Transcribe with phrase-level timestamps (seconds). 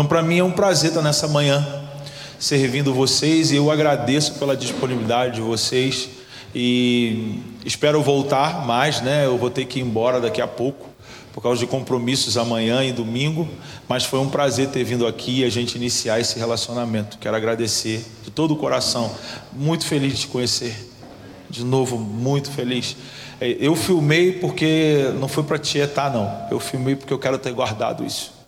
[0.00, 1.62] Então, para mim é um prazer estar nessa manhã
[2.38, 6.08] servindo vocês e eu agradeço pela disponibilidade de vocês
[6.54, 9.26] e espero voltar mais, né?
[9.26, 10.88] Eu vou ter que ir embora daqui a pouco
[11.34, 13.46] por causa de compromissos amanhã e domingo,
[13.86, 17.18] mas foi um prazer ter vindo aqui e a gente iniciar esse relacionamento.
[17.18, 19.14] Quero agradecer de todo o coração,
[19.52, 20.74] muito feliz de te conhecer.
[21.50, 22.96] De novo, muito feliz.
[23.38, 26.48] É, eu filmei porque não foi para tietar, não.
[26.50, 28.39] Eu filmei porque eu quero ter guardado isso.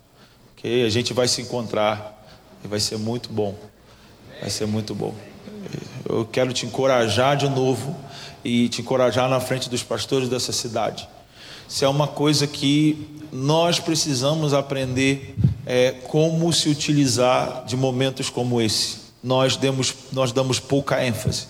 [0.63, 2.25] Que a gente vai se encontrar
[2.63, 3.53] e vai ser muito bom.
[4.39, 5.13] Vai ser muito bom.
[6.07, 7.93] Eu quero te encorajar de novo
[8.45, 11.05] e te encorajar na frente dos pastores dessa cidade.
[11.67, 18.61] Se é uma coisa que nós precisamos aprender é, como se utilizar de momentos como
[18.61, 18.99] esse.
[19.21, 21.47] Nós, demos, nós damos pouca ênfase.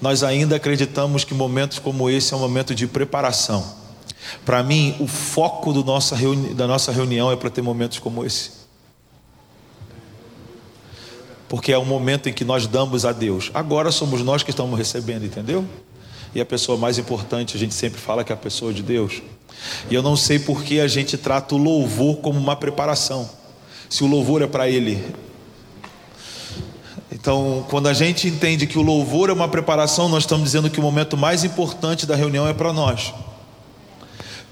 [0.00, 3.77] Nós ainda acreditamos que momentos como esse é um momento de preparação.
[4.44, 6.16] Para mim, o foco nossa
[6.54, 8.58] da nossa reunião é para ter momentos como esse
[11.48, 13.50] porque é o momento em que nós damos a Deus.
[13.54, 15.64] Agora somos nós que estamos recebendo, entendeu?
[16.34, 19.22] E a pessoa mais importante, a gente sempre fala que é a pessoa de Deus.
[19.90, 23.28] E eu não sei por que a gente trata o louvor como uma preparação.
[23.88, 25.02] Se o louvor é para Ele.
[27.10, 30.78] Então, quando a gente entende que o louvor é uma preparação, nós estamos dizendo que
[30.78, 33.14] o momento mais importante da reunião é para nós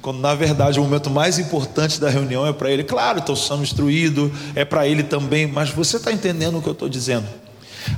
[0.07, 2.85] quando na verdade o momento mais importante da reunião é para ele.
[2.85, 6.75] Claro, estou sendo instruído, é para ele também, mas você está entendendo o que eu
[6.75, 7.27] estou dizendo?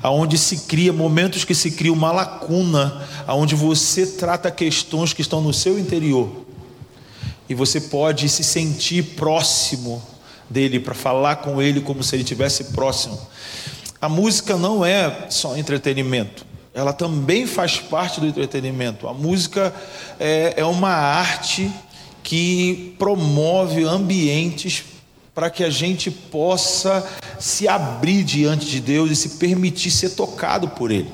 [0.03, 5.43] Aonde se cria momentos que se cria uma lacuna, aonde você trata questões que estão
[5.43, 6.47] no seu interior
[7.47, 10.03] e você pode se sentir próximo
[10.49, 13.21] dele para falar com ele como se ele estivesse próximo.
[14.01, 19.09] A música não é só entretenimento ela também faz parte do entretenimento.
[19.09, 19.75] A música
[20.21, 21.69] é, é uma arte
[22.29, 24.85] que promove ambientes
[25.35, 27.03] para que a gente possa
[27.41, 31.11] se abrir diante de Deus e se permitir ser tocado por Ele.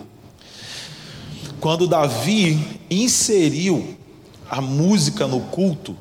[1.60, 3.97] Quando Davi inseriu
[4.50, 5.97] a música no culto,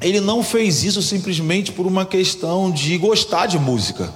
[0.00, 4.10] ele não fez isso simplesmente por uma questão de gostar de música.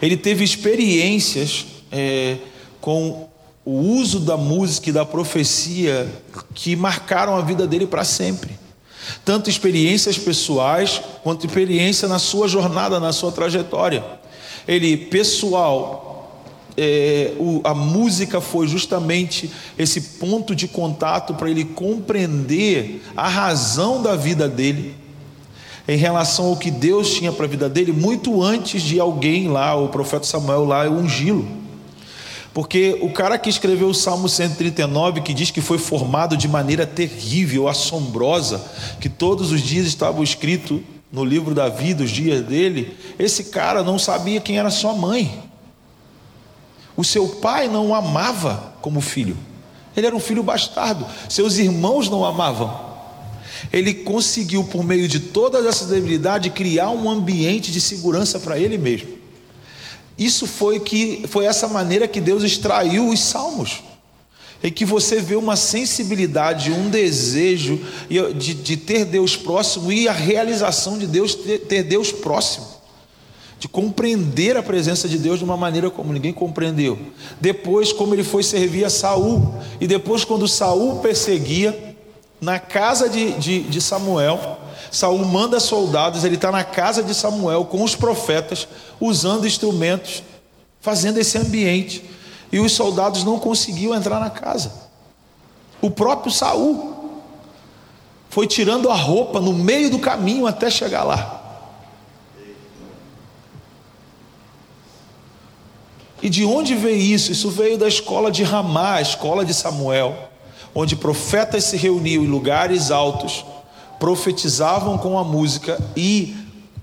[0.00, 2.38] Ele teve experiências é,
[2.80, 3.28] com
[3.70, 6.10] o uso da música e da profecia
[6.54, 8.58] que marcaram a vida dele para sempre.
[9.26, 14.02] Tanto experiências pessoais quanto experiência na sua jornada, na sua trajetória.
[14.66, 16.40] Ele, pessoal,
[16.78, 24.00] é, o, a música foi justamente esse ponto de contato para ele compreender a razão
[24.02, 24.96] da vida dele
[25.86, 29.74] em relação ao que Deus tinha para a vida dele, muito antes de alguém lá,
[29.76, 31.67] o profeta Samuel lá, ungí-lo.
[32.58, 36.84] Porque o cara que escreveu o Salmo 139, que diz que foi formado de maneira
[36.84, 38.60] terrível, assombrosa,
[39.00, 40.80] que todos os dias estavam escritos
[41.12, 45.40] no livro da vida, os dias dele, esse cara não sabia quem era sua mãe.
[46.96, 49.36] O seu pai não o amava como filho.
[49.96, 51.06] Ele era um filho bastardo.
[51.28, 52.88] Seus irmãos não o amavam.
[53.72, 58.76] Ele conseguiu, por meio de todas essas debilidades, criar um ambiente de segurança para ele
[58.76, 59.17] mesmo.
[60.18, 63.82] Isso foi que foi essa maneira que Deus extraiu os salmos.
[64.60, 67.80] E que você vê uma sensibilidade, um desejo
[68.36, 72.78] de, de ter Deus próximo e a realização de Deus ter, ter Deus próximo
[73.58, 76.98] de compreender a presença de Deus de uma maneira como ninguém compreendeu.
[77.40, 81.96] Depois, como ele foi servir a Saul, e depois, quando Saul perseguia,
[82.40, 84.58] na casa de, de, de Samuel,
[84.90, 88.66] Saul manda soldados, ele está na casa de Samuel com os profetas,
[89.00, 90.22] usando instrumentos,
[90.80, 92.04] fazendo esse ambiente.
[92.50, 94.72] E os soldados não conseguiam entrar na casa.
[95.80, 97.22] O próprio Saul
[98.30, 101.38] foi tirando a roupa no meio do caminho até chegar lá.
[106.20, 107.30] E de onde veio isso?
[107.30, 110.16] Isso veio da escola de Ramá, a escola de Samuel,
[110.74, 113.44] onde profetas se reuniam em lugares altos
[113.98, 116.36] profetizavam com a música e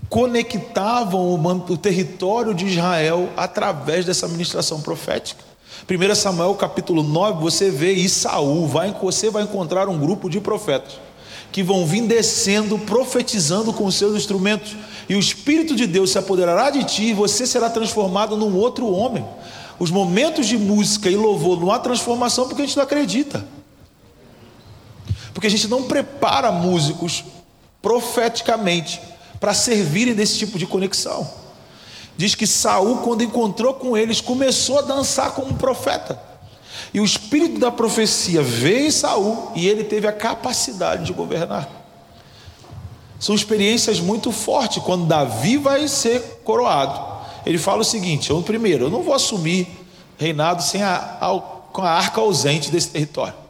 [0.09, 5.43] conectavam o território de Israel através dessa ministração profética.
[5.89, 10.39] 1 Samuel capítulo 9, você vê e Saul, vai, você vai encontrar um grupo de
[10.39, 11.05] profetas
[11.51, 14.75] que vão vir descendo, profetizando com seus instrumentos,
[15.07, 18.91] e o Espírito de Deus se apoderará de ti, e você será transformado num outro
[18.91, 19.25] homem.
[19.79, 23.45] Os momentos de música e louvor não há transformação porque a gente não acredita.
[25.35, 27.25] Porque a gente não prepara músicos
[27.81, 29.01] profeticamente
[29.37, 31.29] para servirem desse tipo de conexão.
[32.15, 36.17] Diz que Saul, quando encontrou com eles, começou a dançar como profeta.
[36.93, 41.69] E o espírito da profecia veio em Saul e ele teve a capacidade de governar.
[43.19, 44.81] São experiências muito fortes.
[44.81, 46.97] Quando Davi vai ser coroado,
[47.45, 49.67] ele fala o seguinte: eu, primeiro, eu não vou assumir
[50.17, 51.39] reinado sem a, a,
[51.73, 53.44] com a arca ausente desse território.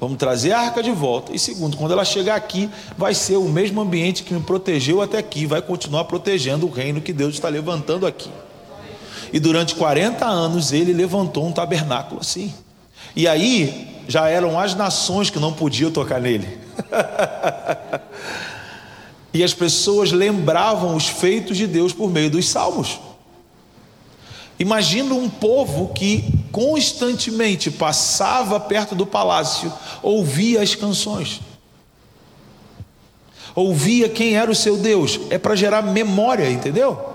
[0.00, 1.34] Vamos trazer a arca de volta.
[1.34, 5.18] E segundo, quando ela chegar aqui, vai ser o mesmo ambiente que me protegeu até
[5.18, 8.30] aqui, vai continuar protegendo o reino que Deus está levantando aqui.
[9.32, 12.54] E durante 40 anos ele levantou um tabernáculo assim.
[13.14, 16.58] E aí já eram as nações que não podiam tocar nele.
[19.34, 23.00] e as pessoas lembravam os feitos de Deus por meio dos salmos.
[24.58, 29.72] Imagina um povo que constantemente passava perto do palácio,
[30.02, 31.40] ouvia as canções,
[33.54, 37.14] ouvia quem era o seu Deus, é para gerar memória, entendeu?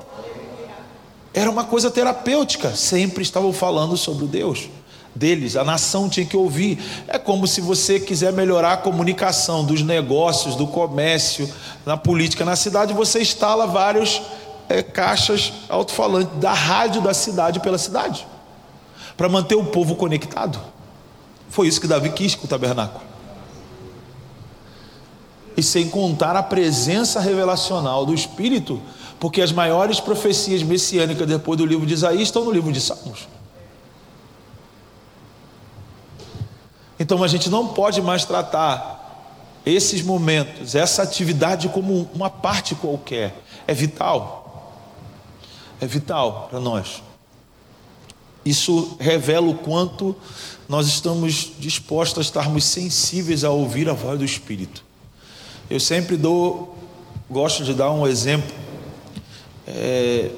[1.33, 4.69] Era uma coisa terapêutica, sempre estavam falando sobre o Deus
[5.15, 6.79] deles, a nação tinha que ouvir.
[7.07, 11.49] É como se você quiser melhorar a comunicação dos negócios, do comércio,
[11.85, 14.21] na política na cidade, você instala vários
[14.69, 18.25] é, caixas alto-falantes da rádio da cidade pela cidade,
[19.15, 20.59] para manter o povo conectado.
[21.49, 23.03] Foi isso que Davi quis com o tabernáculo.
[25.55, 28.81] E sem contar a presença revelacional do Espírito,
[29.19, 33.27] porque as maiores profecias messiânicas depois do livro de Isaías estão no livro de Salmos.
[36.99, 39.01] Então a gente não pode mais tratar
[39.65, 43.43] esses momentos, essa atividade como uma parte qualquer.
[43.67, 44.43] É vital
[45.83, 47.03] é vital para nós.
[48.45, 50.15] Isso revela o quanto
[50.67, 54.83] nós estamos dispostos a estarmos sensíveis a ouvir a voz do Espírito.
[55.69, 56.77] Eu sempre dou,
[57.29, 58.53] gosto de dar um exemplo.
[59.65, 60.31] É,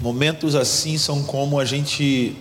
[0.00, 2.36] momentos assim são como a gente,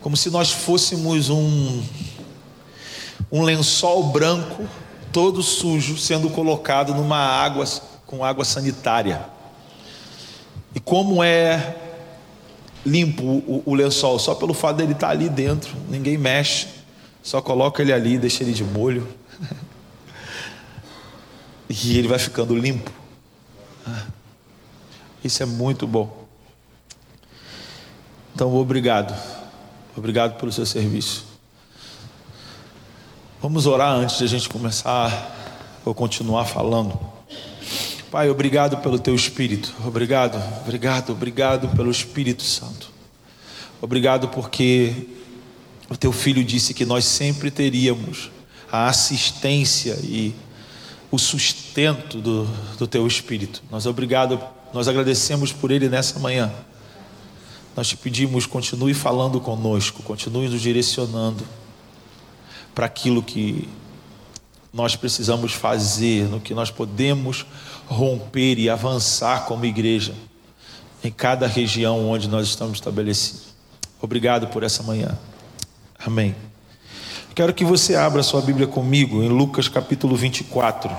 [0.00, 1.82] como se nós fôssemos um,
[3.30, 4.66] um lençol branco
[5.12, 7.64] todo sujo sendo colocado numa água
[8.06, 9.33] com água sanitária.
[10.74, 11.76] E como é
[12.84, 16.66] limpo o, o, lençol, só pelo fato dele estar ali dentro, ninguém mexe,
[17.22, 19.06] só coloca ele ali, deixa ele de molho.
[21.70, 22.90] e ele vai ficando limpo.
[25.22, 26.26] Isso é muito bom.
[28.34, 29.14] Então, obrigado.
[29.96, 31.24] Obrigado pelo seu serviço.
[33.40, 35.32] Vamos orar antes de a gente começar
[35.84, 37.13] ou continuar falando.
[38.14, 39.74] Pai, obrigado pelo teu Espírito.
[39.84, 42.88] Obrigado, obrigado, obrigado pelo Espírito Santo.
[43.82, 45.08] Obrigado porque
[45.90, 48.30] o teu filho disse que nós sempre teríamos
[48.70, 50.32] a assistência e
[51.10, 52.44] o sustento do,
[52.78, 53.60] do teu Espírito.
[53.68, 54.40] Nós obrigado,
[54.72, 56.52] nós agradecemos por ele nessa manhã.
[57.76, 61.44] Nós te pedimos, continue falando conosco, continue nos direcionando
[62.72, 63.68] para aquilo que
[64.72, 67.46] nós precisamos fazer, no que nós podemos
[67.86, 70.14] romper e avançar como igreja
[71.02, 73.54] em cada região onde nós estamos estabelecidos.
[74.00, 75.16] Obrigado por essa manhã.
[75.98, 76.34] Amém.
[77.34, 80.90] Quero que você abra sua Bíblia comigo em Lucas capítulo 24.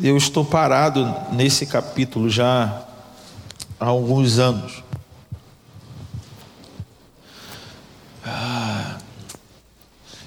[0.00, 2.86] Eu estou parado nesse capítulo já
[3.80, 4.87] há alguns anos.
[8.30, 8.98] Ah,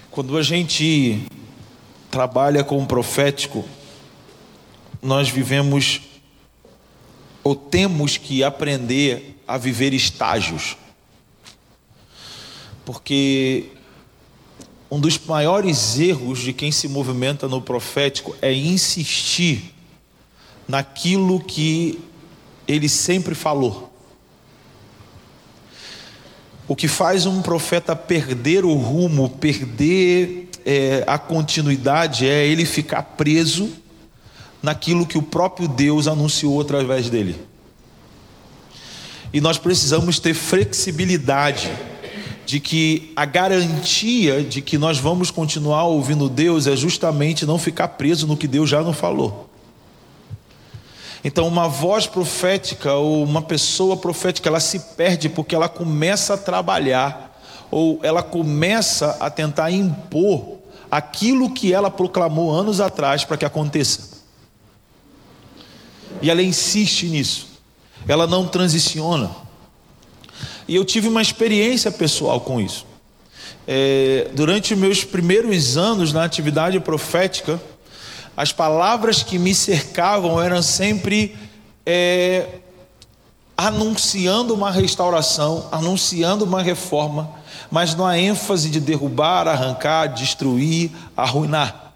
[0.09, 1.23] quando a gente
[2.09, 3.63] trabalha com o profético,
[5.03, 6.01] nós vivemos
[7.43, 10.75] ou temos que aprender a viver estágios.
[12.83, 13.69] Porque
[14.89, 19.75] um dos maiores erros de quem se movimenta no profético é insistir
[20.67, 21.99] naquilo que
[22.67, 23.90] ele sempre falou.
[26.71, 33.03] O que faz um profeta perder o rumo, perder é, a continuidade, é ele ficar
[33.03, 33.69] preso
[34.63, 37.35] naquilo que o próprio Deus anunciou através dele.
[39.33, 41.69] E nós precisamos ter flexibilidade
[42.45, 47.89] de que a garantia de que nós vamos continuar ouvindo Deus é justamente não ficar
[47.89, 49.50] preso no que Deus já não falou.
[51.23, 56.37] Então, uma voz profética ou uma pessoa profética, ela se perde porque ela começa a
[56.37, 60.57] trabalhar ou ela começa a tentar impor
[60.89, 64.19] aquilo que ela proclamou anos atrás para que aconteça.
[66.21, 67.47] E ela insiste nisso.
[68.07, 69.31] Ela não transiciona.
[70.67, 72.85] E eu tive uma experiência pessoal com isso.
[73.67, 77.61] É, durante meus primeiros anos na atividade profética,
[78.41, 81.37] as palavras que me cercavam eram sempre
[81.85, 82.47] é,
[83.55, 87.29] anunciando uma restauração, anunciando uma reforma,
[87.69, 91.93] mas numa ênfase de derrubar, arrancar, destruir, arruinar.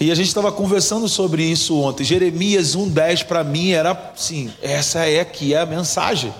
[0.00, 2.02] E a gente estava conversando sobre isso ontem.
[2.02, 6.34] Jeremias 1,10 para mim era sim, essa é aqui é a mensagem.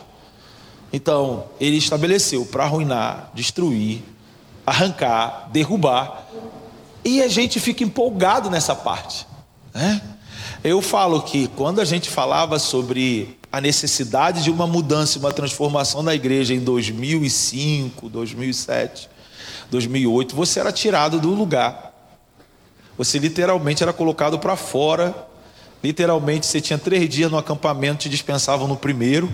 [0.92, 4.02] Então, ele estabeleceu para arruinar, destruir,
[4.66, 6.26] arrancar, derrubar.
[7.04, 9.26] E a gente fica empolgado nessa parte.
[9.74, 10.00] Né?
[10.62, 16.02] Eu falo que quando a gente falava sobre a necessidade de uma mudança, uma transformação
[16.02, 19.08] na igreja em 2005, 2007,
[19.70, 21.90] 2008, você era tirado do lugar.
[22.96, 25.14] Você literalmente era colocado para fora.
[25.82, 29.32] Literalmente, você tinha três dias no acampamento, te dispensavam no primeiro.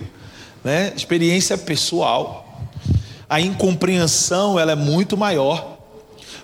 [0.62, 0.92] Né?
[0.96, 2.46] Experiência pessoal.
[3.28, 5.75] A incompreensão ela é muito maior,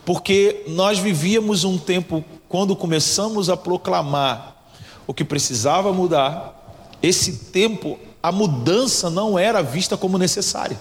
[0.05, 4.57] porque nós vivíamos um tempo quando começamos a proclamar
[5.07, 10.79] o que precisava mudar, esse tempo, a mudança não era vista como necessária.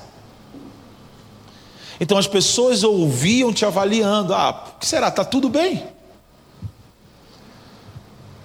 [2.00, 5.08] Então as pessoas ouviam te avaliando: ah, o que será?
[5.08, 5.84] Está tudo bem?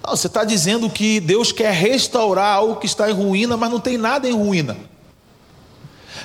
[0.03, 3.79] Não, você está dizendo que Deus quer restaurar algo que está em ruína, mas não
[3.79, 4.77] tem nada em ruína.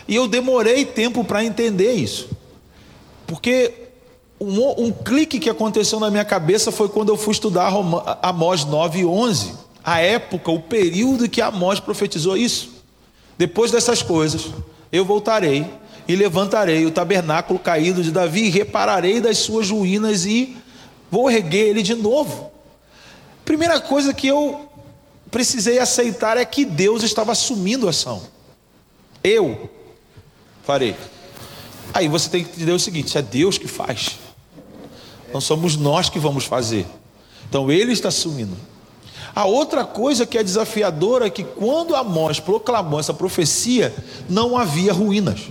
[0.06, 2.28] E eu demorei tempo para entender isso,
[3.26, 3.81] porque
[4.42, 7.72] um, um, clique que aconteceu na minha cabeça foi quando eu fui estudar
[8.22, 12.70] Amós 9 e 11 a época, o período que Amós profetizou isso.
[13.36, 14.50] Depois dessas coisas,
[14.92, 15.66] eu voltarei
[16.06, 20.56] e levantarei o tabernáculo caído de Davi e repararei das suas ruínas e
[21.10, 22.52] vou erguer ele de novo.
[23.44, 24.68] Primeira coisa que eu
[25.30, 28.22] precisei aceitar é que Deus estava assumindo a ação.
[29.24, 29.68] Eu
[30.64, 30.94] farei.
[31.92, 34.18] Aí você tem que entender o seguinte: é Deus que faz.
[35.32, 36.86] Não somos nós que vamos fazer.
[37.48, 38.56] Então ele está assumindo.
[39.34, 43.94] A outra coisa que é desafiadora é que quando Amós proclamou essa profecia,
[44.28, 45.50] não havia ruínas.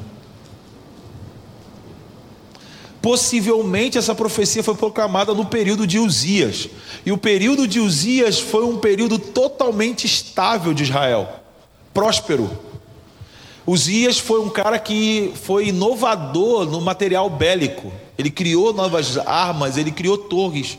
[3.01, 6.69] Possivelmente essa profecia foi proclamada no período de Uzias.
[7.03, 11.27] E o período de Uzias foi um período totalmente estável de Israel,
[11.91, 12.51] próspero.
[13.65, 17.91] Uzias foi um cara que foi inovador no material bélico.
[18.18, 20.77] Ele criou novas armas, ele criou torres.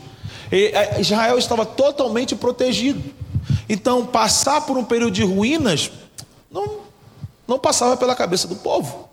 [0.99, 3.03] Israel estava totalmente protegido.
[3.67, 5.91] Então, passar por um período de ruínas
[6.51, 6.77] não,
[7.47, 9.09] não passava pela cabeça do povo.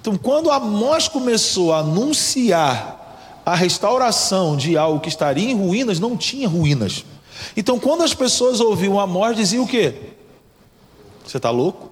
[0.00, 6.16] Então, quando Amós começou a anunciar a restauração de algo que estaria em ruínas, não
[6.16, 7.04] tinha ruínas.
[7.56, 9.94] Então, quando as pessoas ouviam Amós, diziam o quê?
[11.24, 11.90] Você está louco?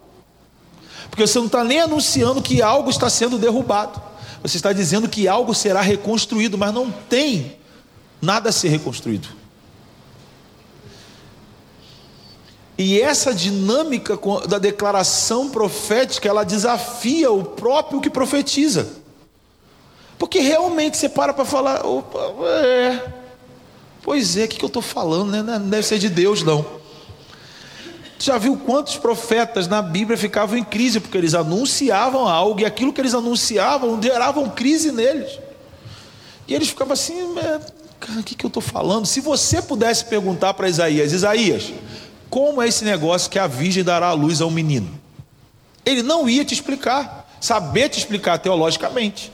[1.10, 4.00] Porque você não está nem anunciando que algo está sendo derrubado.
[4.44, 7.56] Você está dizendo que algo será reconstruído, mas não tem
[8.20, 9.26] nada a ser reconstruído.
[12.76, 18.86] E essa dinâmica da declaração profética, ela desafia o próprio que profetiza.
[20.18, 23.12] Porque realmente você para para falar, opa, é,
[24.02, 25.42] pois é, o que, que eu estou falando, né?
[25.42, 26.83] Não deve ser de Deus, não.
[28.18, 32.92] Já viu quantos profetas na Bíblia ficavam em crise, porque eles anunciavam algo, e aquilo
[32.92, 35.38] que eles anunciavam geravam crise neles.
[36.46, 37.60] E eles ficavam assim, é,
[37.98, 39.06] cara, o que, que eu estou falando?
[39.06, 41.72] Se você pudesse perguntar para Isaías, Isaías,
[42.30, 45.00] como é esse negócio que a virgem dará a luz a um menino?
[45.84, 49.30] Ele não ia te explicar, saber te explicar teologicamente.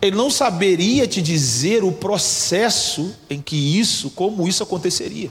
[0.00, 5.30] Ele não saberia te dizer o processo em que isso, como isso aconteceria.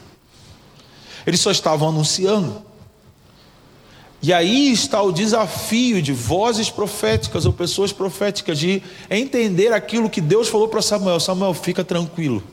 [1.26, 2.62] Eles só estavam anunciando.
[4.22, 10.22] E aí está o desafio de vozes proféticas ou pessoas proféticas de entender aquilo que
[10.22, 12.44] Deus falou para Samuel: Samuel, fica tranquilo.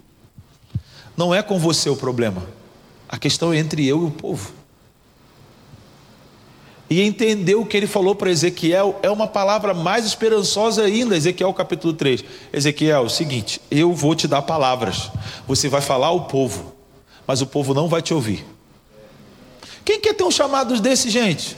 [1.15, 2.43] Não é com você o problema.
[3.07, 4.53] A questão é entre eu e o povo.
[6.91, 11.53] E entender o que ele falou para Ezequiel é uma palavra mais esperançosa ainda, Ezequiel
[11.53, 12.25] capítulo 3.
[12.51, 15.11] Ezequiel, o seguinte, eu vou te dar palavras.
[15.47, 16.75] Você vai falar ao povo,
[17.27, 18.43] mas o povo não vai te ouvir.
[19.89, 21.57] Quem quer ter um chamado desse, gente?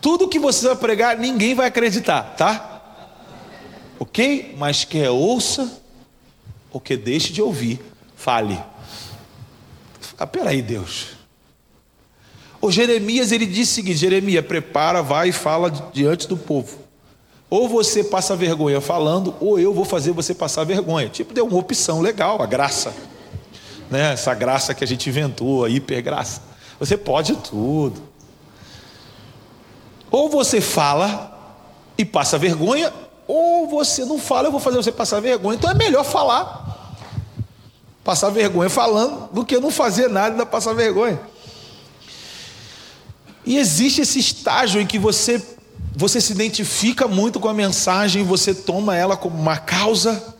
[0.00, 2.82] Tudo que você vai pregar, ninguém vai acreditar, tá?
[3.96, 4.56] Ok?
[4.58, 5.80] Mas quer ouça
[6.72, 7.80] ou que deixe de ouvir,
[8.16, 8.60] fale.
[10.18, 11.10] Ah, peraí, Deus.
[12.60, 16.79] O Jeremias, ele disse o seguinte: Jeremias, prepara, vai e fala diante do povo.
[17.50, 21.08] Ou você passa vergonha falando, ou eu vou fazer você passar vergonha.
[21.08, 22.94] Tipo, deu uma opção legal, a graça.
[23.90, 24.12] Né?
[24.12, 26.42] Essa graça que a gente inventou, a hipergraça.
[26.78, 28.00] Você pode tudo.
[30.12, 31.36] Ou você fala
[31.98, 32.92] e passa vergonha,
[33.26, 35.56] ou você não fala, eu vou fazer você passar vergonha.
[35.56, 36.96] Então é melhor falar.
[38.04, 41.20] Passar vergonha falando do que não fazer nada e ainda passar vergonha.
[43.44, 45.49] E existe esse estágio em que você
[45.94, 50.36] você se identifica muito com a mensagem, você toma ela como uma causa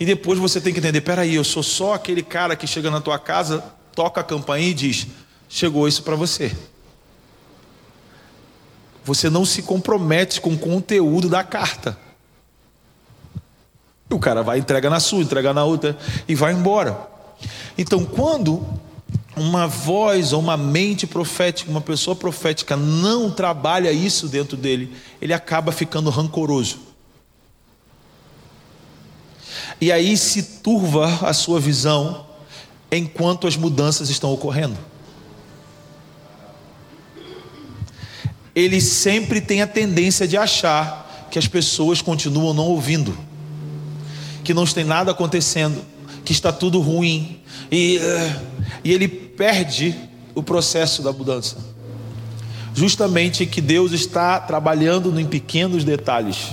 [0.00, 3.00] e depois você tem que entender, peraí, eu sou só aquele cara que chega na
[3.00, 3.62] tua casa,
[3.94, 5.06] toca a campainha e diz:
[5.48, 6.56] chegou isso para você.
[9.04, 11.98] Você não se compromete com o conteúdo da carta.
[14.10, 17.08] O cara vai, entrega na sua, entrega na outra e vai embora.
[17.76, 18.66] Então, quando
[19.42, 25.32] uma voz ou uma mente profética, uma pessoa profética não trabalha isso dentro dele, ele
[25.32, 26.80] acaba ficando rancoroso.
[29.80, 32.26] E aí se turva a sua visão
[32.90, 34.78] enquanto as mudanças estão ocorrendo.
[38.58, 43.16] ele sempre tem a tendência de achar que as pessoas continuam não ouvindo,
[44.42, 45.80] que não tem nada acontecendo,
[46.28, 48.40] que está tudo ruim, e, eh,
[48.84, 49.96] e ele perde
[50.34, 51.56] o processo da mudança.
[52.74, 56.48] Justamente que Deus está trabalhando em pequenos detalhes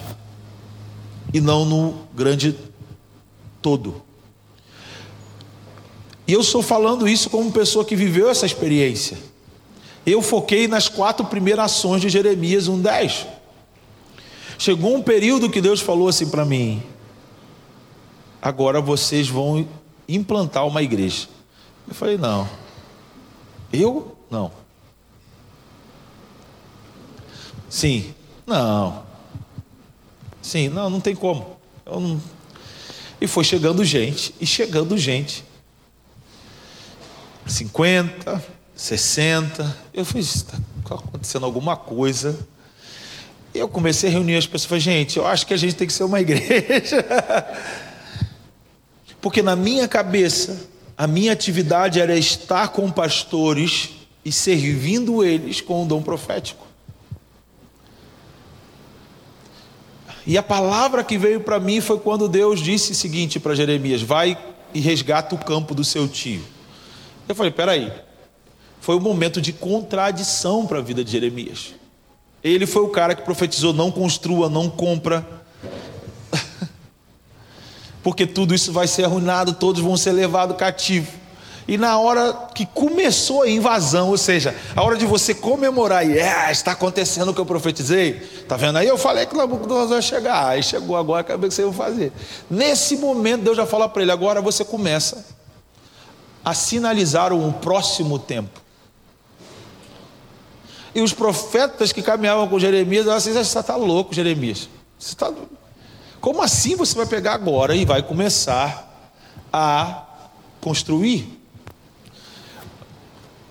[1.34, 2.55] e não no grande
[3.62, 4.01] todo.
[6.25, 9.17] E eu estou falando isso como pessoa que viveu essa experiência
[10.05, 13.25] eu foquei nas quatro primeiras ações de Jeremias 1,10.
[14.58, 16.82] Chegou um período que Deus falou assim para mim:
[18.46, 19.68] agora vocês vão
[20.08, 21.28] implantar uma igreja.
[21.88, 22.48] Eu falei: não,
[23.74, 24.52] eu não.
[27.68, 28.14] Sim,
[28.46, 29.04] não.
[30.42, 31.58] Sim, não, não tem como.
[31.86, 32.22] Não...
[33.20, 35.44] E foi chegando gente, e chegando gente.
[37.48, 38.44] 50,
[38.75, 39.78] 60.
[39.92, 40.58] Eu falei, está
[40.92, 42.38] acontecendo alguma coisa.
[43.54, 44.66] E eu comecei a reunir as pessoas.
[44.66, 47.03] Falei, gente, eu acho que a gente tem que ser uma igreja.
[49.25, 53.90] Porque na minha cabeça, a minha atividade era estar com pastores
[54.24, 56.64] e servindo eles com o dom profético.
[60.27, 64.03] E a palavra que veio para mim foi quando Deus disse o seguinte para Jeremias:
[64.03, 64.38] Vai
[64.75, 66.44] e resgata o campo do seu tio.
[67.27, 67.92] Eu falei: Peraí,
[68.79, 71.74] foi um momento de contradição para a vida de Jeremias.
[72.44, 75.27] Ele foi o cara que profetizou: não construa, não compra,
[78.05, 81.11] porque tudo isso vai ser arruinado, todos vão ser levados cativo.
[81.68, 86.15] E na hora que começou a invasão, ou seja, a hora de você comemorar e
[86.15, 88.13] é, está acontecendo o que eu profetizei,
[88.48, 88.87] tá vendo aí?
[88.87, 92.13] Eu falei que Nabucodonosor ia chegar, aí chegou agora, acabei que você ia fazer.
[92.48, 95.25] Nesse momento, Deus já fala para ele: agora você começa
[96.44, 98.61] a sinalizar um próximo tempo.
[100.94, 104.70] E os profetas que caminhavam com Jeremias, assim, você está louco, Jeremias.
[105.00, 105.33] Você está...
[106.25, 109.11] Como assim você vai pegar agora e vai começar
[109.53, 110.07] a
[110.59, 111.40] construir?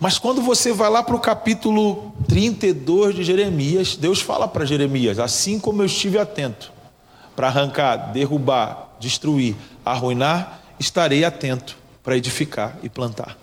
[0.01, 5.21] Mas quando você vai lá para o capítulo 32 de Jeremias, Deus fala para Jeremias:
[5.21, 6.73] assim como eu estive atento
[7.37, 13.39] para arrancar, derrubar, destruir, arruinar, estarei atento para edificar e plantar.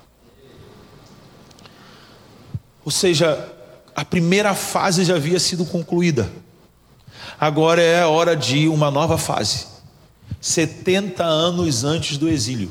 [2.83, 3.49] Ou seja,
[3.95, 6.29] a primeira fase já havia sido concluída.
[7.41, 9.65] Agora é a hora de uma nova fase.
[10.39, 12.69] 70 anos antes do exílio.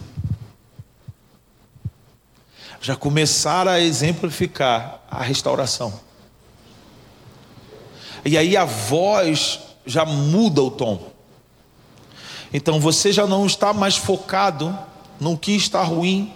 [2.80, 5.98] Já começaram a exemplificar a restauração.
[8.24, 11.10] E aí a voz já muda o tom.
[12.52, 14.78] Então você já não está mais focado
[15.18, 16.32] no que está ruim,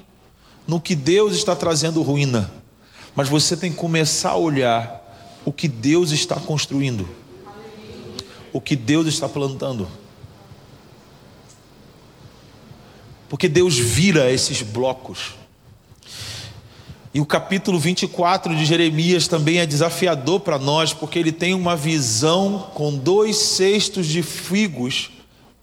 [0.66, 2.51] no que Deus está trazendo ruína
[3.14, 5.03] mas você tem que começar a olhar
[5.44, 7.09] o que Deus está construindo,
[8.54, 9.88] o que Deus está plantando.
[13.28, 15.34] Porque Deus vira esses blocos.
[17.12, 21.74] E o capítulo 24 de Jeremias também é desafiador para nós, porque ele tem uma
[21.74, 25.10] visão com dois cestos de figos,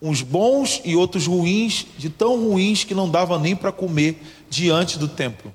[0.02, 5.00] uns bons e outros ruins, de tão ruins que não dava nem para comer diante
[5.00, 5.54] do templo.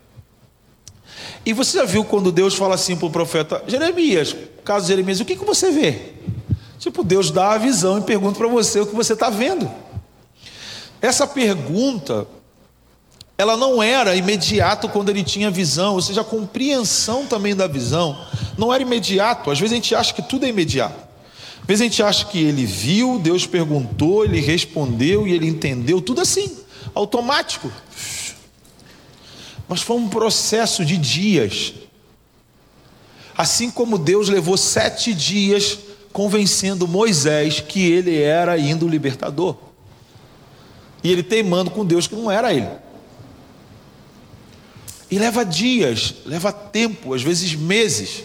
[1.45, 5.25] E você já viu quando Deus fala assim para o profeta Jeremias, caso Jeremias, o
[5.25, 6.15] que, que você vê?
[6.79, 9.71] Tipo, Deus dá a visão e pergunta para você o que você está vendo.
[11.01, 12.27] Essa pergunta,
[13.39, 18.19] ela não era imediato quando ele tinha visão, ou seja, a compreensão também da visão
[18.57, 19.51] não era imediato.
[19.51, 21.07] Às vezes a gente acha que tudo é imediato.
[21.61, 26.01] Às vezes a gente acha que ele viu, Deus perguntou, ele respondeu e ele entendeu,
[26.01, 26.59] tudo assim,
[26.95, 27.71] automático.
[29.69, 31.75] Mas foi um processo de dias.
[33.37, 35.79] Assim como Deus levou sete dias
[36.17, 39.55] convencendo Moisés que ele era ainda o libertador.
[41.05, 42.71] E ele teimando com Deus que não era ele.
[45.11, 48.23] E leva dias, leva tempo, às vezes meses.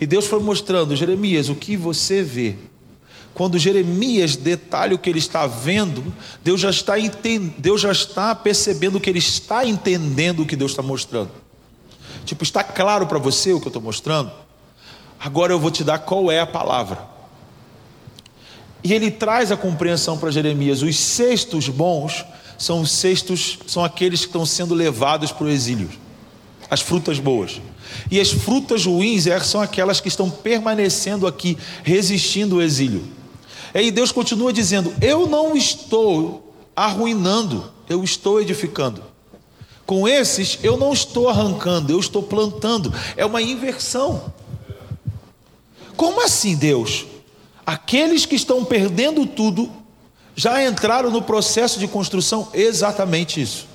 [0.00, 2.54] E Deus foi mostrando, Jeremias, o que você vê.
[3.34, 6.14] Quando Jeremias detalha o que ele está vendo,
[6.44, 6.94] Deus já está.
[7.58, 11.32] Deus já está percebendo que ele está entendendo o que Deus está mostrando.
[12.24, 14.30] Tipo, está claro para você o que eu estou mostrando?
[15.20, 16.98] Agora eu vou te dar qual é a palavra.
[18.82, 22.24] E ele traz a compreensão para Jeremias: os cestos bons
[22.56, 25.90] são os cestos, são aqueles que estão sendo levados para o exílio,
[26.70, 27.60] as frutas boas.
[28.10, 33.04] E as frutas ruins é, são aquelas que estão permanecendo aqui, resistindo ao exílio.
[33.74, 39.02] E aí Deus continua dizendo: Eu não estou arruinando, eu estou edificando.
[39.86, 42.92] Com esses, eu não estou arrancando, eu estou plantando.
[43.16, 44.32] É uma inversão.
[45.98, 47.06] Como assim, Deus?
[47.66, 49.68] Aqueles que estão perdendo tudo
[50.36, 53.66] já entraram no processo de construção exatamente isso.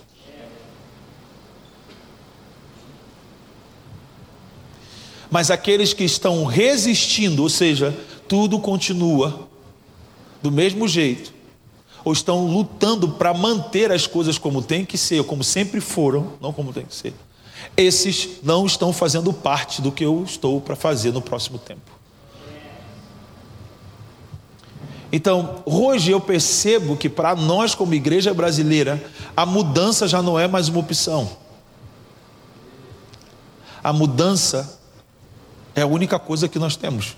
[5.29, 7.93] Mas aqueles que estão resistindo, ou seja,
[8.25, 9.49] tudo continua
[10.41, 11.33] do mesmo jeito,
[12.05, 16.53] ou estão lutando para manter as coisas como tem que ser, como sempre foram, não
[16.53, 17.13] como tem que ser.
[17.75, 22.02] Esses não estão fazendo parte do que eu estou para fazer no próximo tempo.
[25.15, 28.99] Então, hoje eu percebo que para nós, como igreja brasileira,
[29.37, 31.29] a mudança já não é mais uma opção.
[33.83, 34.79] A mudança
[35.75, 37.15] é a única coisa que nós temos.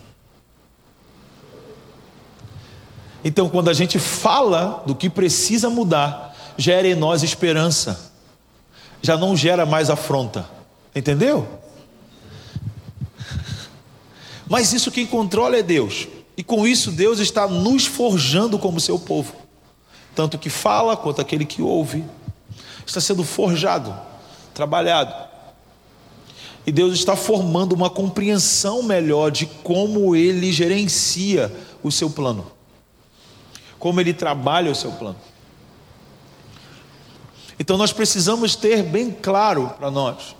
[3.24, 8.12] Então, quando a gente fala do que precisa mudar, gera em nós esperança,
[9.02, 10.46] já não gera mais afronta,
[10.94, 11.48] entendeu?
[14.50, 19.00] Mas isso quem controla é Deus, e com isso Deus está nos forjando como seu
[19.00, 19.34] povo,
[20.14, 22.04] tanto que fala quanto aquele que ouve,
[22.86, 23.96] está sendo forjado,
[24.54, 25.14] trabalhado.
[26.68, 32.52] E Deus está formando uma compreensão melhor de como Ele gerencia o seu plano,
[33.78, 35.18] como Ele trabalha o seu plano.
[37.60, 40.36] Então nós precisamos ter bem claro para nós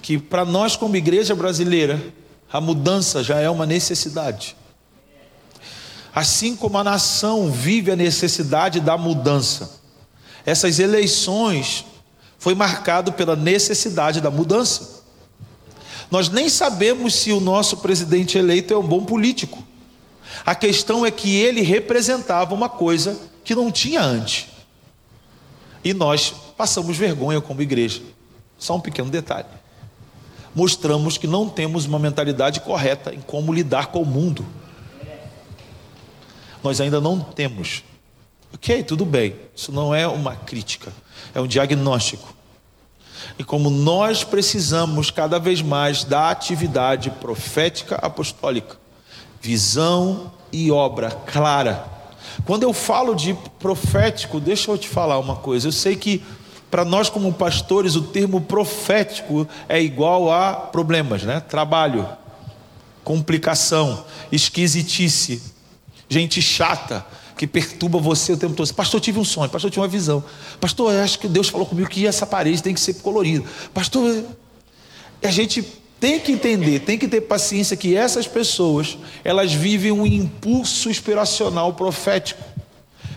[0.00, 2.12] que para nós como igreja brasileira
[2.52, 4.54] a mudança já é uma necessidade.
[6.14, 9.80] Assim como a nação vive a necessidade da mudança.
[10.46, 11.84] Essas eleições
[12.38, 15.02] foi marcado pela necessidade da mudança.
[16.10, 19.64] Nós nem sabemos se o nosso presidente eleito é um bom político.
[20.46, 24.46] A questão é que ele representava uma coisa que não tinha antes.
[25.82, 28.02] E nós passamos vergonha como igreja.
[28.56, 29.48] Só um pequeno detalhe.
[30.54, 34.46] Mostramos que não temos uma mentalidade correta em como lidar com o mundo.
[36.64, 37.84] Nós ainda não temos.
[38.54, 39.36] Ok, tudo bem.
[39.54, 40.90] Isso não é uma crítica,
[41.34, 42.34] é um diagnóstico.
[43.38, 48.78] E como nós precisamos cada vez mais da atividade profética apostólica,
[49.42, 51.84] visão e obra clara.
[52.46, 55.68] Quando eu falo de profético, deixa eu te falar uma coisa.
[55.68, 56.24] Eu sei que
[56.70, 61.40] para nós como pastores o termo profético é igual a problemas, né?
[61.40, 62.08] Trabalho,
[63.04, 65.53] complicação, esquisitice,
[66.08, 67.04] gente chata,
[67.36, 68.72] que perturba você o tempo todo.
[68.74, 70.22] Pastor, eu tive um sonho, pastor, eu tive uma visão.
[70.60, 73.44] Pastor, eu acho que Deus falou comigo que essa parede tem que ser colorida.
[73.72, 74.24] Pastor,
[75.22, 75.62] a gente
[75.98, 81.72] tem que entender, tem que ter paciência que essas pessoas, elas vivem um impulso inspiracional
[81.72, 82.42] profético,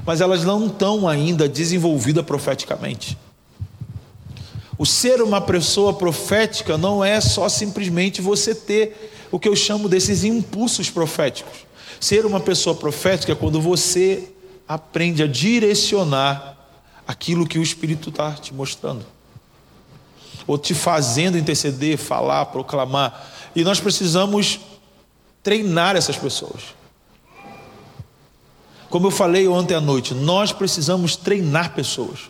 [0.06, 3.17] mas elas não estão ainda desenvolvidas profeticamente.
[4.78, 9.89] O ser uma pessoa profética não é só simplesmente você ter o que eu chamo
[9.89, 11.66] desses impulsos proféticos.
[11.99, 14.31] Ser uma pessoa profética é quando você
[14.67, 16.57] aprende a direcionar
[17.07, 19.05] aquilo que o Espírito está te mostrando,
[20.45, 23.49] ou te fazendo interceder, falar, proclamar.
[23.55, 24.60] E nós precisamos
[25.41, 26.75] treinar essas pessoas.
[28.89, 32.29] Como eu falei ontem à noite, nós precisamos treinar pessoas.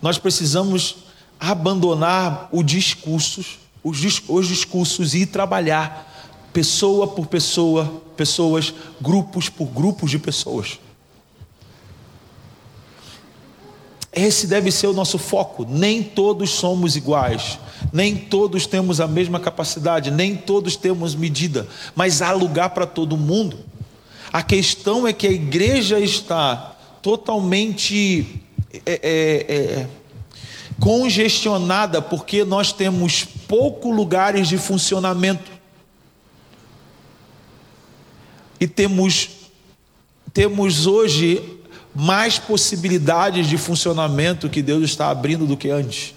[0.00, 0.96] Nós precisamos
[1.38, 3.98] abandonar os discursos, os
[4.48, 6.09] discursos e trabalhar
[6.52, 10.78] pessoa por pessoa, pessoas, grupos por grupos de pessoas.
[14.12, 15.64] Esse deve ser o nosso foco.
[15.68, 17.58] Nem todos somos iguais,
[17.92, 23.16] nem todos temos a mesma capacidade, nem todos temos medida, mas há lugar para todo
[23.16, 23.58] mundo.
[24.32, 28.42] A questão é que a igreja está totalmente
[28.86, 29.86] é, é, é,
[30.78, 35.59] congestionada porque nós temos poucos lugares de funcionamento.
[38.60, 39.30] E temos,
[40.32, 41.58] temos hoje
[41.94, 46.14] mais possibilidades de funcionamento que Deus está abrindo do que antes.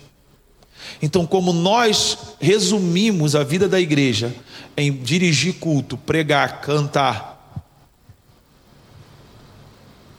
[1.02, 4.36] Então, como nós resumimos a vida da igreja
[4.76, 7.34] em dirigir culto, pregar, cantar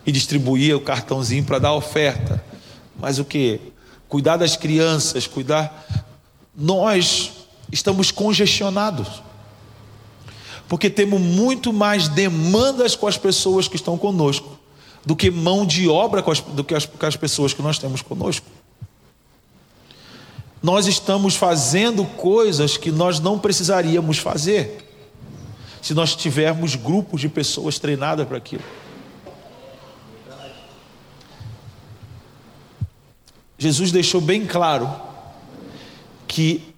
[0.07, 2.43] e distribuir o cartãozinho para dar oferta,
[2.99, 3.61] mas o que?
[4.09, 5.87] Cuidar das crianças, cuidar.
[6.57, 7.33] Nós
[7.73, 9.23] estamos congestionados.
[10.75, 14.59] Porque temos muito mais demandas com as pessoas que estão conosco
[15.07, 17.79] do que mão de obra com as, do que as, com as pessoas que nós
[17.79, 18.45] temos conosco.
[20.61, 24.85] Nós estamos fazendo coisas que nós não precisaríamos fazer
[25.81, 28.65] se nós tivermos grupos de pessoas treinadas para aquilo.
[33.57, 34.93] Jesus deixou bem claro
[36.27, 36.75] que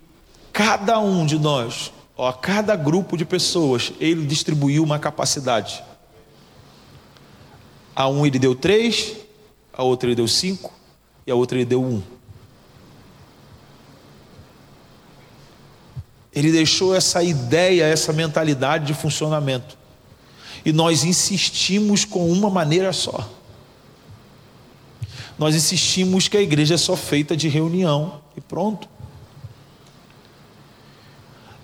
[0.53, 5.83] cada um de nós, ó, cada grupo de pessoas, ele distribuiu uma capacidade.
[7.95, 9.17] A um ele deu três,
[9.73, 10.73] a outra ele deu cinco
[11.27, 12.03] e a outra ele deu um.
[16.33, 19.79] Ele deixou essa ideia, essa mentalidade de funcionamento.
[20.65, 23.27] E nós insistimos com uma maneira só.
[25.39, 28.89] Nós insistimos que a igreja é só feita de reunião e pronto.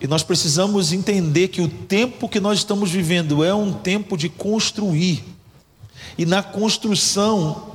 [0.03, 4.29] E nós precisamos entender que o tempo que nós estamos vivendo é um tempo de
[4.29, 5.23] construir.
[6.19, 7.71] E na construção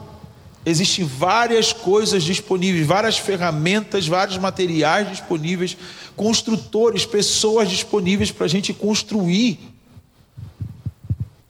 [0.65, 5.77] existem várias coisas disponíveis, várias ferramentas, vários materiais disponíveis,
[6.17, 9.57] construtores, pessoas disponíveis para a gente construir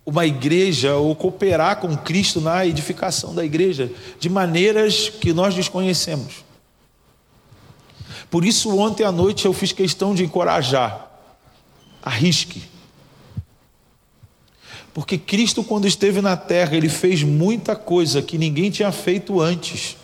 [0.05, 6.46] uma igreja ou cooperar com Cristo na edificação da igreja de maneiras que nós desconhecemos.
[8.29, 11.09] Por isso, ontem à noite eu fiz questão de encorajar,
[12.01, 12.63] arrisque
[14.97, 19.95] porque Cristo, quando esteve na terra, ele fez muita coisa que ninguém tinha feito antes.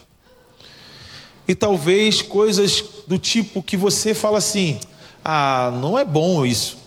[1.47, 4.79] E talvez coisas do tipo que você fala assim:
[5.25, 6.77] ah, não é bom isso.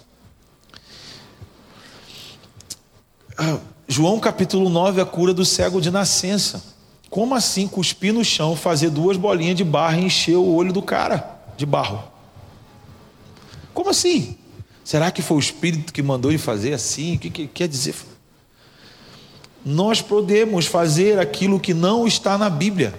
[3.37, 6.76] Ah, João capítulo 9, a cura do cego de nascença.
[7.17, 10.83] Como assim cuspir no chão, fazer duas bolinhas de barro e encher o olho do
[10.83, 12.05] cara de barro?
[13.73, 14.37] Como assim?
[14.85, 17.17] Será que foi o Espírito que mandou ele fazer assim?
[17.17, 17.95] O que, que quer dizer?
[19.65, 22.93] Nós podemos fazer aquilo que não está na Bíblia,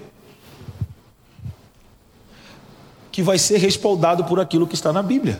[3.12, 5.40] que vai ser respaldado por aquilo que está na Bíblia.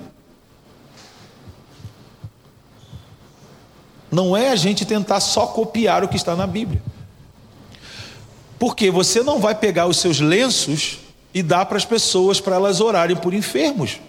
[4.12, 6.80] Não é a gente tentar só copiar o que está na Bíblia.
[8.60, 11.00] Porque você não vai pegar os seus lenços
[11.34, 14.00] e dar para as pessoas para elas orarem por enfermos.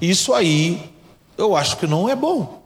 [0.00, 0.92] Isso aí
[1.36, 2.62] eu acho que não é bom.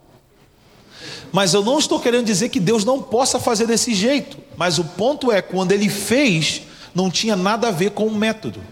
[1.32, 4.38] Mas eu não estou querendo dizer que Deus não possa fazer desse jeito.
[4.56, 6.62] Mas o ponto é, quando ele fez,
[6.94, 8.62] não tinha nada a ver com o método.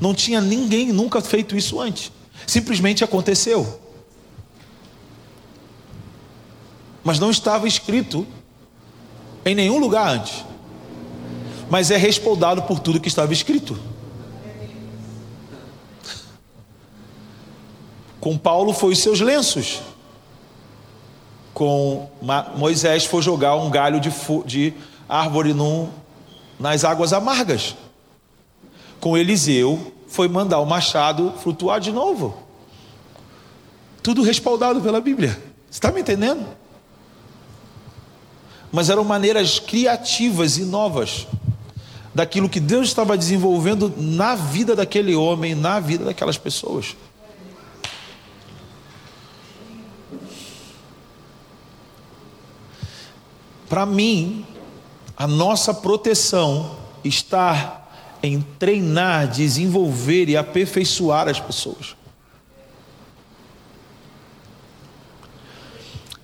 [0.00, 2.12] Não tinha ninguém nunca feito isso antes.
[2.46, 3.80] Simplesmente aconteceu.
[7.02, 8.26] Mas não estava escrito
[9.44, 10.44] em nenhum lugar antes.
[11.70, 13.78] Mas é respaldado por tudo que estava escrito.
[18.20, 19.80] Com Paulo foi os seus lenços.
[21.54, 22.08] Com
[22.56, 24.10] Moisés foi jogar um galho de,
[24.44, 24.74] de
[25.08, 25.88] árvore num,
[26.58, 27.76] nas águas amargas.
[29.00, 32.36] Com Eliseu foi mandar o machado flutuar de novo.
[34.02, 35.30] Tudo respaldado pela Bíblia.
[35.70, 36.46] Você está me entendendo?
[38.70, 41.26] Mas eram maneiras criativas e novas
[42.14, 46.96] daquilo que Deus estava desenvolvendo na vida daquele homem, na vida daquelas pessoas.
[53.68, 54.44] Para mim,
[55.16, 57.86] a nossa proteção está
[58.22, 61.97] em treinar, desenvolver e aperfeiçoar as pessoas.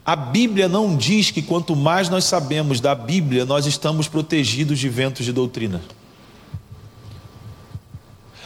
[0.04, 4.88] A Bíblia não diz que quanto mais nós sabemos da Bíblia, nós estamos protegidos de
[4.88, 5.80] ventos de doutrina.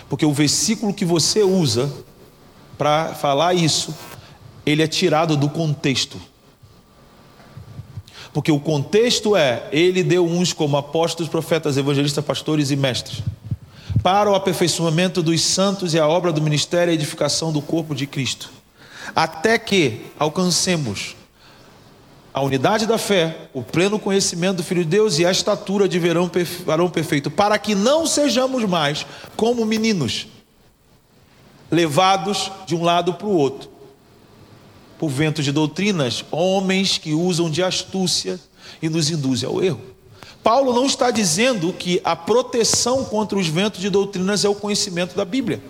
[0.08, 1.92] Porque o versículo que você usa
[2.78, 3.92] para falar isso,
[4.64, 6.16] ele é tirado do contexto.
[8.32, 13.20] Porque o contexto é: ele deu uns como apóstolos, profetas, evangelistas, pastores e mestres,
[14.00, 18.06] para o aperfeiçoamento dos santos e a obra do ministério e edificação do corpo de
[18.06, 18.48] Cristo,
[19.14, 21.17] até que alcancemos
[22.38, 25.98] a unidade da fé, o pleno conhecimento do Filho de Deus e a estatura de
[25.98, 26.30] verão,
[26.64, 29.04] varão perfeito, para que não sejamos mais
[29.36, 30.28] como meninos,
[31.68, 33.68] levados de um lado para o outro
[34.98, 38.38] por vento de doutrinas, homens que usam de astúcia
[38.80, 39.80] e nos induzem ao erro.
[40.42, 45.16] Paulo não está dizendo que a proteção contra os ventos de doutrinas é o conhecimento
[45.16, 45.62] da Bíblia.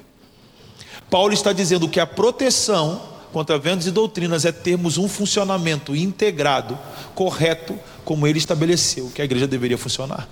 [1.10, 3.00] Paulo está dizendo que a proteção
[3.32, 6.78] contra ventos e doutrinas é termos um funcionamento integrado,
[7.14, 10.28] correto, como ele estabeleceu que a igreja deveria funcionar.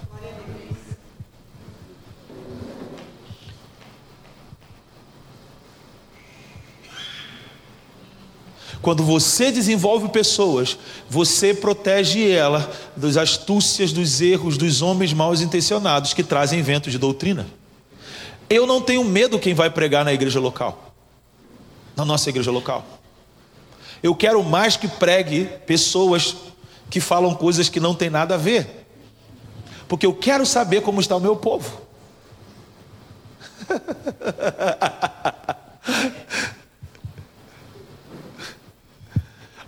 [8.86, 10.78] Quando você desenvolve pessoas,
[11.10, 16.98] você protege ela das astúcias, dos erros dos homens mal intencionados que trazem ventos de
[16.98, 17.48] doutrina.
[18.48, 20.85] Eu não tenho medo quem vai pregar na igreja local,
[21.96, 22.84] na nossa igreja local.
[24.02, 26.36] Eu quero mais que pregue pessoas
[26.90, 28.86] que falam coisas que não tem nada a ver,
[29.88, 31.80] porque eu quero saber como está o meu povo.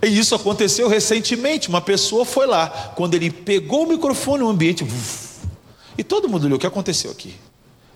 [0.01, 1.67] E isso aconteceu recentemente.
[1.67, 4.85] Uma pessoa foi lá, quando ele pegou o microfone, o ambiente.
[5.97, 7.35] e todo mundo olhou: o que aconteceu aqui?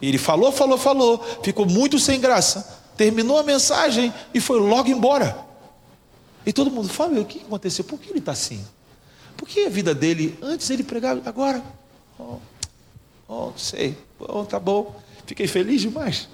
[0.01, 4.89] E ele falou, falou, falou, ficou muito sem graça, terminou a mensagem e foi logo
[4.89, 5.37] embora.
[6.45, 7.83] E todo mundo, Fábio, o que aconteceu?
[7.85, 8.65] Por que ele está assim?
[9.37, 11.63] Por que a vida dele, antes ele pregava, agora?
[12.19, 12.37] Oh,
[13.27, 16.27] oh sei, oh, tá bom, fiquei feliz demais.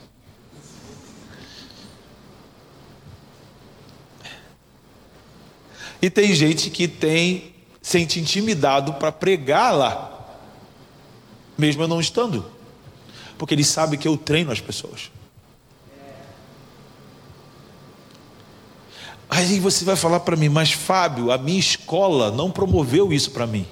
[6.02, 10.38] E tem gente que tem sente intimidado para pregar lá,
[11.58, 12.46] mesmo eu não estando,
[13.38, 15.12] porque ele sabe que eu treino as pessoas.
[19.30, 23.46] Aí você vai falar para mim, mas Fábio, a minha escola não promoveu isso para
[23.46, 23.66] mim.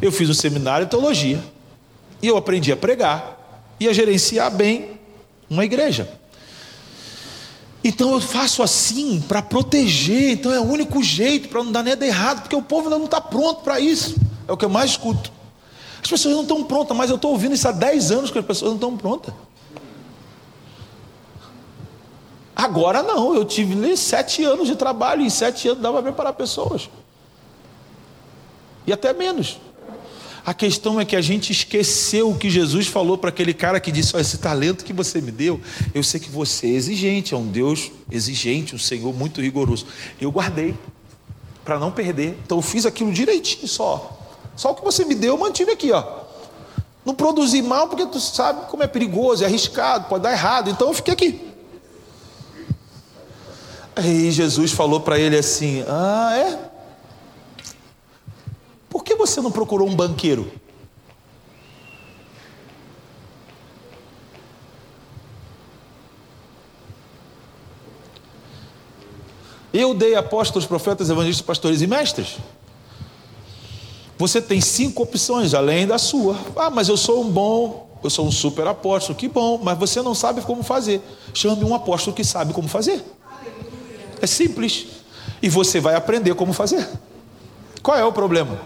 [0.00, 1.42] Eu fiz um seminário de teologia
[2.22, 4.92] e eu aprendi a pregar e a gerenciar bem
[5.50, 6.08] uma igreja.
[7.82, 12.06] Então eu faço assim para proteger, então é o único jeito para não dar nada
[12.06, 14.16] errado, porque o povo ainda não está pronto para isso.
[14.48, 15.30] É o que eu mais escuto.
[16.02, 18.44] As pessoas não estão prontas, mas eu estou ouvindo isso há 10 anos que as
[18.44, 19.34] pessoas não estão prontas.
[22.54, 26.88] Agora não, eu tive sete anos de trabalho, e sete anos dava para preparar pessoas.
[28.86, 29.58] E até menos.
[30.46, 33.90] A questão é que a gente esqueceu o que Jesus falou para aquele cara que
[33.90, 35.58] disse: Esse talento que você me deu,
[35.94, 39.86] eu sei que você é exigente, é um Deus exigente, um Senhor muito rigoroso.
[40.20, 40.76] Eu guardei
[41.64, 42.38] para não perder.
[42.44, 44.20] Então eu fiz aquilo direitinho só.
[44.54, 46.04] Só o que você me deu, eu mantive aqui, ó.
[47.06, 50.70] Não produzi mal porque tu sabe como é perigoso, é arriscado, pode dar errado.
[50.70, 51.53] Então eu fiquei aqui.
[53.96, 56.70] Aí Jesus falou para ele assim: Ah, é?
[58.90, 60.50] Por que você não procurou um banqueiro?
[69.72, 72.36] Eu dei apóstolos, profetas, evangelistas, pastores e mestres.
[74.16, 76.38] Você tem cinco opções além da sua.
[76.54, 79.18] Ah, mas eu sou um bom, eu sou um super apóstolo.
[79.18, 81.02] Que bom, mas você não sabe como fazer.
[81.34, 83.04] Chame um apóstolo que sabe como fazer.
[84.24, 84.86] É simples.
[85.42, 86.88] E você vai aprender como fazer.
[87.82, 88.58] Qual é o problema?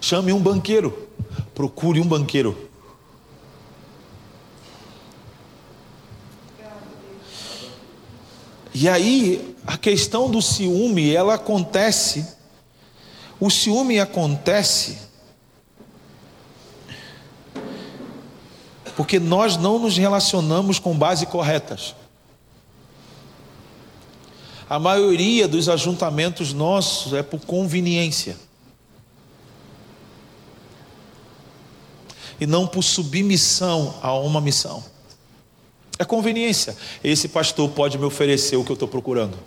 [0.00, 1.08] Chame um banqueiro.
[1.54, 2.68] Procure um banqueiro.
[8.74, 12.26] E aí, a questão do ciúme, ela acontece.
[13.38, 15.09] O ciúme acontece
[19.00, 21.94] porque nós não nos relacionamos com base corretas.
[24.68, 28.36] A maioria dos ajuntamentos nossos é por conveniência.
[32.38, 34.84] e não por submissão a uma missão.
[35.98, 36.76] É conveniência.
[37.02, 39.38] Esse pastor pode me oferecer o que eu estou procurando.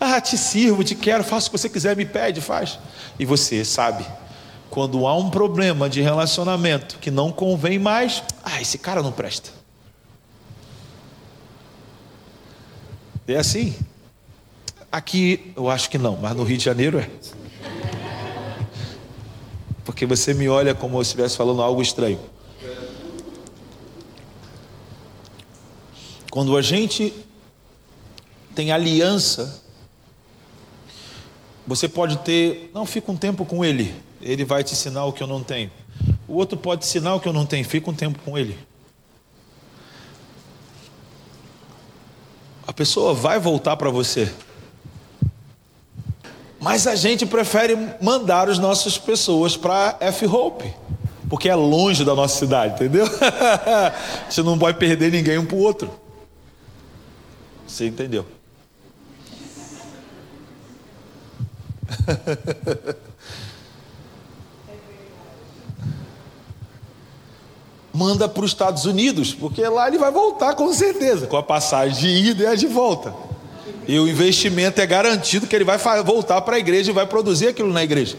[0.00, 2.78] Ah, te sirvo, te quero, faço o que você quiser, me pede, faz.
[3.18, 4.06] E você sabe,
[4.70, 9.50] quando há um problema de relacionamento que não convém mais, ah, esse cara não presta.
[13.26, 13.76] É assim?
[14.90, 17.08] Aqui eu acho que não, mas no Rio de Janeiro é
[19.90, 22.20] porque você me olha como se estivesse falando algo estranho.
[26.30, 27.12] Quando a gente
[28.54, 29.62] tem aliança,
[31.66, 35.22] você pode ter, não, fica um tempo com ele, ele vai te ensinar o que
[35.22, 35.70] eu não tenho.
[36.28, 38.56] O outro pode ensinar o que eu não tenho, fica um tempo com ele.
[42.66, 44.32] A pessoa vai voltar para você.
[46.60, 50.72] Mas a gente prefere mandar as nossas pessoas para F-Hope,
[51.28, 53.06] porque é longe da nossa cidade, entendeu?
[54.28, 55.90] gente não pode perder ninguém um para o outro.
[57.66, 58.26] Você entendeu?
[67.92, 71.98] Manda para os Estados Unidos, porque lá ele vai voltar com certeza, com a passagem
[71.98, 73.12] de ida e a de volta.
[73.88, 77.48] E o investimento é garantido que ele vai voltar para a igreja e vai produzir
[77.48, 78.16] aquilo na igreja.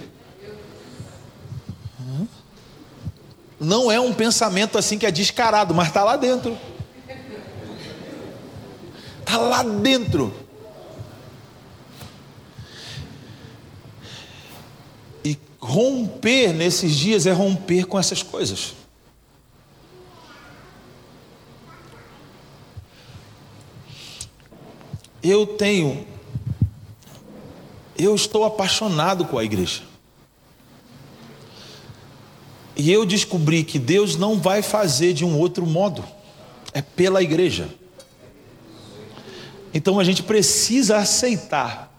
[3.58, 6.58] Não é um pensamento assim que é descarado, mas está lá dentro.
[9.20, 10.34] Está lá dentro.
[15.24, 18.81] E romper nesses dias é romper com essas coisas.
[25.24, 26.06] Eu tenho,
[27.98, 29.84] eu estou apaixonado com a igreja.
[32.76, 36.04] E eu descobri que Deus não vai fazer de um outro modo,
[36.74, 37.70] é pela igreja.
[39.74, 41.92] Então a gente precisa aceitar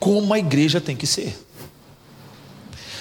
[0.00, 1.38] como a igreja tem que ser.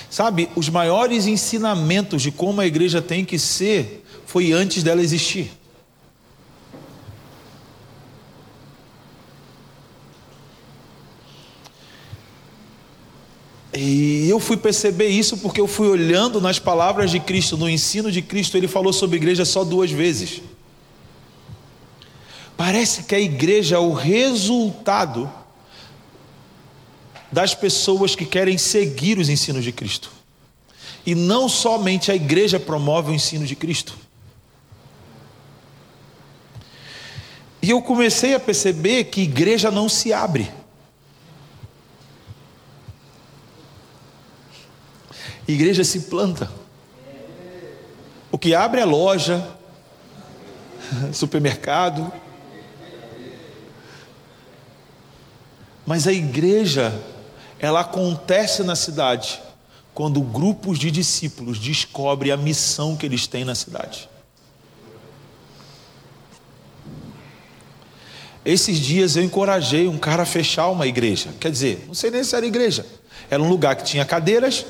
[0.09, 5.51] Sabe, os maiores ensinamentos de como a igreja tem que ser foi antes dela existir.
[13.73, 18.11] E eu fui perceber isso porque eu fui olhando nas palavras de Cristo, no ensino
[18.11, 20.41] de Cristo, ele falou sobre igreja só duas vezes.
[22.57, 25.31] Parece que a igreja é o resultado
[27.31, 30.11] das pessoas que querem seguir os ensinos de Cristo.
[31.05, 33.95] E não somente a igreja promove o ensino de Cristo.
[37.61, 40.51] E eu comecei a perceber que igreja não se abre.
[45.51, 46.51] Igreja se planta.
[48.31, 49.45] O que abre é loja,
[51.13, 52.11] supermercado.
[55.85, 56.97] Mas a igreja,
[57.59, 59.41] ela acontece na cidade
[59.93, 64.09] quando grupos de discípulos descobrem a missão que eles têm na cidade.
[68.43, 71.29] Esses dias eu encorajei um cara a fechar uma igreja.
[71.39, 72.85] Quer dizer, não sei nem se era igreja.
[73.29, 74.65] Era um lugar que tinha cadeiras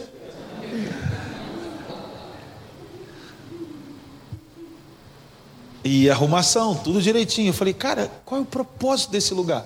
[5.84, 7.50] E arrumação, tudo direitinho.
[7.50, 9.66] Eu falei, cara, qual é o propósito desse lugar?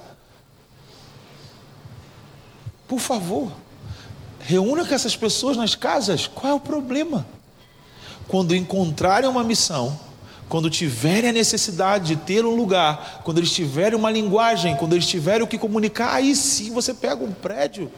[2.87, 3.51] Por favor,
[4.39, 6.27] reúna com essas pessoas nas casas.
[6.27, 7.25] Qual é o problema?
[8.27, 9.99] Quando encontrarem uma missão,
[10.47, 15.07] quando tiverem a necessidade de ter um lugar, quando eles tiverem uma linguagem, quando eles
[15.07, 17.91] tiverem o que comunicar, aí sim você pega um prédio.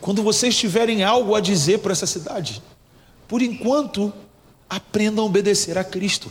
[0.00, 2.62] Quando vocês tiverem algo a dizer para essa cidade.
[3.26, 4.12] Por enquanto,
[4.68, 6.30] aprendam a obedecer a Cristo.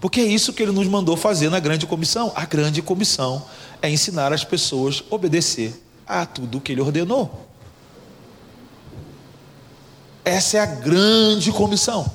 [0.00, 2.32] Porque é isso que ele nos mandou fazer na grande comissão.
[2.34, 3.46] A grande comissão
[3.80, 7.48] é ensinar as pessoas a obedecer a tudo o que ele ordenou.
[10.24, 12.10] Essa é a grande comissão.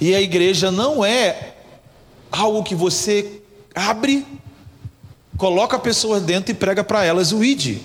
[0.00, 1.54] E a igreja não é
[2.30, 3.40] algo que você
[3.74, 4.26] abre,
[5.36, 7.78] coloca pessoas dentro e prega para elas o ID.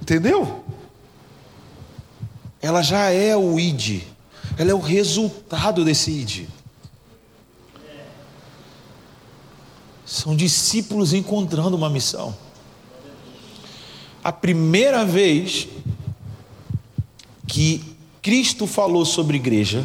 [0.00, 0.63] Entendeu?
[2.64, 4.04] Ela já é o id,
[4.56, 6.48] ela é o resultado desse id.
[10.06, 12.34] São discípulos encontrando uma missão.
[14.22, 15.68] A primeira vez
[17.46, 17.84] que
[18.22, 19.84] Cristo falou sobre igreja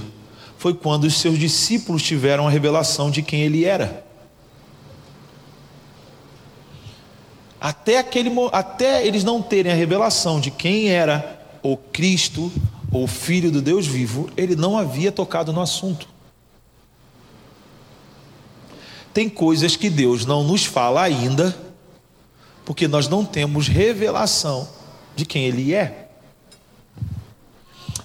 [0.58, 4.06] foi quando os seus discípulos tiveram a revelação de quem ele era.
[7.60, 12.52] Até, aquele, até eles não terem a revelação de quem era o Cristo,
[12.92, 16.08] o Filho do Deus vivo, ele não havia tocado no assunto.
[19.14, 21.56] Tem coisas que Deus não nos fala ainda,
[22.64, 24.70] porque nós não temos revelação
[25.16, 26.10] de quem Ele é.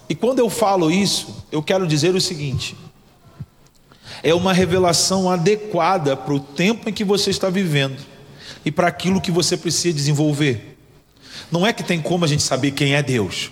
[0.08, 2.76] E quando eu falo isso, eu quero dizer o seguinte:
[4.22, 8.02] é uma revelação adequada para o tempo em que você está vivendo
[8.64, 10.73] e para aquilo que você precisa desenvolver.
[11.50, 13.50] Não é que tem como a gente saber quem é Deus.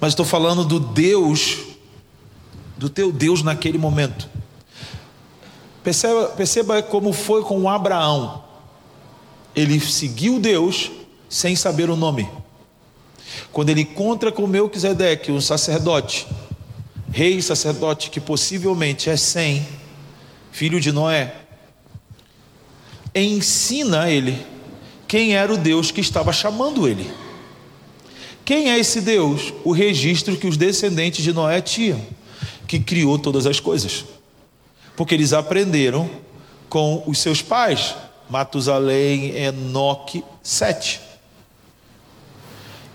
[0.00, 1.58] Mas estou falando do Deus,
[2.76, 4.28] do teu Deus naquele momento.
[5.84, 8.44] Perceba, perceba como foi com Abraão.
[9.54, 10.90] Ele seguiu Deus
[11.28, 12.28] sem saber o nome.
[13.52, 16.26] Quando ele encontra com Melquisedeque, um sacerdote,
[17.10, 19.66] rei sacerdote que possivelmente é Sem,
[20.50, 21.34] filho de Noé,
[23.14, 24.51] ensina ele
[25.12, 27.12] quem era o Deus que estava chamando ele.
[28.46, 29.52] Quem é esse Deus?
[29.62, 32.00] O registro que os descendentes de Noé tinham,
[32.66, 34.06] que criou todas as coisas.
[34.96, 36.08] Porque eles aprenderam
[36.66, 37.94] com os seus pais,
[38.30, 40.98] Matusalém, Enoque, Sete.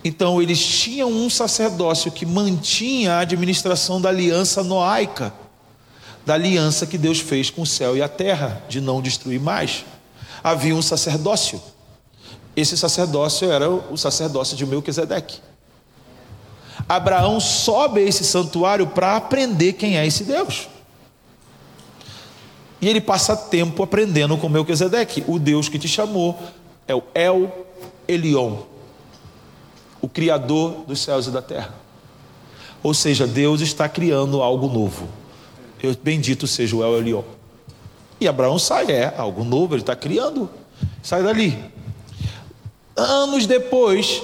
[0.04, 5.32] Então eles tinham um sacerdócio que mantinha a administração da aliança noaica,
[6.26, 9.86] da aliança que Deus fez com o céu e a terra, de não destruir mais.
[10.44, 11.62] Havia um sacerdócio.
[12.58, 15.40] Esse sacerdócio era o sacerdócio de Melquisedeque.
[16.90, 20.68] Abraão sobe a esse santuário para aprender quem é esse Deus.
[22.82, 25.24] E ele passa tempo aprendendo com Melquisedeque.
[25.28, 26.36] O Deus que te chamou
[26.88, 27.68] é o El
[28.08, 28.58] Elion,
[30.02, 31.76] o Criador dos céus e da terra.
[32.82, 35.08] Ou seja, Deus está criando algo novo.
[36.02, 37.24] Bendito seja o El Elion.
[38.20, 40.50] E Abraão sai, é algo novo, ele está criando.
[41.04, 41.77] Sai dali.
[42.98, 44.24] Anos depois,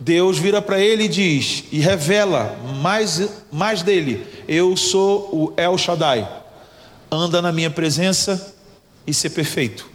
[0.00, 5.76] Deus vira para ele e diz, e revela mais, mais dele: Eu sou o El
[5.76, 6.26] Shaddai,
[7.12, 8.54] anda na minha presença
[9.06, 9.86] e ser perfeito.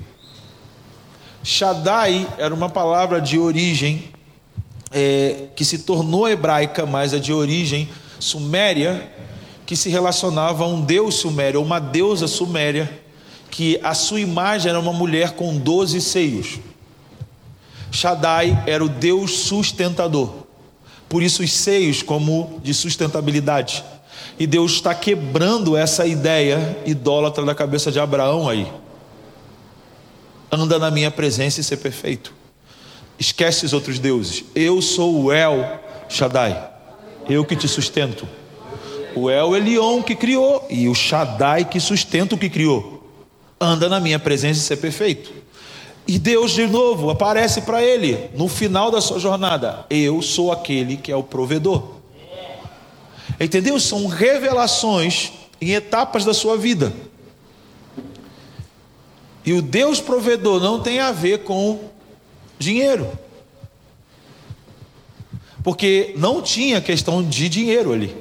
[1.43, 4.11] Shaddai era uma palavra de origem
[4.91, 9.11] é, que se tornou hebraica, mas é de origem suméria,
[9.65, 13.01] que se relacionava a um deus sumério, uma deusa suméria,
[13.49, 16.59] que a sua imagem era uma mulher com doze seios.
[17.91, 20.33] Shaddai era o Deus sustentador.
[21.09, 23.83] Por isso, os seios como de sustentabilidade.
[24.39, 28.71] E Deus está quebrando essa ideia idólatra da cabeça de Abraão aí.
[30.49, 32.33] Anda na minha presença e ser perfeito.
[33.19, 34.43] Esquece os outros deuses.
[34.55, 35.79] Eu sou o El
[36.09, 36.69] Shaddai.
[37.29, 38.27] Eu que te sustento.
[39.13, 43.09] O El Elion que criou e o Shaddai que sustenta o que criou.
[43.59, 45.40] Anda na minha presença e ser perfeito.
[46.11, 50.97] E Deus de novo aparece para ele no final da sua jornada: Eu sou aquele
[50.97, 52.01] que é o provedor.
[53.39, 53.79] Entendeu?
[53.79, 55.31] São revelações
[55.61, 56.91] em etapas da sua vida.
[59.45, 61.79] E o Deus provedor não tem a ver com
[62.59, 63.09] dinheiro.
[65.63, 68.13] Porque não tinha questão de dinheiro ali.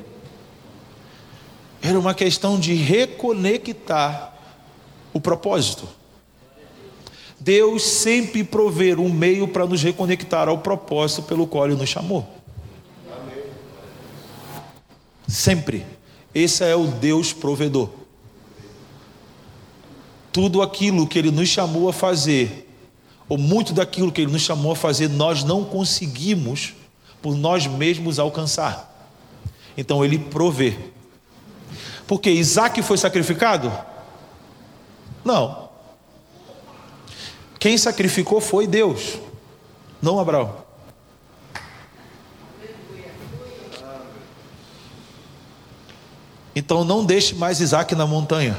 [1.82, 4.32] Era uma questão de reconectar
[5.12, 5.98] o propósito.
[7.40, 12.28] Deus sempre prover um meio para nos reconectar ao propósito pelo qual Ele nos chamou.
[15.26, 15.86] Sempre.
[16.34, 17.88] Esse é o Deus provedor.
[20.30, 22.68] Tudo aquilo que Ele nos chamou a fazer,
[23.28, 26.74] ou muito daquilo que Ele nos chamou a fazer, nós não conseguimos
[27.22, 29.10] por nós mesmos alcançar.
[29.76, 30.76] Então Ele provê.
[32.06, 33.72] Porque Isaac foi sacrificado?
[35.24, 35.69] Não.
[37.60, 39.18] Quem sacrificou foi Deus,
[40.00, 40.56] não Abraão.
[46.56, 48.58] Então não deixe mais Isaac na montanha.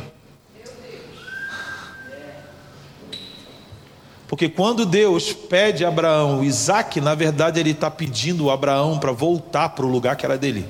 [4.27, 9.11] Porque quando Deus pede a Abraão Isaac, na verdade ele está pedindo a Abraão para
[9.11, 10.65] voltar para o lugar que era dele.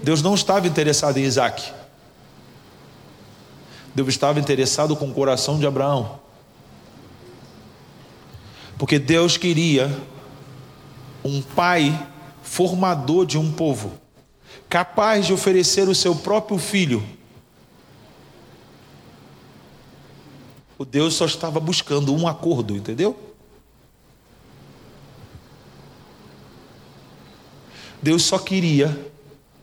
[0.00, 1.72] Deus não estava interessado em Isaac.
[3.92, 6.21] Deus estava interessado com o coração de Abraão.
[8.82, 9.96] Porque Deus queria
[11.22, 12.10] um pai
[12.42, 13.92] formador de um povo,
[14.68, 17.00] capaz de oferecer o seu próprio filho.
[20.76, 23.16] O Deus só estava buscando um acordo, entendeu?
[28.02, 29.12] Deus só queria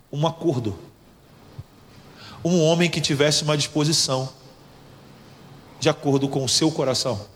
[0.10, 0.80] um acordo.
[2.42, 4.30] Um homem que tivesse uma disposição
[5.78, 7.28] de acordo com o seu coração.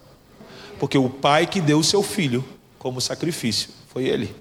[0.84, 2.43] Porque o pai que deu o seu filho
[2.77, 4.36] como sacrifício foi ele.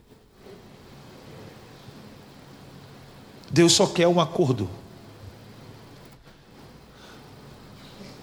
[3.49, 4.69] Deus só quer um acordo.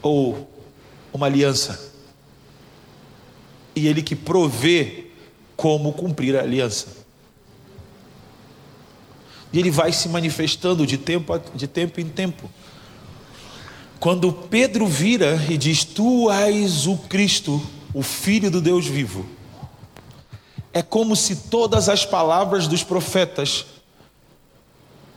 [0.02, 0.52] Ou
[1.14, 1.94] uma aliança.
[3.74, 5.06] E ele que provê
[5.56, 6.98] como cumprir a aliança.
[9.54, 12.52] E ele vai se manifestando de tempo, de tempo em tempo.
[13.98, 19.26] Quando Pedro vira e diz: Tu és o Cristo, o Filho do Deus vivo.
[20.72, 23.66] É como se todas as palavras dos profetas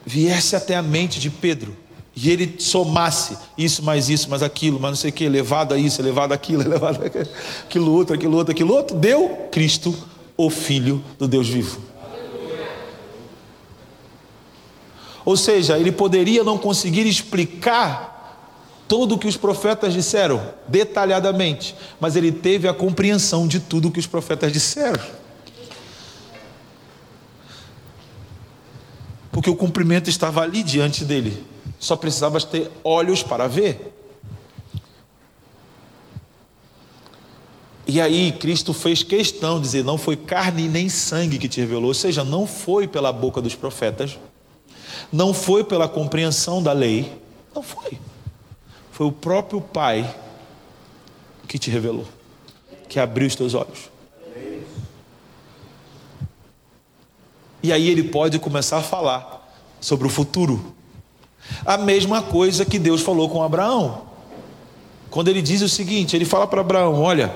[0.05, 1.77] viesse até a mente de Pedro
[2.15, 5.79] e ele somasse isso mais isso mais aquilo, mas não sei o que, levado a
[5.79, 7.07] isso, levado a aquilo, levado a
[7.65, 9.95] aquilo outro, aquilo outro, aquilo outro, deu Cristo,
[10.37, 11.81] o Filho do Deus vivo.
[15.25, 18.12] Ou seja, ele poderia não conseguir explicar
[18.93, 23.91] tudo o que os profetas disseram, detalhadamente, mas ele teve a compreensão de tudo o
[23.91, 25.03] que os profetas disseram.
[29.31, 31.43] Porque o cumprimento estava ali diante dele,
[31.81, 33.95] só precisava ter olhos para ver.
[37.87, 41.87] E aí Cristo fez questão de dizer: não foi carne nem sangue que te revelou,
[41.87, 44.19] ou seja, não foi pela boca dos profetas,
[45.11, 47.11] não foi pela compreensão da lei,
[47.55, 47.99] não foi.
[48.93, 50.15] Foi o próprio Pai
[51.49, 52.07] que te revelou,
[52.89, 53.91] que abriu os teus olhos.
[57.63, 60.75] E aí ele pode começar a falar sobre o futuro.
[61.65, 64.07] A mesma coisa que Deus falou com Abraão.
[65.11, 67.35] Quando ele diz o seguinte, ele fala para Abraão: Olha,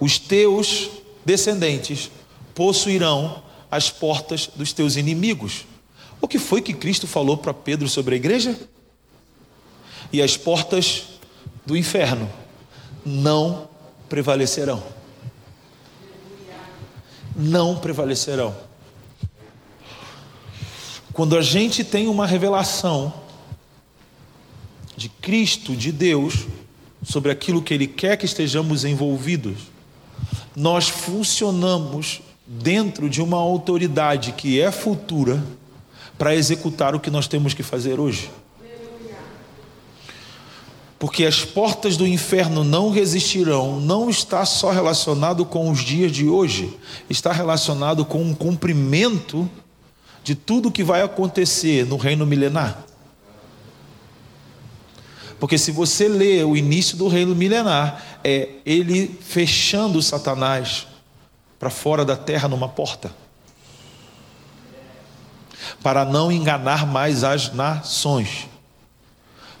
[0.00, 0.88] os teus
[1.24, 2.10] descendentes
[2.54, 5.66] possuirão as portas dos teus inimigos.
[6.20, 8.56] O que foi que Cristo falou para Pedro sobre a igreja?
[10.12, 11.04] E as portas
[11.64, 12.28] do inferno
[13.04, 13.68] não
[14.08, 14.82] prevalecerão.
[17.34, 18.54] Não prevalecerão.
[21.12, 23.12] Quando a gente tem uma revelação
[24.96, 26.46] de Cristo, de Deus,
[27.02, 29.56] sobre aquilo que Ele quer que estejamos envolvidos,
[30.54, 35.42] nós funcionamos dentro de uma autoridade que é futura
[36.18, 38.30] para executar o que nós temos que fazer hoje.
[41.02, 46.28] Porque as portas do inferno não resistirão, não está só relacionado com os dias de
[46.28, 46.78] hoje,
[47.10, 49.50] está relacionado com um cumprimento
[50.22, 52.84] de tudo que vai acontecer no reino milenar.
[55.40, 60.86] Porque se você lê o início do reino milenar, é ele fechando Satanás
[61.58, 63.12] para fora da terra numa porta
[65.82, 68.51] para não enganar mais as nações.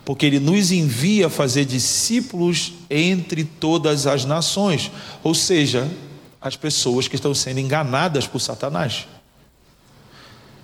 [0.04, 4.90] Porque ele nos envia a fazer discípulos entre todas as nações,
[5.22, 5.88] ou seja,
[6.40, 9.06] as pessoas que estão sendo enganadas por Satanás.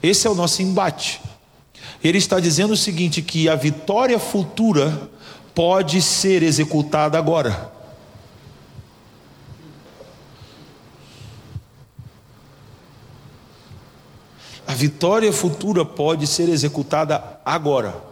[0.02, 1.20] Esse é o nosso embate.
[2.02, 5.08] Ele está dizendo o seguinte: que a vitória futura
[5.54, 7.72] pode ser executada agora.
[14.66, 18.07] A vitória futura pode ser executada agora.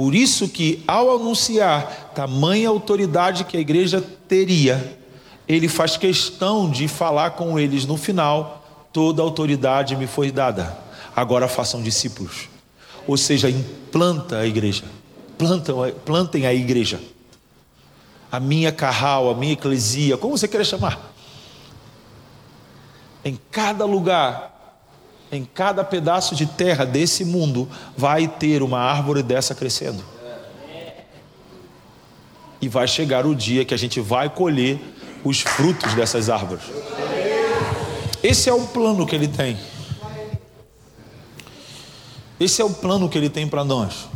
[0.00, 4.98] Por isso que ao anunciar tamanha autoridade que a igreja teria,
[5.46, 10.74] ele faz questão de falar com eles no final: toda autoridade me foi dada.
[11.14, 12.48] Agora façam discípulos.
[13.06, 14.84] Ou seja, implanta a igreja.
[16.06, 16.98] Plantem a igreja.
[18.32, 21.12] A minha carral, a minha eclesia, como você queira chamar.
[23.22, 24.59] Em cada lugar,
[25.32, 30.02] em cada pedaço de terra desse mundo, vai ter uma árvore dessa crescendo.
[32.60, 34.78] E vai chegar o dia que a gente vai colher
[35.24, 36.64] os frutos dessas árvores.
[38.22, 39.56] Esse é o plano que ele tem.
[42.38, 44.08] Esse é o plano que ele tem para nós.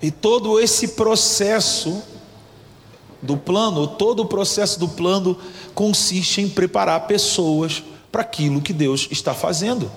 [0.00, 2.02] E todo esse processo
[3.20, 5.38] do plano, todo o processo do plano
[5.74, 7.82] consiste em preparar pessoas
[8.12, 9.90] para aquilo que Deus está fazendo.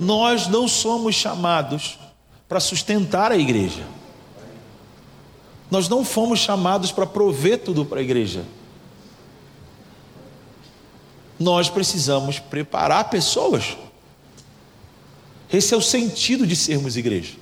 [0.00, 1.98] Nós não somos chamados
[2.48, 3.86] para sustentar a igreja.
[5.70, 8.44] Nós não fomos chamados para prover tudo para a igreja.
[11.38, 13.76] Nós precisamos preparar pessoas.
[15.52, 17.34] Esse é o sentido de sermos igreja.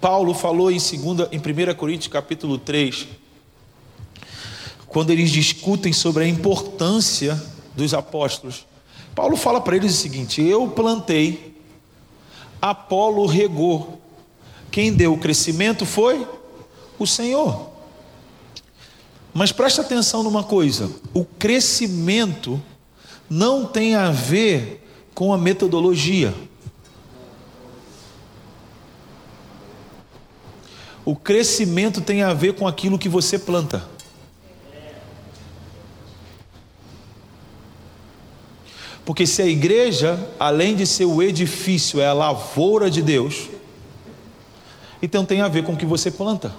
[0.00, 0.92] Paulo falou em 2,
[1.32, 3.06] em 1 Coríntios capítulo 3,
[4.90, 7.40] quando eles discutem sobre a importância
[7.74, 8.66] dos apóstolos.
[9.14, 11.56] Paulo fala para eles o seguinte: Eu plantei,
[12.60, 14.00] Apolo regou,
[14.70, 16.26] quem deu o crescimento foi
[16.98, 17.70] o Senhor.
[19.32, 22.60] Mas preste atenção numa coisa: o crescimento
[23.28, 26.34] não tem a ver com a metodologia.
[31.04, 33.88] O crescimento tem a ver com aquilo que você planta.
[39.10, 43.48] Porque se a igreja, além de ser o edifício, é a lavoura de Deus,
[45.02, 46.54] então tem a ver com o que você planta.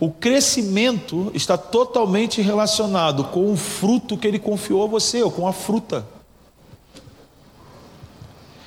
[0.00, 5.46] O crescimento está totalmente relacionado com o fruto que ele confiou a você, ou com
[5.46, 6.04] a fruta.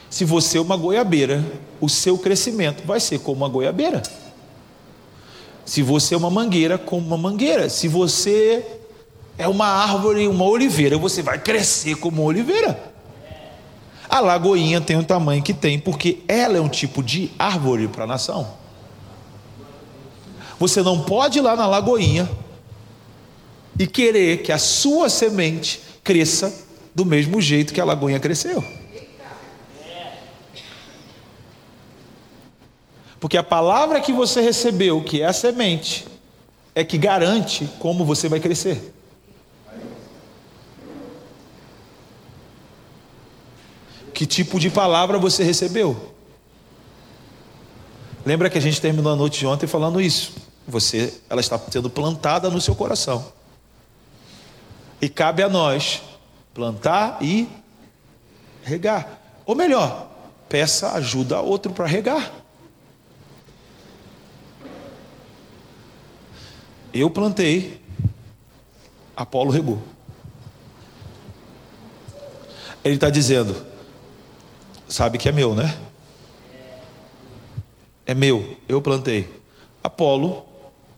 [0.09, 1.43] Se você é uma goiabeira,
[1.82, 4.01] o seu crescimento vai ser como uma goiabeira.
[5.65, 7.70] Se você é uma mangueira, como uma mangueira.
[7.70, 8.76] Se você
[9.38, 12.93] é uma árvore, uma oliveira, você vai crescer como oliveira.
[14.09, 18.05] A lagoinha tem o tamanho que tem, porque ela é um tipo de árvore para
[18.05, 18.47] a nação.
[20.59, 22.27] Você não pode ir lá na lagoinha
[23.77, 26.65] e querer que a sua semente cresça
[26.95, 28.63] do mesmo jeito que a lagoinha cresceu.
[33.19, 36.07] Porque a palavra que você recebeu, que é a semente,
[36.73, 38.93] é que garante como você vai crescer.
[44.18, 46.15] Que tipo de palavra você recebeu?
[48.26, 50.34] Lembra que a gente terminou a noite de ontem falando isso?
[50.68, 53.32] Você, ela está sendo plantada no seu coração.
[54.99, 56.01] E cabe a nós
[56.51, 57.47] plantar e
[58.63, 59.22] regar.
[59.45, 60.09] Ou melhor,
[60.49, 62.34] peça ajuda a outro para regar.
[66.91, 67.80] Eu plantei,
[69.15, 69.80] Apolo regou.
[72.84, 73.66] Ele está dizendo,
[74.88, 75.77] sabe que é meu, né?
[78.05, 79.29] É meu, eu plantei.
[79.83, 80.45] Apolo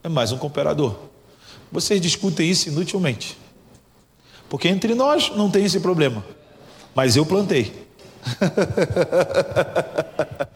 [0.03, 0.95] é mais um cooperador.
[1.71, 3.37] Vocês discutem isso inutilmente.
[4.47, 6.23] Porque entre nós não tem esse problema.
[6.95, 7.87] Mas eu plantei.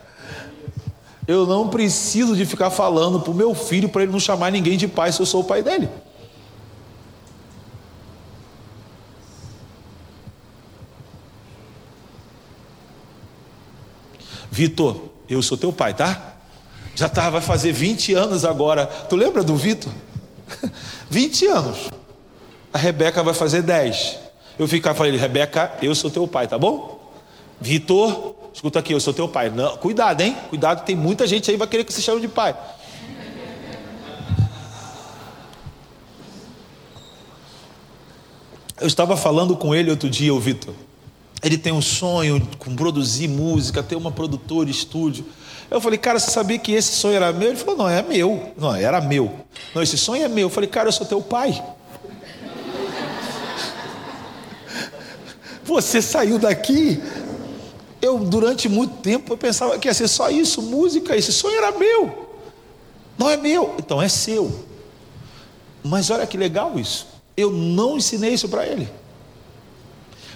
[1.25, 4.77] Eu não preciso de ficar falando para o meu filho para ele não chamar ninguém
[4.77, 5.89] de pai se eu sou o pai dele.
[14.54, 16.36] Vitor, eu sou teu pai, tá?
[16.93, 18.86] Já tá, vai fazer 20 anos agora.
[18.86, 19.91] Tu lembra do Vitor?
[21.10, 21.89] 20 anos.
[22.72, 24.20] A Rebeca vai fazer 10.
[24.60, 27.01] Eu ficar falando, Rebeca, eu sou teu pai, tá bom?
[27.60, 29.49] Vitor, escuta aqui, eu sou teu pai.
[29.49, 30.38] Não, cuidado, hein?
[30.49, 32.56] Cuidado, tem muita gente aí que vai querer que você chame de pai.
[38.80, 40.76] Eu estava falando com ele outro dia, o Vitor.
[41.44, 45.26] Ele tem um sonho com produzir música, ter uma produtora, estúdio.
[45.70, 47.50] Eu falei, cara, você sabia que esse sonho era meu?
[47.50, 48.54] Ele falou, não, é meu.
[48.58, 49.39] Não, era meu.
[49.76, 50.48] Não, esse sonho é meu.
[50.48, 51.52] Eu falei, cara, eu sou teu pai.
[55.64, 57.02] Você saiu daqui
[58.04, 61.72] eu, durante muito tempo, eu pensava que ia ser só isso, música, esse sonho era
[61.72, 62.28] meu.
[63.18, 64.66] Não é meu, então é seu.
[65.82, 67.08] Mas olha que legal isso.
[67.38, 68.89] Eu não ensinei isso para ele.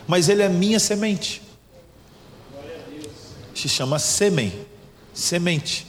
[0.08, 1.42] Mas ele é minha semente.
[3.54, 4.54] Se chama sêmen,
[5.14, 5.86] semente.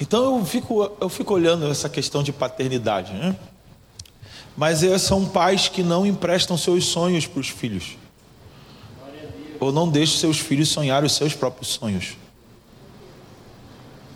[0.00, 3.36] Então eu fico, eu fico olhando essa questão de paternidade, né?
[4.56, 7.96] Mas são pais que não emprestam seus sonhos para os filhos.
[9.60, 12.16] Ou não deixam seus filhos sonhar os seus próprios sonhos.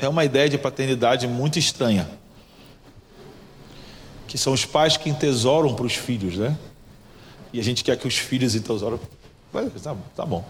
[0.02, 2.10] É uma ideia de paternidade muito estranha.
[4.26, 6.58] Que são os pais que entesouram para os filhos, né?
[7.52, 8.98] E a gente quer que os filhos entesouram.
[9.82, 10.44] Tá, tá bom.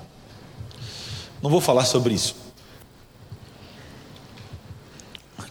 [1.43, 2.43] Não vou falar sobre isso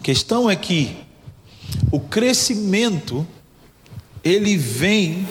[0.02, 0.96] questão é que
[1.90, 3.26] o crescimento
[4.24, 5.28] ele vem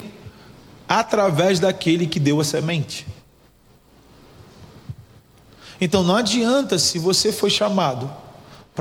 [0.88, 3.06] através daquele que deu a semente.
[5.80, 8.10] Então não adianta se você foi chamado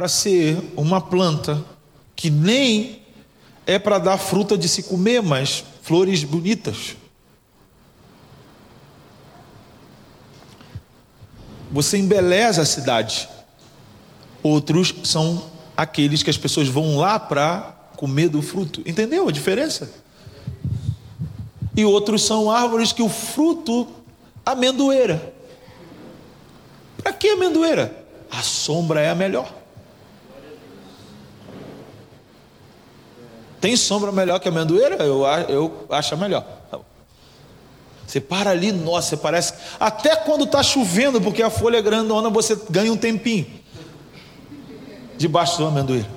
[0.00, 1.62] para ser uma planta
[2.16, 3.02] que nem
[3.66, 6.96] é para dar fruta de se comer, mas flores bonitas.
[11.70, 13.28] Você embeleza a cidade.
[14.42, 15.44] Outros são
[15.76, 18.80] aqueles que as pessoas vão lá para comer do fruto.
[18.86, 19.92] Entendeu a diferença?
[21.76, 23.86] E outros são árvores que o fruto
[24.46, 25.34] amendoeira.
[26.96, 28.02] Para que amendoeira?
[28.30, 29.59] A sombra é a melhor.
[33.60, 34.96] Tem sombra melhor que amendoeira?
[35.04, 36.46] Eu, eu acho melhor.
[38.06, 39.54] Você para ali, nossa, parece.
[39.78, 43.46] Até quando está chovendo, porque a folha é grandona, você ganha um tempinho
[45.16, 46.08] debaixo do amendoeiro.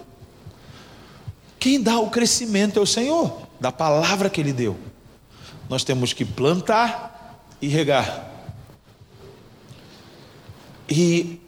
[1.59, 4.77] Quem dá o crescimento é o Senhor, da palavra que Ele deu.
[5.69, 8.31] Nós temos que plantar e regar.
[10.89, 11.39] E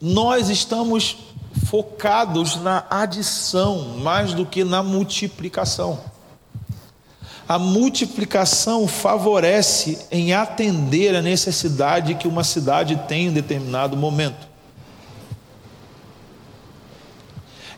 [0.00, 1.18] nós estamos
[1.66, 6.00] focados na adição mais do que na multiplicação.
[7.48, 14.48] A multiplicação favorece em atender a necessidade que uma cidade tem em determinado momento.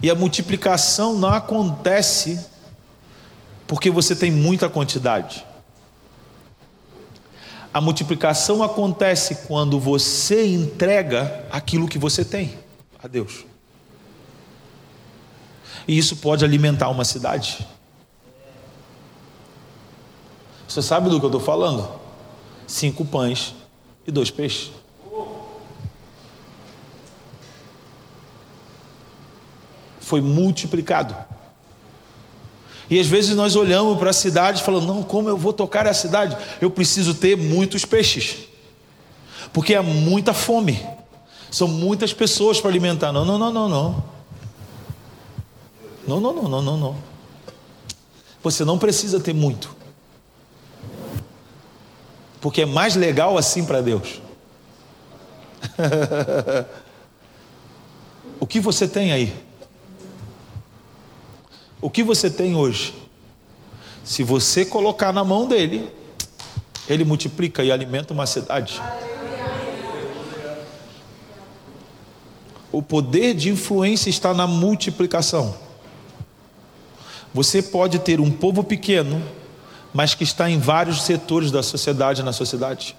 [0.03, 2.45] E a multiplicação não acontece
[3.67, 5.45] porque você tem muita quantidade.
[7.73, 12.57] A multiplicação acontece quando você entrega aquilo que você tem
[13.03, 13.45] a Deus.
[15.87, 17.67] E isso pode alimentar uma cidade.
[20.67, 21.89] Você sabe do que eu estou falando?
[22.67, 23.55] Cinco pães
[24.07, 24.73] e dois peixes.
[30.01, 31.15] Foi multiplicado.
[32.89, 35.87] E às vezes nós olhamos para a cidade e falamos: não, como eu vou tocar
[35.87, 36.37] a cidade?
[36.61, 38.37] Eu preciso ter muitos peixes,
[39.53, 40.85] porque há muita fome,
[41.51, 43.13] são muitas pessoas para alimentar.
[43.13, 44.14] Não, não, não, não, não.
[46.07, 46.97] Não, não, não, não, não, não.
[48.43, 49.75] Você não precisa ter muito,
[52.41, 54.21] porque é mais legal assim para Deus.
[58.39, 59.35] o que você tem aí?
[61.81, 62.95] O que você tem hoje?
[64.05, 65.91] Se você colocar na mão dele,
[66.87, 68.81] ele multiplica e alimenta uma cidade.
[72.71, 75.64] O poder de influência está na multiplicação.
[77.35, 79.21] Você pode ter um povo pequeno,
[79.93, 82.97] mas que está em vários setores da sociedade na sociedade.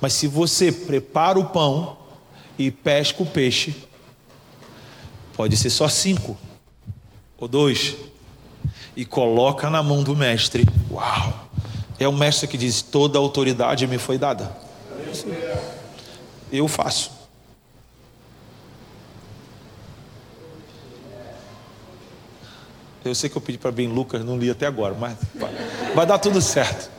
[0.00, 1.96] Mas se você prepara o pão,
[2.58, 3.74] e pesca o peixe,
[5.36, 6.36] pode ser só cinco
[7.38, 7.96] ou dois,
[8.96, 10.66] e coloca na mão do mestre.
[10.90, 11.48] Uau!
[12.00, 14.56] É o mestre que diz: toda autoridade me foi dada.
[16.50, 17.17] Eu faço.
[23.08, 25.16] Eu sei que eu pedi para bem Lucas, não li até agora, mas
[25.94, 26.90] vai dar tudo certo.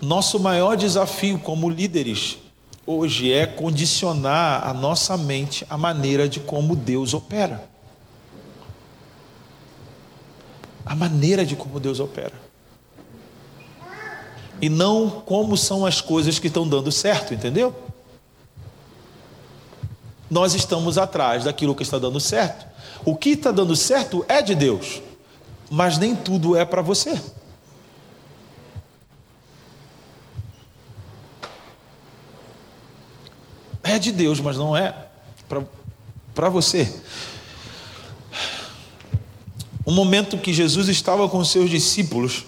[0.00, 2.38] Nosso maior desafio como líderes
[2.86, 7.68] hoje é condicionar a nossa mente à maneira de como Deus opera.
[10.84, 12.34] A maneira de como Deus opera.
[14.60, 17.74] E não como são as coisas que estão dando certo, entendeu?
[20.34, 22.66] Nós estamos atrás daquilo que está dando certo.
[23.04, 25.00] O que está dando certo é de Deus,
[25.70, 27.20] mas nem tudo é para você.
[33.84, 34.92] é de Deus, mas não é
[36.34, 36.92] para você.
[39.86, 42.44] Um momento que Jesus estava com seus discípulos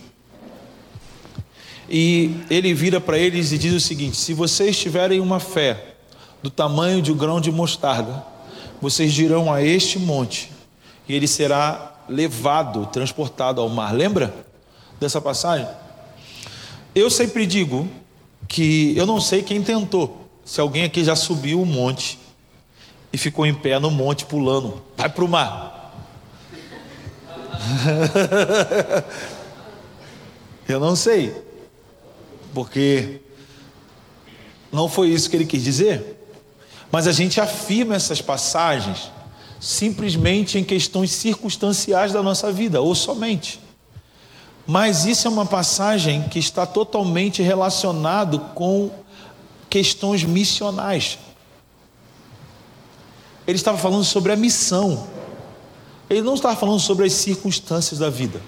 [1.88, 5.95] e ele vira para eles e diz o seguinte: Se vocês tiverem uma fé
[6.46, 8.24] do tamanho de um grão de mostarda,
[8.80, 10.52] vocês dirão a este monte
[11.08, 13.92] e ele será levado, transportado ao mar.
[13.92, 14.32] Lembra
[15.00, 15.66] dessa passagem?
[16.94, 17.88] Eu sempre digo
[18.46, 22.16] que eu não sei quem tentou, se alguém aqui já subiu um monte
[23.12, 25.92] e ficou em pé no monte pulando, vai para o mar.
[30.68, 31.32] Eu não sei,
[32.52, 33.20] porque
[34.72, 36.15] não foi isso que ele quis dizer.
[36.96, 39.12] Mas a gente afirma essas passagens
[39.60, 43.60] simplesmente em questões circunstanciais da nossa vida, ou somente.
[44.66, 48.90] Mas isso é uma passagem que está totalmente relacionado com
[49.68, 51.18] questões missionais.
[53.46, 55.06] Ele estava falando sobre a missão.
[56.08, 58.40] Ele não estava falando sobre as circunstâncias da vida.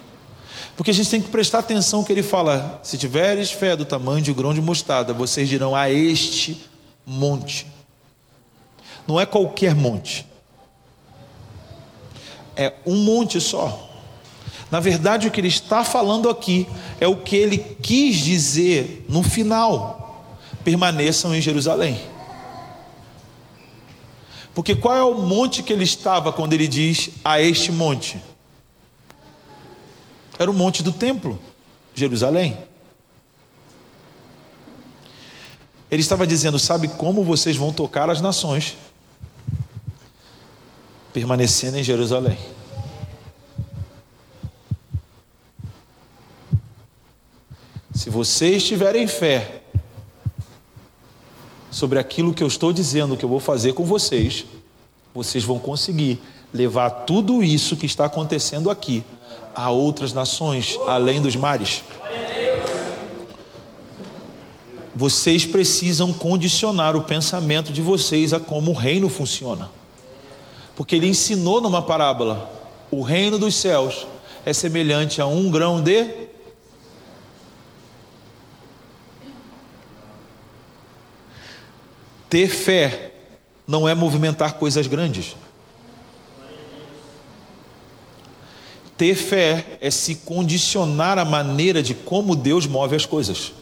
[0.75, 4.23] Porque a gente tem que prestar atenção que ele fala: se tiveres fé do tamanho
[4.23, 6.67] de um grão de mostarda, vocês dirão a este
[7.05, 7.77] monte.
[9.09, 10.27] Não é qualquer monte.
[12.55, 13.89] É um monte só.
[14.71, 16.69] Na verdade, o que ele está falando aqui
[17.01, 21.99] é o que ele quis dizer no final permaneçam em Jerusalém.
[24.55, 28.21] Porque qual é o monte que ele estava quando ele diz a este monte?
[30.39, 31.39] Era o monte do templo,
[31.95, 32.59] Jerusalém.
[35.91, 38.77] Ele estava dizendo: Sabe como vocês vão tocar as nações?
[41.13, 42.39] Permanecendo em Jerusalém.
[47.95, 49.63] Se vocês tiverem fé
[51.71, 54.45] sobre aquilo que eu estou dizendo que eu vou fazer com vocês,
[55.15, 56.21] vocês vão conseguir
[56.53, 59.05] levar tudo isso que está acontecendo aqui
[59.55, 61.83] a outras nações além dos mares.
[64.95, 69.71] Vocês precisam condicionar o pensamento de vocês a como o reino funciona.
[70.79, 72.49] Porque ele ensinou numa parábola:
[72.89, 74.07] o reino dos céus
[74.47, 76.29] é semelhante a um grão de
[82.31, 83.13] Ter fé
[83.67, 85.35] não é movimentar coisas grandes.
[88.97, 93.53] Ter fé é se condicionar à maneira de como Deus move as coisas.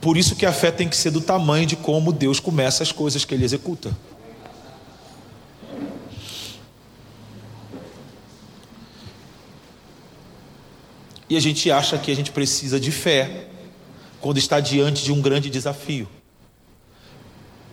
[0.00, 2.90] Por isso que a fé tem que ser do tamanho de como Deus começa as
[2.90, 3.94] coisas que ele executa.
[11.28, 13.46] E a gente acha que a gente precisa de fé
[14.20, 16.08] quando está diante de um grande desafio.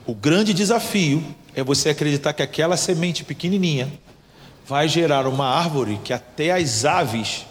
[0.05, 1.23] O grande desafio
[1.55, 3.91] é você acreditar que aquela semente pequenininha
[4.65, 7.45] vai gerar uma árvore que até as aves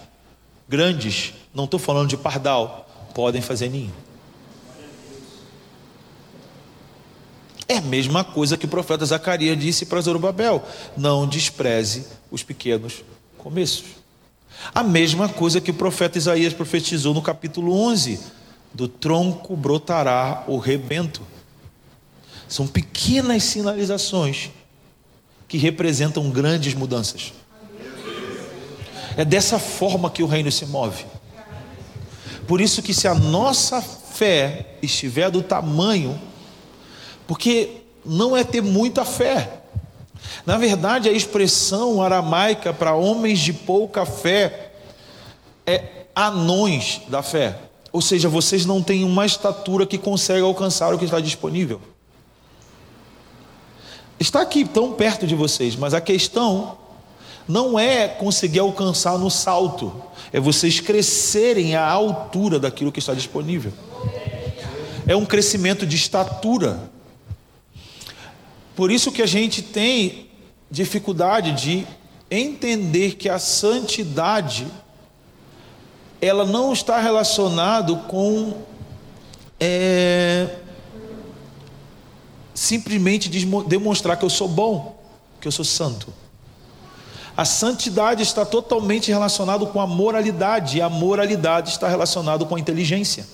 [0.69, 3.93] grandes, não estou falando de pardal, podem fazer ninho.
[7.69, 10.61] É a mesma coisa que o profeta Zacarias disse para Zorobabel:
[10.97, 13.05] não despreze os pequenos
[13.39, 14.00] começos.
[14.75, 18.21] A mesma coisa que o profeta Isaías profetizou no capítulo 11:
[18.73, 21.23] do tronco brotará o rebento.
[22.49, 24.51] São pequenas sinalizações
[25.49, 27.33] que representam grandes mudanças.
[29.17, 31.05] É dessa forma que o reino se move.
[32.47, 36.21] Por isso que se a nossa fé estiver do tamanho
[37.27, 39.60] porque não é ter muita fé.
[40.45, 44.73] Na verdade, a expressão aramaica para homens de pouca fé
[45.67, 45.83] é
[46.15, 47.59] anões da fé.
[47.93, 51.81] Ou seja, vocês não têm uma estatura que consegue alcançar o que está disponível.
[54.19, 56.77] Está aqui tão perto de vocês, mas a questão
[57.49, 59.93] não é conseguir alcançar no salto,
[60.33, 63.73] é vocês crescerem à altura daquilo que está disponível.
[65.07, 66.79] É um crescimento de estatura.
[68.81, 70.31] Por isso que a gente tem
[70.71, 71.87] dificuldade de
[72.31, 74.67] entender que a santidade
[76.19, 78.63] ela não está relacionado com
[79.61, 80.49] é,
[82.55, 83.29] simplesmente
[83.69, 84.99] demonstrar que eu sou bom,
[85.43, 86.11] que eu sou santo.
[87.37, 92.59] A santidade está totalmente relacionado com a moralidade, e a moralidade está relacionado com a
[92.59, 93.27] inteligência.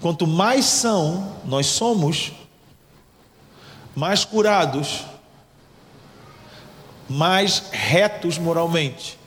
[0.00, 2.32] Quanto mais são nós somos,
[3.94, 5.04] mais curados,
[7.08, 9.18] mais retos moralmente,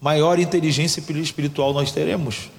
[0.00, 2.50] maior inteligência espiritual nós teremos.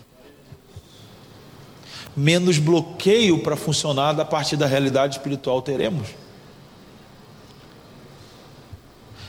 [2.16, 6.08] Menos bloqueio para funcionar da parte da realidade espiritual teremos.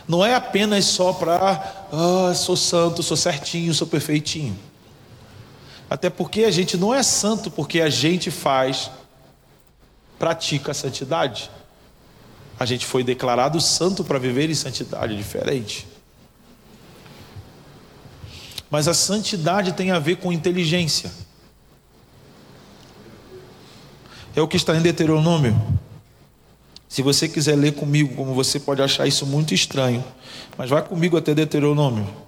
[0.06, 4.56] Não é apenas só para, ah, sou santo, sou certinho, sou perfeitinho.
[5.94, 8.90] Até porque a gente não é santo porque a gente faz,
[10.18, 11.48] pratica a santidade.
[12.58, 15.86] A gente foi declarado santo para viver em santidade, diferente.
[18.68, 21.12] Mas a santidade tem a ver com inteligência.
[24.34, 25.56] É o que está em Deuteronômio.
[26.88, 30.04] Se você quiser ler comigo, como você pode achar isso muito estranho,
[30.58, 32.23] mas vai comigo até Deuteronômio.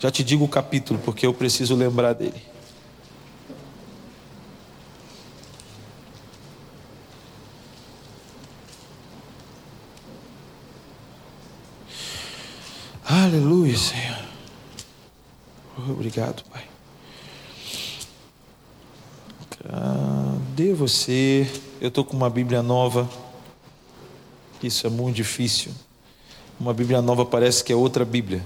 [0.00, 2.42] Já te digo o capítulo, porque eu preciso lembrar dele.
[13.04, 14.24] Aleluia, Senhor.
[15.76, 16.64] Obrigado, Pai.
[19.50, 21.46] Cadê você?
[21.78, 23.06] Eu estou com uma Bíblia nova.
[24.62, 25.72] Isso é muito difícil.
[26.58, 28.42] Uma Bíblia nova parece que é outra Bíblia.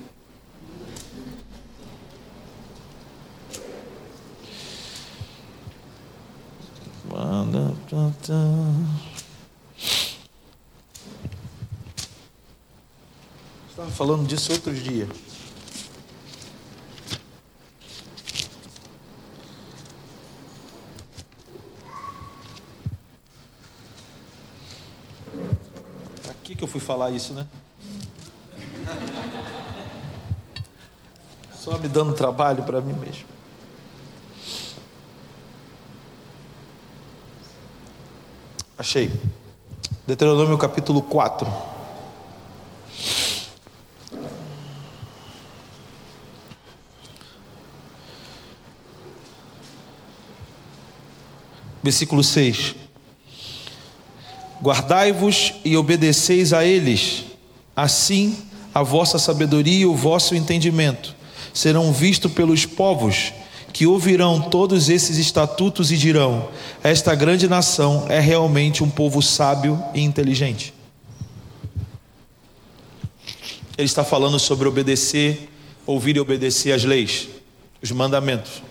[13.68, 15.08] Estava falando disso outros dias.
[26.30, 27.46] Aqui que eu fui falar isso, né?
[31.54, 33.33] Só me dando trabalho para mim mesmo.
[38.84, 39.10] Achei.
[40.06, 41.50] Deuteronômio capítulo 4.
[51.82, 52.74] Versículo 6.
[54.62, 57.24] Guardai-vos e obedeceis a eles,
[57.74, 58.36] assim
[58.74, 61.16] a vossa sabedoria e o vosso entendimento
[61.54, 63.32] serão vistos pelos povos
[63.74, 66.48] que ouvirão todos esses estatutos e dirão:
[66.80, 70.72] Esta grande nação é realmente um povo sábio e inteligente.
[73.76, 75.50] Ele está falando sobre obedecer,
[75.84, 77.28] ouvir e obedecer as leis,
[77.82, 78.62] os mandamentos.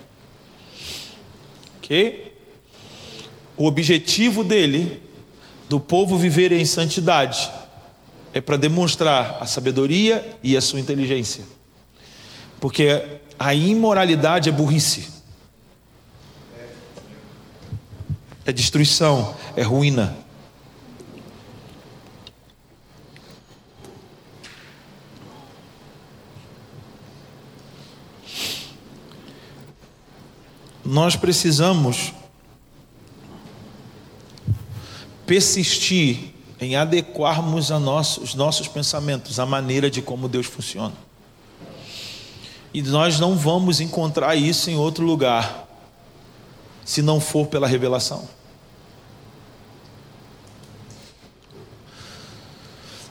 [1.80, 2.34] Ok?
[3.58, 5.02] O objetivo dele,
[5.68, 7.52] do povo viver em santidade,
[8.34, 11.44] é para demonstrar a sabedoria e a sua inteligência.
[12.62, 15.12] Porque a imoralidade é burrice,
[18.46, 20.18] é destruição, é ruína.
[30.86, 32.14] Nós precisamos
[35.26, 40.94] persistir em adequarmos a nossos, os nossos pensamentos à maneira de como Deus funciona.
[42.74, 45.68] E nós não vamos encontrar isso em outro lugar,
[46.84, 48.28] se não for pela revelação.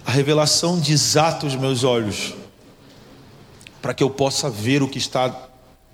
[0.04, 2.34] A revelação desata os meus olhos,
[3.80, 5.48] para que eu possa ver o que está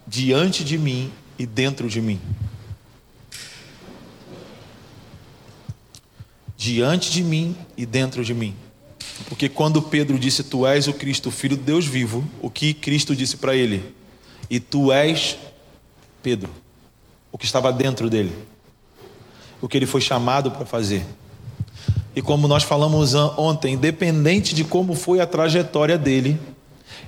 [0.07, 2.21] diante de mim e dentro de mim.
[6.57, 8.57] Diante de mim e dentro de mim.
[9.27, 12.73] Porque quando Pedro disse: Tu és o Cristo, o Filho de Deus vivo, o que
[12.73, 13.95] Cristo disse para ele?
[14.51, 15.37] E tu és
[16.23, 16.51] Pedro,
[17.33, 18.33] o que estava dentro dele,
[19.61, 21.05] o que ele foi chamado para fazer.
[22.15, 26.39] E como nós falamos ontem, independente de como foi a trajetória dele,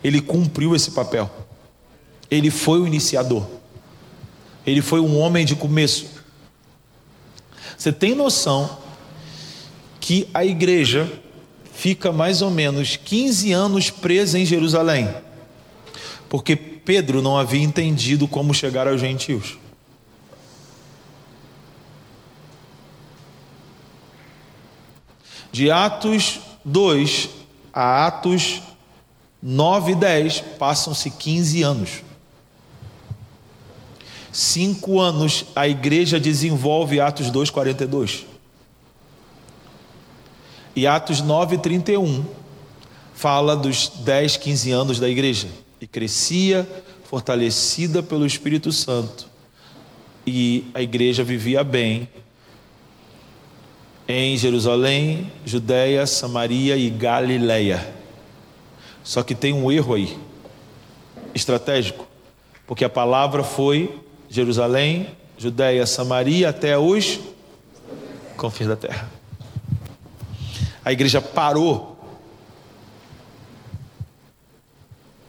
[0.04, 1.30] ele cumpriu esse papel.
[2.30, 3.44] Ele foi o iniciador.
[4.64, 6.06] Ele foi um homem de começo.
[7.76, 8.78] Você tem noção
[9.98, 11.10] que a igreja
[11.80, 15.08] fica mais ou menos 15 anos presa em Jerusalém,
[16.28, 19.56] porque Pedro não havia entendido como chegar aos gentios.
[25.50, 27.30] De Atos 2
[27.72, 28.60] a Atos
[29.42, 32.02] 9 e 10 passam-se 15 anos
[34.32, 38.29] cinco anos a igreja desenvolve Atos 2,42.
[40.80, 42.24] E Atos 9,31
[43.12, 45.46] fala dos 10, 15 anos da igreja.
[45.78, 46.66] E crescia,
[47.04, 49.28] fortalecida pelo Espírito Santo.
[50.26, 52.08] E a igreja vivia bem
[54.08, 57.94] em Jerusalém, Judéia, Samaria e Galileia.
[59.04, 60.16] Só que tem um erro aí,
[61.34, 62.08] estratégico,
[62.66, 64.00] porque a palavra foi
[64.30, 67.20] Jerusalém, Judéia, Samaria, até os
[68.34, 69.19] confins da terra.
[70.84, 71.98] A igreja parou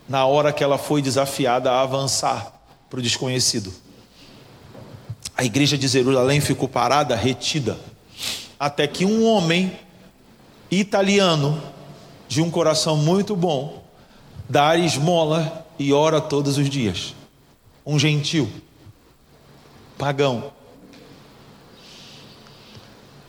[0.08, 2.54] na hora que ela foi desafiada a avançar
[2.90, 3.74] para o desconhecido.
[5.38, 7.80] A igreja de Jerusalém ficou parada, retida,
[8.60, 9.80] até que um homem
[10.70, 11.62] italiano,
[12.28, 13.84] de um coração muito bom,
[14.50, 17.16] dá esmola e ora todos os dias.
[17.86, 18.50] Um gentil
[19.98, 20.52] pagão.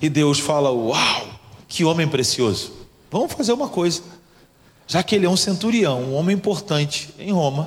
[0.01, 1.22] E Deus fala: Uau,
[1.73, 2.70] que homem precioso.
[3.11, 4.03] Vamos fazer uma coisa.
[4.87, 7.66] Já que ele é um centurião, um homem importante em Roma,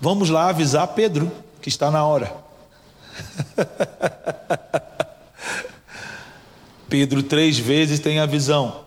[0.00, 1.30] vamos lá avisar Pedro
[1.60, 2.34] que está na hora.
[6.88, 8.80] Pedro três vezes tem a visão.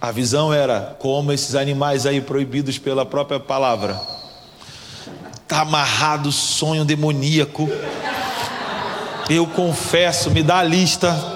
[0.00, 4.00] A visão era como esses animais aí proibidos pela própria palavra
[5.42, 7.68] Está amarrado sonho demoníaco.
[9.28, 11.35] Eu confesso, me dá a lista.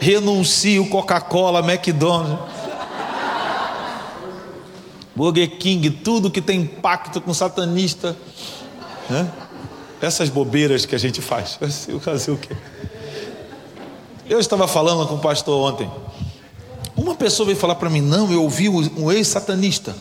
[0.00, 2.60] Renuncio Coca-Cola, McDonald's.
[5.14, 8.16] Burger King, tudo que tem pacto com satanista.
[9.08, 9.30] Né?
[10.00, 11.58] Essas bobeiras que a gente faz.
[12.00, 12.56] Fazer o quê?
[14.28, 15.90] Eu estava falando com o pastor ontem.
[16.96, 19.94] Uma pessoa veio falar para mim: não, eu ouvi um ex-satanista.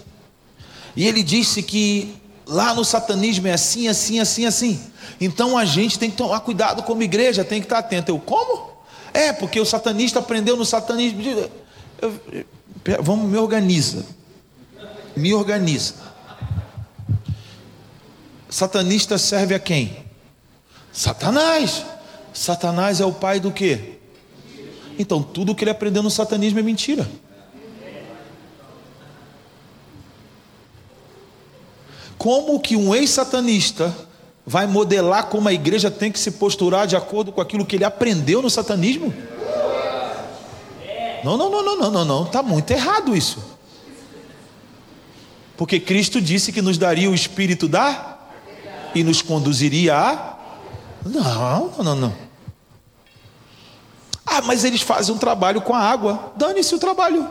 [0.95, 2.19] E ele disse que
[2.49, 4.79] Lá no satanismo é assim, assim, assim, assim.
[5.21, 8.11] Então a gente tem que tomar cuidado como igreja, tem que estar atento.
[8.11, 8.68] Eu, como?
[9.13, 11.21] É, porque o satanista aprendeu no satanismo.
[11.21, 11.51] Eu,
[12.31, 14.05] eu, vamos, me organiza.
[15.15, 15.95] Me organiza.
[18.49, 20.05] Satanista serve a quem?
[20.91, 21.85] Satanás.
[22.33, 23.99] Satanás é o pai do quê?
[24.97, 27.09] Então tudo que ele aprendeu no satanismo é mentira.
[32.17, 33.95] Como que um ex-satanista
[34.45, 37.83] vai modelar como a igreja tem que se posturar de acordo com aquilo que ele
[37.85, 39.13] aprendeu no satanismo?
[41.23, 43.43] Não, não, não, não, não, não, não, está muito errado isso.
[45.57, 48.17] Porque Cristo disse que nos daria o espírito da
[48.95, 50.37] e nos conduziria a.
[51.05, 52.13] Não, não, não, não.
[54.25, 56.31] Ah, mas eles fazem um trabalho com a água.
[56.37, 57.27] Dane-se o trabalho.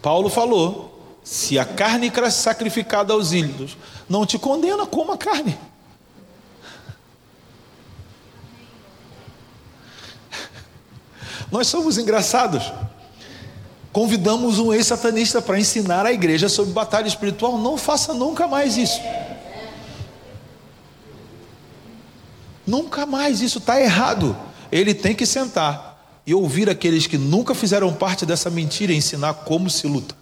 [0.00, 3.76] Paulo falou: se a carne sacrificada aos ídolos
[4.08, 5.58] não te condena, coma a carne.
[11.50, 12.72] Nós somos engraçados.
[13.90, 17.58] Convidamos um ex-satanista para ensinar a igreja sobre batalha espiritual.
[17.58, 19.00] Não faça nunca mais isso.
[22.66, 24.36] Nunca mais, isso está errado.
[24.70, 25.87] Ele tem que sentar
[26.28, 30.14] e ouvir aqueles que nunca fizeram parte dessa mentira ensinar como se luta.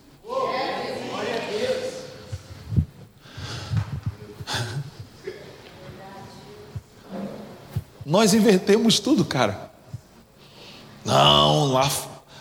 [8.04, 9.72] Nós invertemos tudo, cara.
[11.04, 11.90] Não, lá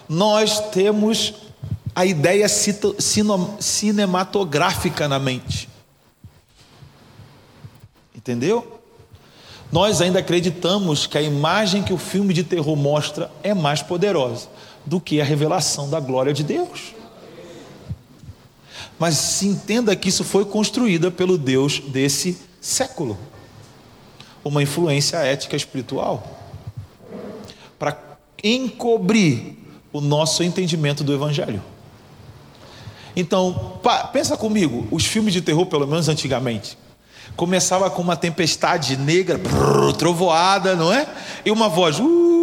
[0.07, 1.33] nós temos
[1.95, 2.45] a ideia
[3.59, 5.67] cinematográfica na mente.
[8.15, 8.74] Entendeu?
[9.71, 14.47] Nós ainda acreditamos que a imagem que o filme de terror mostra é mais poderosa
[14.85, 16.93] do que a revelação da glória de Deus.
[18.97, 23.17] Mas se entenda que isso foi construída pelo Deus desse século
[24.43, 26.39] uma influência ética espiritual
[27.79, 27.97] para
[28.43, 29.57] encobrir
[29.91, 31.61] o nosso entendimento do Evangelho.
[33.15, 33.79] Então,
[34.13, 36.77] pensa comigo, os filmes de terror, pelo menos antigamente,
[37.35, 41.07] começava com uma tempestade negra, brrr, trovoada, não é?
[41.45, 41.99] E uma voz.
[41.99, 42.35] Uh...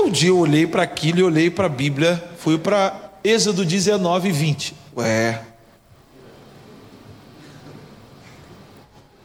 [0.00, 4.32] Um dia eu olhei para aquilo e olhei para a Bíblia, fui para Êxodo 19,
[4.32, 4.74] 20.
[4.96, 5.42] Ué.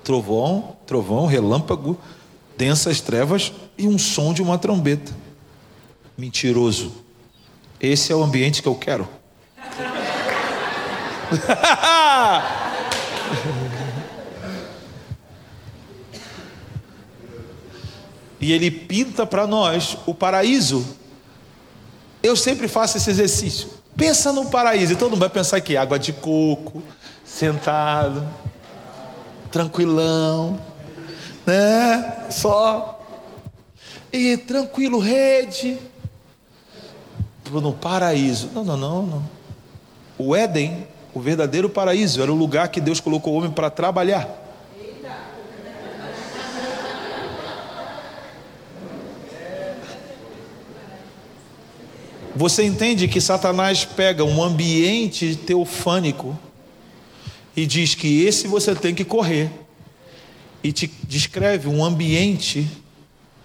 [0.03, 1.97] Trovão, trovão, relâmpago,
[2.55, 5.11] densas trevas e um som de uma trombeta.
[6.17, 6.93] Mentiroso.
[7.81, 9.07] Esse é o ambiente que eu quero.
[18.39, 20.85] e ele pinta para nós o paraíso.
[22.21, 23.69] Eu sempre faço esse exercício.
[23.95, 24.95] Pensa no paraíso.
[24.95, 26.83] Todo mundo vai pensar que água de coco,
[27.25, 28.27] sentado,
[29.51, 30.59] tranquilão,
[31.45, 32.27] né?
[32.29, 32.93] Só.
[34.11, 35.77] E tranquilo, rede.
[37.51, 38.49] No paraíso.
[38.53, 39.29] Não, não, não, não.
[40.17, 40.87] O Éden,
[41.17, 44.45] o verdadeiro paraíso, era o lugar que Deus colocou o homem para trabalhar.
[52.35, 56.37] Você entende que Satanás pega um ambiente teofânico
[57.55, 59.49] e diz que esse você tem que correr
[60.63, 62.67] e te descreve um ambiente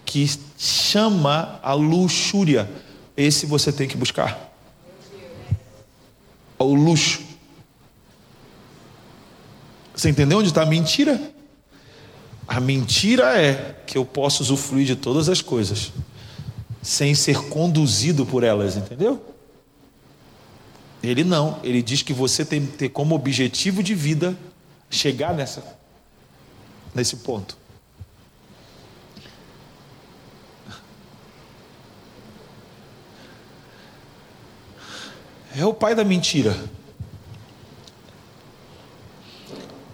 [0.04, 2.68] que chama a luxúria.
[3.16, 4.52] Esse você tem que buscar.
[6.58, 7.31] O luxo.
[9.94, 11.20] Você entendeu onde está a mentira?
[12.46, 15.92] A mentira é que eu posso usufruir de todas as coisas
[16.82, 19.24] sem ser conduzido por elas, entendeu?
[21.02, 24.36] Ele não, ele diz que você tem que ter como objetivo de vida
[24.90, 25.62] chegar nessa
[26.94, 27.56] nesse ponto.
[35.56, 36.56] É o pai da mentira.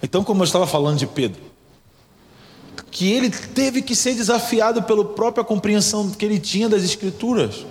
[0.03, 1.41] Então, como eu estava falando de Pedro,
[2.91, 7.66] que ele teve que ser desafiado pela própria compreensão que ele tinha das Escrituras.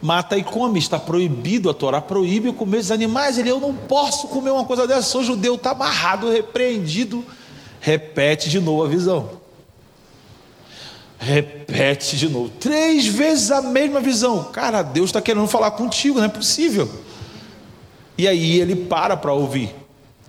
[0.00, 3.36] Mata e come, está proibido, a Torá proíbe comer os animais.
[3.36, 7.24] Ele, eu não posso comer uma coisa dessa, sou judeu, está amarrado, repreendido
[7.80, 9.30] repete de novo a visão.
[11.18, 12.50] Repete de novo.
[12.60, 14.44] Três vezes a mesma visão.
[14.44, 16.88] Cara, Deus está querendo falar contigo, não é possível.
[18.16, 19.74] E aí ele para para ouvir.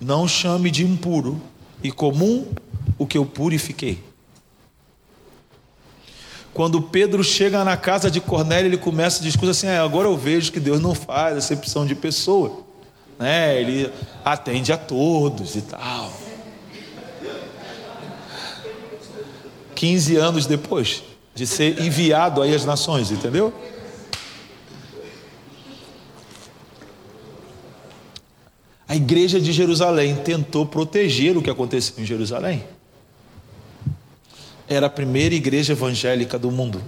[0.00, 1.40] Não chame de impuro
[1.82, 2.46] e comum
[2.98, 4.02] o que eu purifiquei.
[6.52, 10.16] Quando Pedro chega na casa de Cornélio, ele começa a discutir assim: ah, agora eu
[10.16, 12.64] vejo que Deus não faz acepção de pessoa,
[13.18, 13.60] né?
[13.60, 13.90] Ele
[14.24, 16.12] atende a todos e tal.
[19.74, 21.02] 15 anos depois
[21.34, 23.54] de ser enviado aí às nações, entendeu?
[28.90, 32.66] A igreja de Jerusalém tentou proteger o que aconteceu em Jerusalém.
[34.66, 36.82] Era a primeira igreja evangélica do mundo.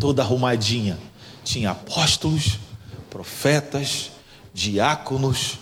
[0.00, 0.98] Toda arrumadinha.
[1.44, 2.58] Tinha apóstolos,
[3.08, 4.10] profetas,
[4.52, 5.60] diáconos,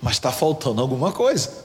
[0.00, 1.61] mas está faltando alguma coisa.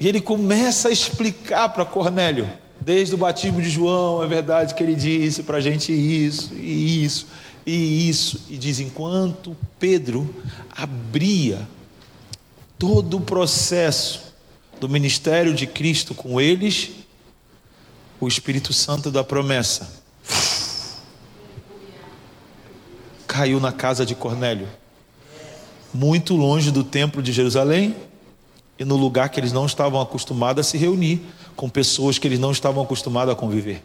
[0.00, 2.50] E ele começa a explicar para Cornélio,
[2.80, 7.04] desde o batismo de João, é verdade que ele disse para a gente isso, e
[7.04, 7.26] isso,
[7.66, 10.34] e isso, e diz: enquanto Pedro
[10.74, 11.68] abria
[12.78, 14.32] todo o processo
[14.80, 16.92] do ministério de Cristo com eles,
[18.18, 20.00] o Espírito Santo da promessa
[23.26, 24.66] caiu na casa de Cornélio,
[25.92, 27.94] muito longe do templo de Jerusalém
[28.80, 31.20] e no lugar que eles não estavam acostumados a se reunir,
[31.54, 33.84] com pessoas que eles não estavam acostumados a conviver.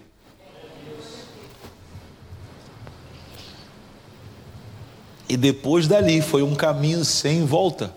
[5.27, 7.93] E depois dali foi um caminho sem volta.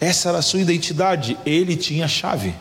[0.00, 1.36] Essa era a sua identidade.
[1.44, 2.54] Ele tinha a chave.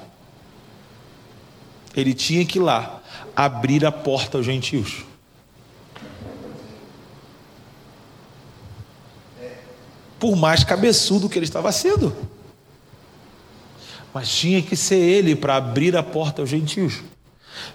[1.96, 3.02] Ele tinha que ir lá
[3.34, 5.06] abrir a porta aos gentios.
[10.20, 12.14] Por mais cabeçudo que ele estava sendo.
[14.14, 17.02] Mas tinha que ser ele para abrir a porta aos gentios.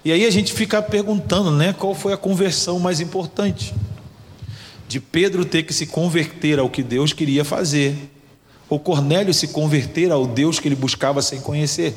[0.05, 3.75] E aí a gente fica perguntando, né, qual foi a conversão mais importante?
[4.89, 7.97] De Pedro ter que se converter ao que Deus queria fazer,
[8.69, 11.95] ou Cornélio se converter ao Deus que ele buscava sem conhecer.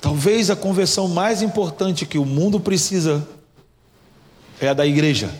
[0.00, 3.26] Talvez a conversão mais importante que o mundo precisa
[4.60, 5.30] é a da igreja.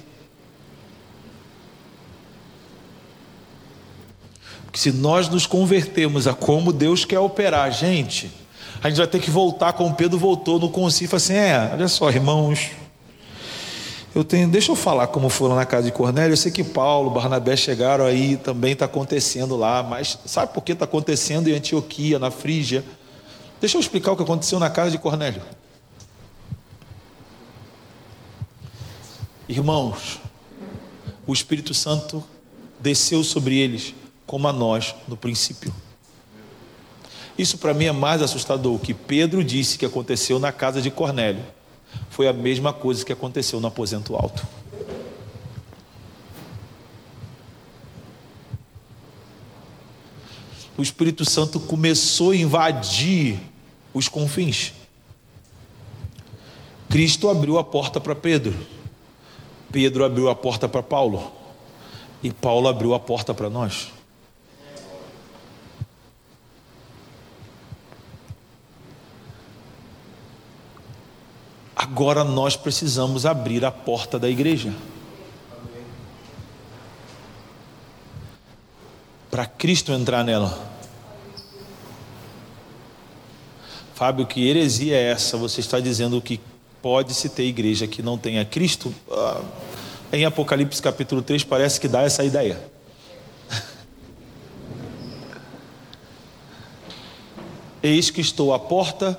[4.77, 8.31] Porque se nós nos convertermos a como Deus quer operar, gente,
[8.83, 12.11] a gente vai ter que voltar como Pedro voltou no concílio, assim, é, olha só,
[12.11, 12.73] irmãos,
[14.15, 16.35] eu tenho, deixa eu falar como foi lá na casa de Cornélio.
[16.35, 20.73] Eu sei que Paulo, Barnabé chegaram aí, também está acontecendo lá, mas sabe por que
[20.73, 22.85] está acontecendo em Antioquia, na Frígia?
[23.59, 25.41] Deixa eu explicar o que aconteceu na casa de Cornélio.
[29.49, 30.21] Irmãos,
[31.27, 32.23] o Espírito Santo
[32.79, 33.95] desceu sobre eles
[34.27, 35.73] como a nós no princípio.
[37.39, 38.75] Isso para mim é mais assustador.
[38.75, 41.45] O que Pedro disse que aconteceu na casa de Cornélio
[42.11, 44.47] foi a mesma coisa que aconteceu no aposento alto.
[50.79, 53.39] O Espírito Santo começou a invadir
[53.95, 54.75] os confins.
[56.89, 58.55] Cristo abriu a porta para Pedro.
[59.73, 61.33] Pedro abriu a porta para Paulo.
[62.23, 63.96] E Paulo abriu a porta para nós.
[71.77, 74.73] Agora nós precisamos abrir a porta da igreja.
[79.31, 80.59] Para Cristo entrar nela.
[83.95, 85.37] Fábio, que heresia é essa?
[85.37, 86.41] Você está dizendo que
[86.81, 88.95] pode-se ter igreja que não tenha Cristo?
[89.11, 89.43] Ah,
[90.13, 92.59] em Apocalipse capítulo 3 parece que dá essa ideia.
[97.83, 99.19] Eis que estou à porta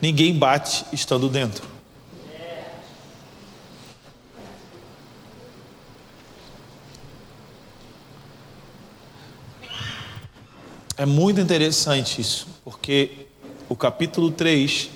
[0.00, 1.68] Ninguém bate estando dentro.
[10.96, 13.26] É muito interessante isso, porque
[13.68, 14.90] o capítulo 3,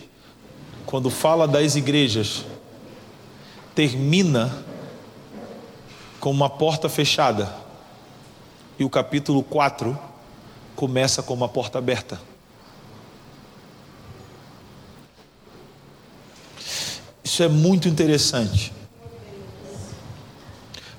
[0.85, 2.45] quando fala das igrejas,
[3.75, 4.65] termina
[6.21, 7.55] com uma porta fechada,
[8.79, 9.99] e o capítulo 4
[10.77, 12.21] começa com uma porta aberta.
[17.35, 18.73] Isso é muito interessante.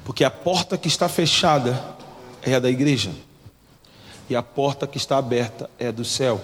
[0.03, 1.81] Porque a porta que está fechada
[2.41, 3.09] é a da igreja.
[4.29, 6.43] E a porta que está aberta é do céu.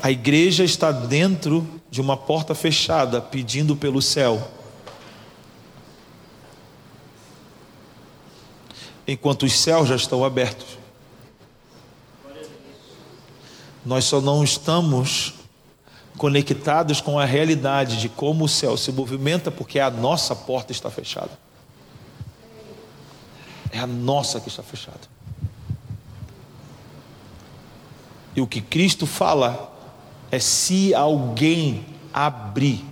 [0.00, 4.48] A igreja está dentro de uma porta fechada, pedindo pelo céu.
[9.08, 10.78] Enquanto os céus já estão abertos.
[13.84, 15.37] Nós só não estamos
[16.18, 20.90] conectados com a realidade de como o céu se movimenta, porque a nossa porta está
[20.90, 21.30] fechada.
[23.70, 25.00] É a nossa que está fechada.
[28.36, 29.72] E o que Cristo fala
[30.30, 32.84] é se alguém abrir.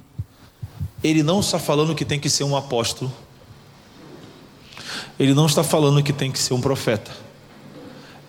[1.03, 3.13] Ele não está falando que tem que ser um apóstolo.
[5.19, 7.11] Ele não está falando que tem que ser um profeta.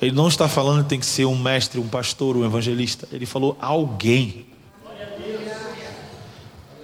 [0.02, 3.08] Ele não está falando que tem que ser um mestre, um pastor, um evangelista.
[3.12, 4.46] Ele falou alguém.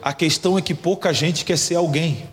[0.03, 2.27] A questão é que pouca gente quer ser alguém.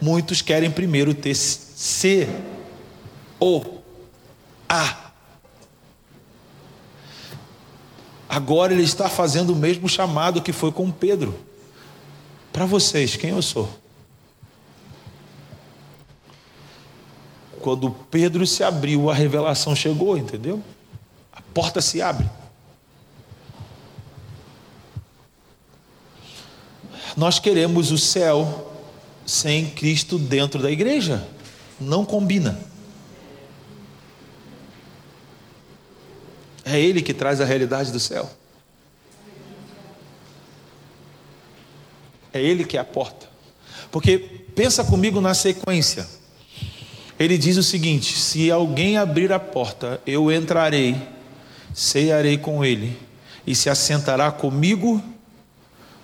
[0.00, 2.28] Muitos querem primeiro ter ser
[3.38, 3.62] o
[4.68, 5.12] a.
[8.28, 11.38] Agora ele está fazendo o mesmo chamado que foi com Pedro.
[12.52, 13.68] Para vocês, quem eu sou?
[17.60, 20.60] Quando Pedro se abriu, a revelação chegou, entendeu?
[21.32, 22.28] A porta se abre.
[27.16, 28.72] Nós queremos o céu
[29.24, 31.26] sem Cristo dentro da igreja.
[31.80, 32.60] Não combina.
[36.64, 38.30] É Ele que traz a realidade do céu.
[42.32, 43.26] É Ele que é a porta.
[43.90, 44.18] Porque
[44.54, 46.06] pensa comigo na sequência.
[47.18, 50.96] Ele diz o seguinte: se alguém abrir a porta, eu entrarei,
[51.72, 52.98] cearei com ele,
[53.46, 55.02] e se assentará comigo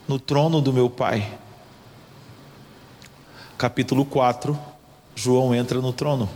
[0.06, 1.38] no trono do meu Pai.
[3.56, 4.58] Capítulo 4,
[5.14, 6.28] João entra no trono.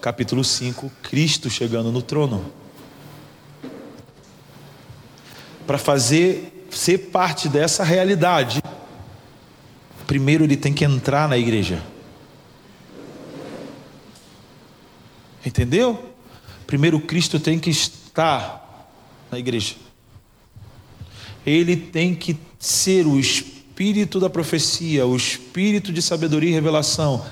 [0.00, 2.44] Capítulo 5, Cristo chegando no trono.
[5.66, 8.62] Para fazer ser parte dessa realidade,
[10.06, 11.82] primeiro ele tem que entrar na igreja.
[15.44, 16.12] Entendeu?
[16.66, 18.90] Primeiro Cristo tem que estar
[19.30, 19.85] na igreja.
[21.46, 27.24] Ele tem que ser o espírito da profecia, o espírito de sabedoria e revelação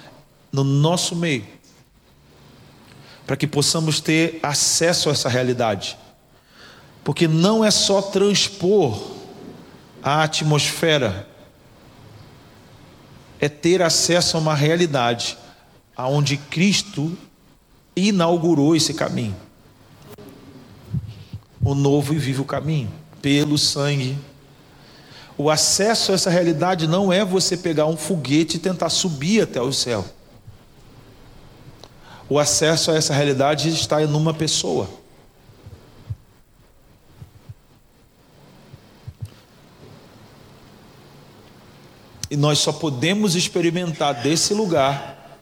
[0.52, 1.44] no nosso meio,
[3.26, 5.98] para que possamos ter acesso a essa realidade.
[7.02, 9.02] Porque não é só transpor
[10.00, 11.28] a atmosfera,
[13.40, 15.36] é ter acesso a uma realidade
[15.96, 17.16] aonde Cristo
[17.96, 19.36] inaugurou esse caminho.
[21.62, 22.92] O novo e vivo caminho,
[23.24, 24.18] pelo sangue.
[25.38, 29.62] O acesso a essa realidade não é você pegar um foguete e tentar subir até
[29.62, 30.04] o céu.
[32.28, 34.90] O acesso a essa realidade está em uma pessoa.
[42.30, 45.40] E nós só podemos experimentar desse lugar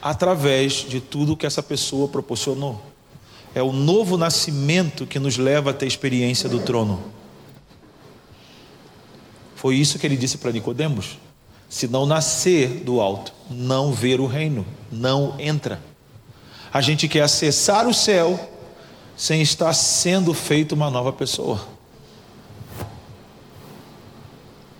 [0.00, 2.89] através de tudo que essa pessoa proporcionou.
[3.54, 7.02] É o novo nascimento que nos leva a ter experiência do trono.
[9.56, 11.18] Foi isso que ele disse para Nicodemos:
[11.68, 15.80] se não nascer do alto, não ver o reino, não entra.
[16.72, 18.38] A gente quer acessar o céu
[19.16, 21.66] sem estar sendo feito uma nova pessoa.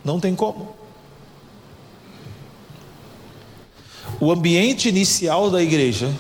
[0.05, 0.75] Não tem como.
[4.21, 6.11] O ambiente inicial da igreja,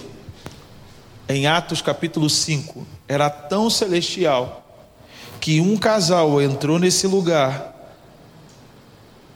[1.30, 4.66] em Atos capítulo 5, era tão celestial
[5.40, 7.72] que um casal entrou nesse lugar,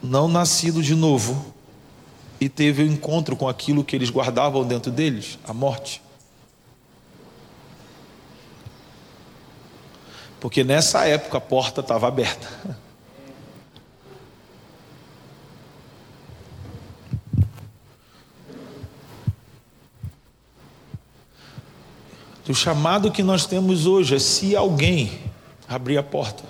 [0.02, 1.54] não nascido de novo,
[2.40, 6.02] e teve um encontro com aquilo que eles guardavam dentro deles a morte.
[10.40, 12.48] Porque nessa época a porta estava aberta.
[22.46, 25.18] O chamado que nós temos hoje é se alguém
[25.66, 26.44] abrir a porta.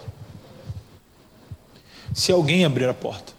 [2.12, 3.33] Se alguém abrir a porta,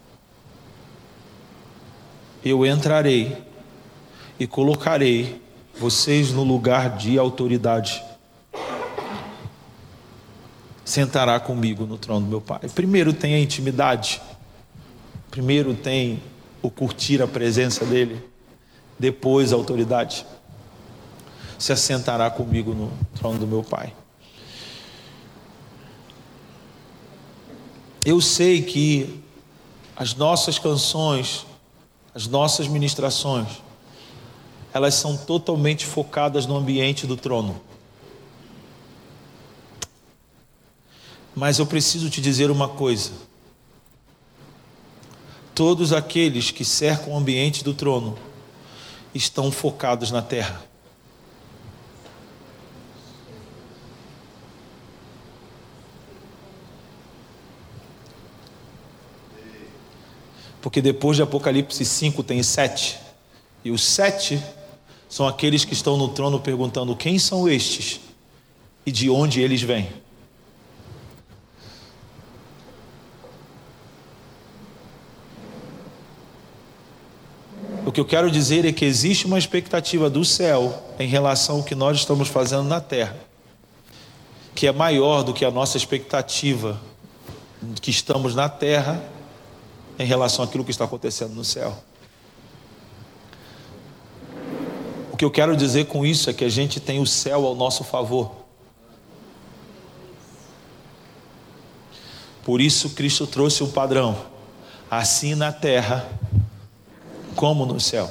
[2.44, 3.44] eu entrarei
[4.40, 5.41] e colocarei
[5.77, 8.02] vocês no lugar de autoridade.
[10.86, 12.61] Sentará comigo no trono do meu Pai.
[12.73, 14.22] Primeiro tem a intimidade,
[15.30, 16.22] primeiro tem
[16.61, 18.22] o curtir a presença dEle,
[18.98, 20.26] depois a autoridade
[21.57, 23.94] se assentará comigo no trono do meu Pai.
[28.06, 29.23] Eu sei que
[29.95, 31.45] as nossas canções,
[32.14, 33.48] as nossas ministrações,
[34.73, 37.60] elas são totalmente focadas no ambiente do trono.
[41.34, 43.11] Mas eu preciso te dizer uma coisa.
[45.56, 48.18] Todos aqueles que cercam o ambiente do trono
[49.14, 50.61] estão focados na terra.
[60.65, 62.97] Porque depois de Apocalipse 5 tem sete.
[63.63, 64.41] E os sete
[65.07, 67.99] são aqueles que estão no trono perguntando: quem são estes
[68.83, 69.87] e de onde eles vêm?
[77.85, 81.63] O que eu quero dizer é que existe uma expectativa do céu em relação ao
[81.63, 83.15] que nós estamos fazendo na terra,
[84.55, 86.81] que é maior do que a nossa expectativa
[87.79, 89.13] que estamos na terra
[89.97, 91.76] em relação àquilo que está acontecendo no céu.
[95.11, 97.55] O que eu quero dizer com isso é que a gente tem o céu ao
[97.55, 98.31] nosso favor.
[102.43, 104.15] Por isso Cristo trouxe um padrão,
[104.91, 106.07] assim na terra
[107.35, 108.09] como no céu.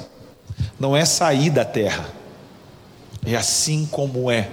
[0.79, 2.09] Não é sair da terra,
[3.25, 4.49] é assim como é.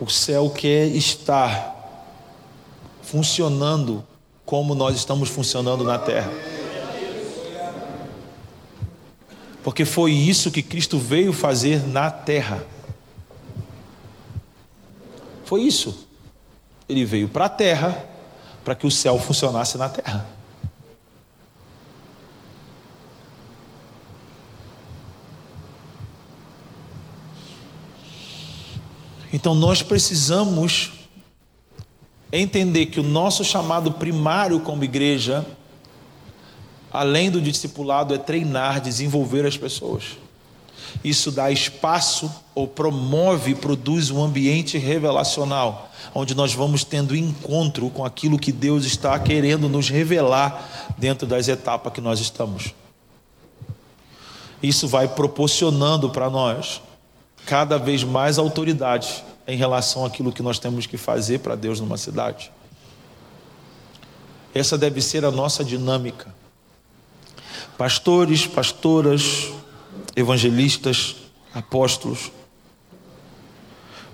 [0.00, 1.76] O céu quer estar
[3.02, 4.02] funcionando
[4.50, 6.28] como nós estamos funcionando na terra.
[9.62, 12.66] Porque foi isso que Cristo veio fazer na terra.
[15.44, 16.08] Foi isso.
[16.88, 18.04] Ele veio para a terra
[18.64, 20.26] para que o céu funcionasse na terra.
[29.32, 30.99] Então nós precisamos
[32.32, 35.44] entender que o nosso chamado primário como igreja,
[36.92, 40.18] além do discipulado, é treinar, desenvolver as pessoas.
[41.04, 48.04] Isso dá espaço ou promove, produz um ambiente revelacional, onde nós vamos tendo encontro com
[48.04, 52.74] aquilo que Deus está querendo nos revelar dentro das etapas que nós estamos.
[54.62, 56.82] Isso vai proporcionando para nós
[57.46, 61.96] cada vez mais autoridade em relação àquilo que nós temos que fazer para Deus numa
[61.96, 62.52] cidade.
[64.54, 66.32] Essa deve ser a nossa dinâmica.
[67.76, 69.50] Pastores, pastoras,
[70.14, 71.16] evangelistas,
[71.52, 72.30] apóstolos,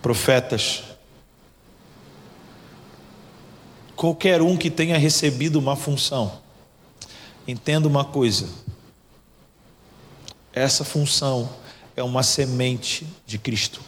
[0.01, 0.85] profetas,
[3.95, 6.41] qualquer um que tenha recebido uma função,
[7.47, 8.49] entenda uma coisa:
[10.53, 11.51] essa função
[11.95, 13.86] é uma semente de Cristo.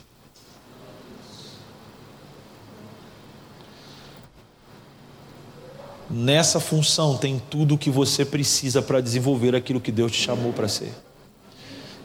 [6.10, 10.52] Nessa função tem tudo o que você precisa para desenvolver aquilo que Deus te chamou
[10.52, 10.92] para ser.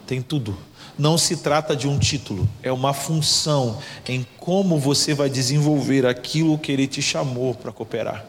[0.06, 0.56] Tem tudo.
[0.98, 6.58] Não se trata de um título, é uma função em como você vai desenvolver aquilo
[6.58, 8.26] que Ele te chamou para cooperar.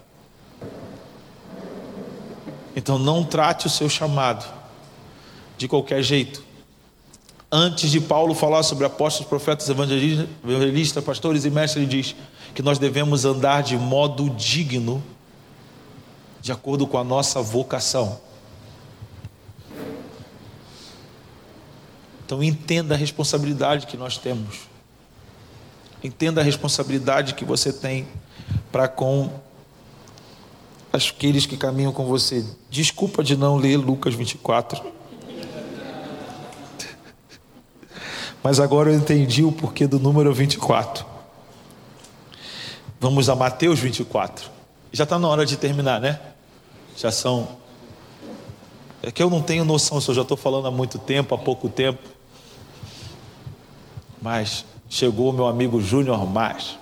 [2.76, 4.46] Então não trate o seu chamado
[5.58, 6.44] de qualquer jeito.
[7.52, 12.16] Antes de Paulo falar sobre apóstolos, profetas, evangelistas, pastores e mestres, ele diz
[12.54, 15.04] que nós devemos andar de modo digno
[16.46, 18.20] de acordo com a nossa vocação.
[22.24, 24.68] Então entenda a responsabilidade que nós temos.
[26.04, 28.08] Entenda a responsabilidade que você tem
[28.72, 29.32] para com
[30.94, 32.46] aqueles que caminham com você.
[32.70, 34.86] Desculpa de não ler Lucas 24.
[38.44, 41.08] Mas agora eu entendi o porquê do número 24.
[43.00, 44.52] Vamos a Mateus 24.
[44.92, 46.35] Já está na hora de terminar, né?
[46.96, 47.48] Já são.
[49.02, 51.38] É que eu não tenho noção se eu já estou falando há muito tempo, há
[51.38, 52.02] pouco tempo.
[54.22, 56.78] Mas chegou o meu amigo Júnior Mais.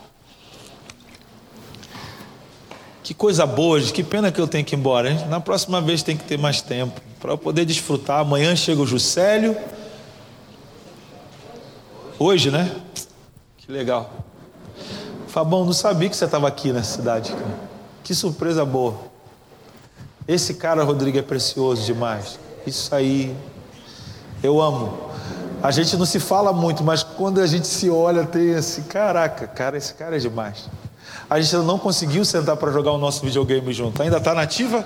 [3.03, 5.11] Que coisa boa, que pena que eu tenho que ir embora.
[5.11, 5.27] Hein?
[5.27, 8.19] Na próxima vez tem que ter mais tempo para eu poder desfrutar.
[8.21, 9.57] Amanhã chega o Juscelio.
[12.17, 12.73] Hoje, né?
[13.57, 14.09] Que legal.
[15.27, 17.35] Fabão, não sabia que você estava aqui nessa cidade.
[18.03, 19.12] Que surpresa boa.
[20.27, 22.39] Esse cara, Rodrigo, é precioso demais.
[22.65, 23.35] Isso aí,
[24.41, 25.11] eu amo.
[25.61, 29.47] A gente não se fala muito, mas quando a gente se olha, tem esse, caraca,
[29.47, 30.69] cara, esse cara é demais.
[31.29, 34.01] A gente ainda não conseguiu sentar para jogar o nosso videogame junto.
[34.01, 34.85] Ainda está nativa?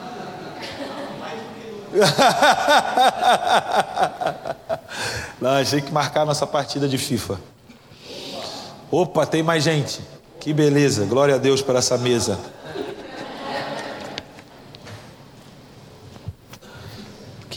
[5.42, 7.40] Não, a gente tem que marcar nossa partida de FIFA.
[8.90, 10.00] Opa, tem mais gente.
[10.40, 11.06] Que beleza.
[11.06, 12.40] Glória a Deus por essa mesa.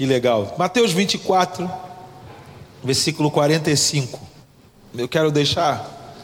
[0.01, 0.55] Que legal.
[0.57, 1.71] Mateus 24,
[2.83, 4.19] versículo 45.
[4.97, 6.17] Eu quero deixar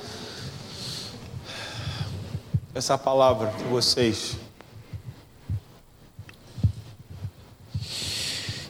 [2.74, 4.38] essa palavra com vocês.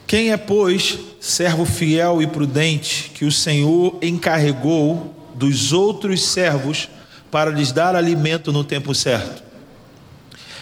[0.05, 6.89] Quem é, pois, servo fiel e prudente que o Senhor encarregou dos outros servos
[7.31, 9.46] para lhes dar alimento no tempo certo?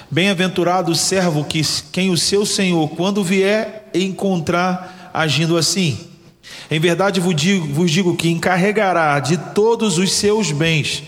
[0.10, 1.62] Bem-aventurado o servo que
[1.92, 5.98] quem o seu Senhor, quando vier, encontrar agindo assim.
[6.70, 11.04] Em verdade vos digo, vos digo que encarregará de todos os seus bens.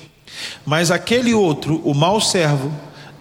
[0.65, 2.71] Mas aquele outro, o mau servo,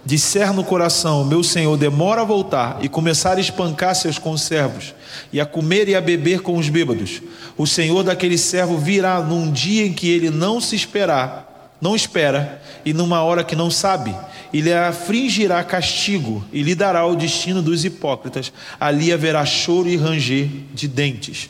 [0.03, 4.95] disser no coração: Meu senhor demora a voltar, e começar a espancar seus conservos,
[5.31, 7.21] e a comer e a beber com os bêbados.
[7.57, 12.61] O senhor daquele servo virá num dia em que ele não se esperar, não espera,
[12.85, 14.15] e numa hora que não sabe,
[14.51, 18.51] e lhe afligirá castigo e lhe dará o destino dos hipócritas.
[18.79, 21.49] Ali haverá choro e ranger de dentes.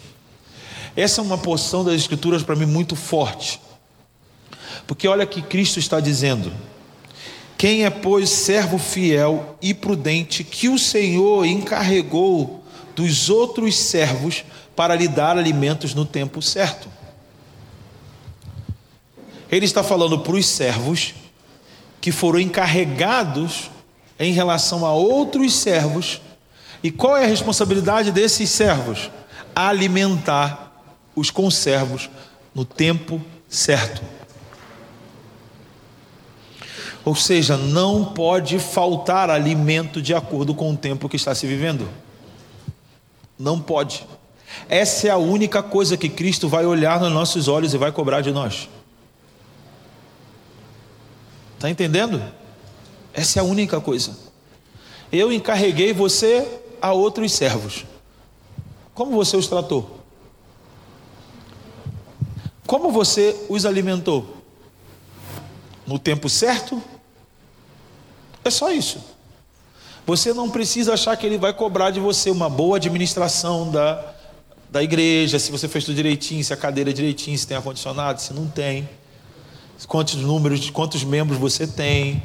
[0.95, 3.61] Essa é uma porção das Escrituras para mim muito forte,
[4.87, 6.51] porque olha que Cristo está dizendo:
[7.57, 12.63] quem é, pois, servo fiel e prudente que o Senhor encarregou
[12.95, 14.43] dos outros servos
[14.75, 16.87] para lhe dar alimentos no tempo certo?
[19.51, 21.13] Ele está falando para os servos
[22.01, 23.69] que foram encarregados
[24.19, 26.21] em relação a outros servos.
[26.83, 29.09] E qual é a responsabilidade desses servos?
[29.55, 30.71] Alimentar
[31.15, 32.09] os conservos
[32.53, 34.01] no tempo certo.
[37.03, 41.87] Ou seja, não pode faltar alimento de acordo com o tempo que está se vivendo.
[43.39, 44.05] Não pode.
[44.67, 48.21] Essa é a única coisa que Cristo vai olhar nos nossos olhos e vai cobrar
[48.21, 48.67] de nós.
[51.57, 52.23] Está entendendo?
[53.11, 54.15] Essa é a única coisa.
[55.11, 56.47] Eu encarreguei você
[56.79, 57.83] a outros servos.
[58.93, 59.99] Como você os tratou?
[62.67, 64.37] Como você os alimentou?
[65.87, 66.81] No tempo certo?
[68.45, 69.03] É só isso.
[70.05, 74.13] Você não precisa achar que ele vai cobrar de você uma boa administração da,
[74.69, 78.21] da igreja, se você fez tudo direitinho, se a cadeira é direitinho, se tem ar-condicionado,
[78.21, 78.87] se não tem
[79.85, 82.23] quantos números, quantos membros você tem,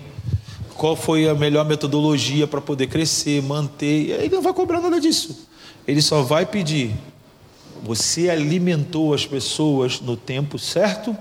[0.74, 4.10] qual foi a melhor metodologia para poder crescer, manter.
[4.10, 5.46] Ele não vai cobrar nada disso.
[5.86, 6.94] Ele só vai pedir:
[7.82, 11.16] você alimentou as pessoas no tempo certo?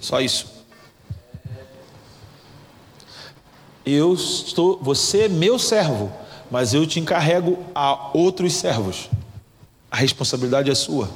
[0.00, 0.58] Só isso.
[3.84, 6.12] Eu estou, você é meu servo,
[6.50, 9.08] mas eu te encarrego a outros servos.
[9.90, 11.08] A responsabilidade é sua,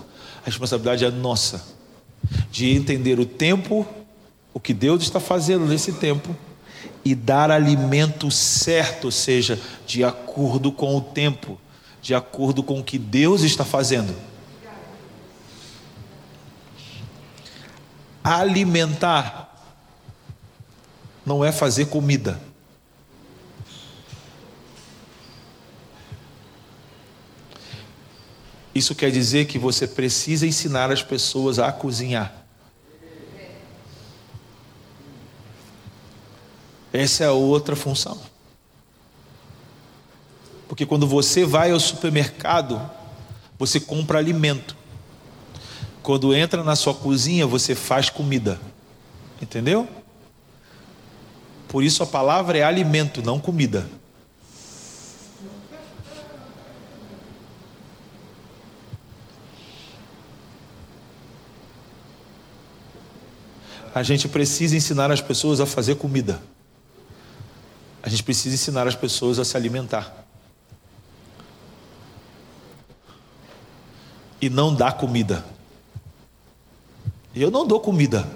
[0.42, 1.71] a responsabilidade é nossa
[2.52, 3.88] de entender o tempo,
[4.52, 6.36] o que Deus está fazendo nesse tempo
[7.02, 11.58] e dar alimento certo, ou seja, de acordo com o tempo,
[12.02, 14.14] de acordo com o que Deus está fazendo.
[18.22, 19.48] Alimentar
[21.24, 22.38] não é fazer comida.
[28.74, 32.41] Isso quer dizer que você precisa ensinar as pessoas a cozinhar.
[36.92, 38.20] Essa é a outra função.
[40.68, 42.80] Porque quando você vai ao supermercado,
[43.58, 44.76] você compra alimento.
[46.02, 48.60] Quando entra na sua cozinha, você faz comida.
[49.40, 49.88] Entendeu?
[51.68, 53.86] Por isso a palavra é alimento, não comida.
[63.94, 66.40] A gente precisa ensinar as pessoas a fazer comida.
[68.02, 70.26] A gente precisa ensinar as pessoas a se alimentar.
[74.40, 75.44] E não dar comida.
[77.34, 78.28] Eu não dou comida,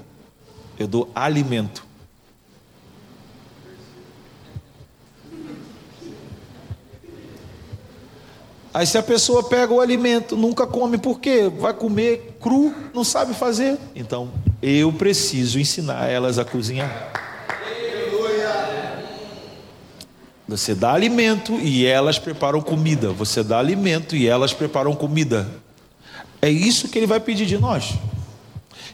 [0.78, 1.84] eu dou alimento.
[8.72, 11.48] Aí se a pessoa pega o alimento, nunca come, por quê?
[11.48, 13.78] Vai comer cru, não sabe fazer.
[13.94, 14.30] Então,
[14.62, 17.25] eu preciso ensinar elas a cozinhar.
[20.48, 23.10] Você dá alimento e elas preparam comida.
[23.10, 25.50] Você dá alimento e elas preparam comida.
[26.40, 27.94] É isso que ele vai pedir de nós.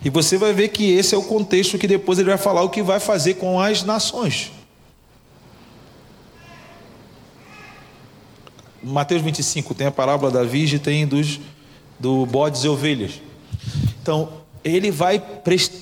[0.05, 2.71] E você vai ver que esse é o contexto que depois ele vai falar o
[2.71, 4.51] que vai fazer com as nações.
[8.83, 11.39] Mateus 25 tem a parábola da virgem, tem dos
[12.01, 13.21] do bodes e ovelhas.
[14.03, 14.29] Então,
[14.65, 15.23] ele vai,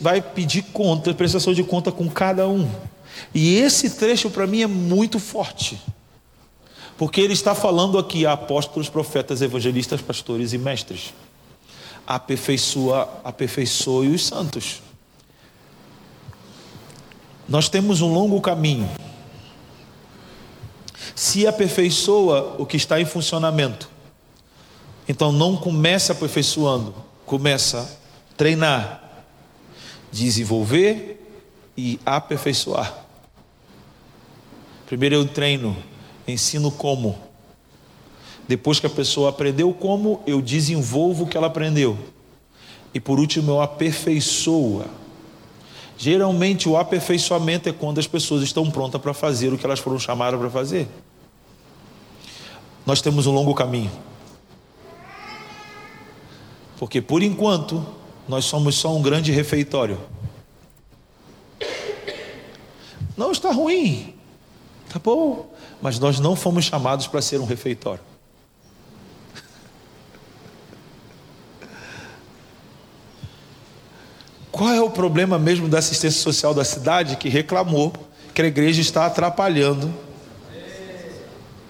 [0.02, 2.68] vai pedir conta, prestação de conta com cada um.
[3.34, 5.80] E esse trecho para mim é muito forte.
[6.96, 11.14] Porque ele está falando aqui a apóstolos, profetas, evangelistas, pastores e mestres.
[12.06, 14.82] Aperfeiçoa, aperfeiçoe os santos.
[17.48, 18.88] Nós temos um longo caminho.
[21.14, 23.90] Se aperfeiçoa o que está em funcionamento,
[25.08, 26.94] então não começa aperfeiçoando,
[27.26, 27.98] começa
[28.36, 29.02] treinar,
[30.10, 31.20] desenvolver
[31.76, 33.04] e aperfeiçoar.
[34.90, 35.76] Primeiro eu treino,
[36.26, 37.16] ensino como.
[38.48, 41.96] Depois que a pessoa aprendeu como, eu desenvolvo o que ela aprendeu.
[42.92, 44.86] E por último, eu aperfeiçoa.
[45.96, 49.96] Geralmente o aperfeiçoamento é quando as pessoas estão prontas para fazer o que elas foram
[49.96, 50.88] chamadas para fazer.
[52.84, 53.92] Nós temos um longo caminho.
[56.80, 57.86] Porque por enquanto,
[58.26, 60.00] nós somos só um grande refeitório.
[63.16, 64.18] Não está ruim.
[64.92, 65.48] Tá bom,
[65.80, 68.02] mas nós não fomos chamados para ser um refeitório.
[74.50, 77.92] Qual é o problema mesmo da assistência social da cidade que reclamou
[78.34, 79.94] que a igreja está atrapalhando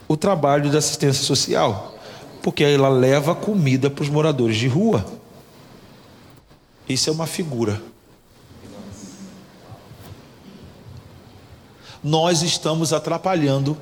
[0.09, 1.95] o trabalho da assistência social?
[2.43, 5.05] Porque ela leva comida para os moradores de rua.
[6.89, 7.90] Isso é uma figura
[12.03, 13.77] nós estamos atrapalhando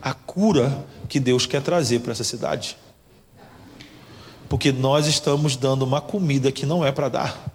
[0.00, 2.76] a cura que Deus quer trazer para essa cidade.
[4.48, 7.52] Porque nós estamos dando uma comida que não é para dar.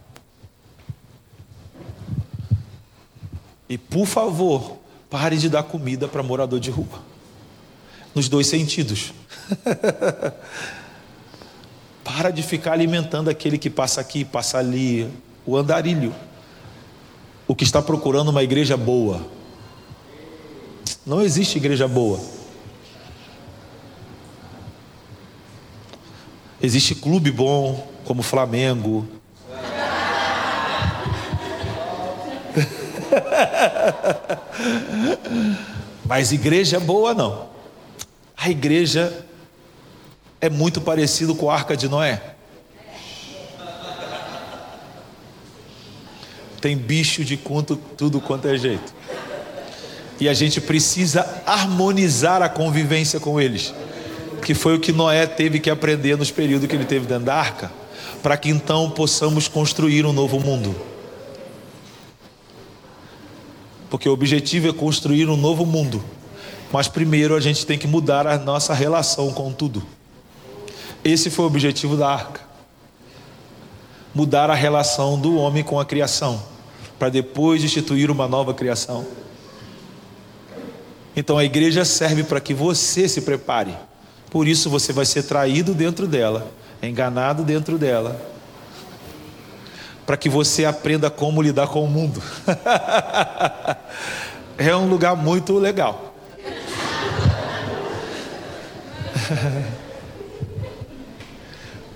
[3.70, 4.78] E por favor,
[5.10, 7.02] pare de dar comida para morador de rua.
[8.16, 9.14] Nos dois sentidos.
[12.04, 15.12] Para de ficar alimentando aquele que passa aqui, passa ali,
[15.46, 16.16] o andarilho.
[17.46, 19.37] O que está procurando uma igreja boa.
[21.08, 22.20] Não existe igreja boa.
[26.62, 29.08] Existe clube bom, como Flamengo.
[36.04, 37.48] Mas igreja boa não.
[38.36, 39.26] A igreja
[40.42, 42.22] é muito parecido com a arca de Noé.
[46.60, 48.97] Tem bicho de conto, tudo quanto é jeito.
[50.20, 53.74] E a gente precisa harmonizar a convivência com eles.
[54.42, 57.36] Que foi o que Noé teve que aprender nos períodos que ele teve dentro da
[57.36, 57.72] arca,
[58.24, 60.76] para que então possamos construir um novo mundo.
[63.90, 66.04] Porque o objetivo é construir um novo mundo.
[66.72, 69.84] Mas primeiro a gente tem que mudar a nossa relação com tudo.
[71.04, 72.42] Esse foi o objetivo da arca.
[74.14, 76.42] Mudar a relação do homem com a criação,
[76.98, 79.06] para depois instituir uma nova criação.
[81.18, 83.76] Então a igreja serve para que você se prepare.
[84.30, 88.22] Por isso você vai ser traído dentro dela, enganado dentro dela,
[90.06, 92.22] para que você aprenda como lidar com o mundo.
[94.60, 96.14] é um lugar muito legal.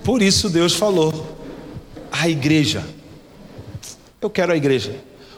[0.04, 1.38] Por isso Deus falou:
[2.12, 2.84] a igreja.
[4.20, 4.96] Eu quero a igreja.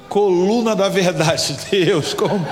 [0.07, 2.47] Coluna da verdade, Deus, como?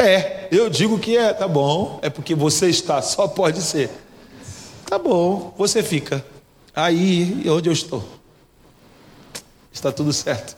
[0.00, 1.98] É, eu digo que é, tá bom.
[2.00, 3.90] É porque você está, só pode ser.
[4.86, 6.24] Tá bom, você fica.
[6.74, 8.02] Aí onde eu estou.
[9.70, 10.56] Está tudo certo.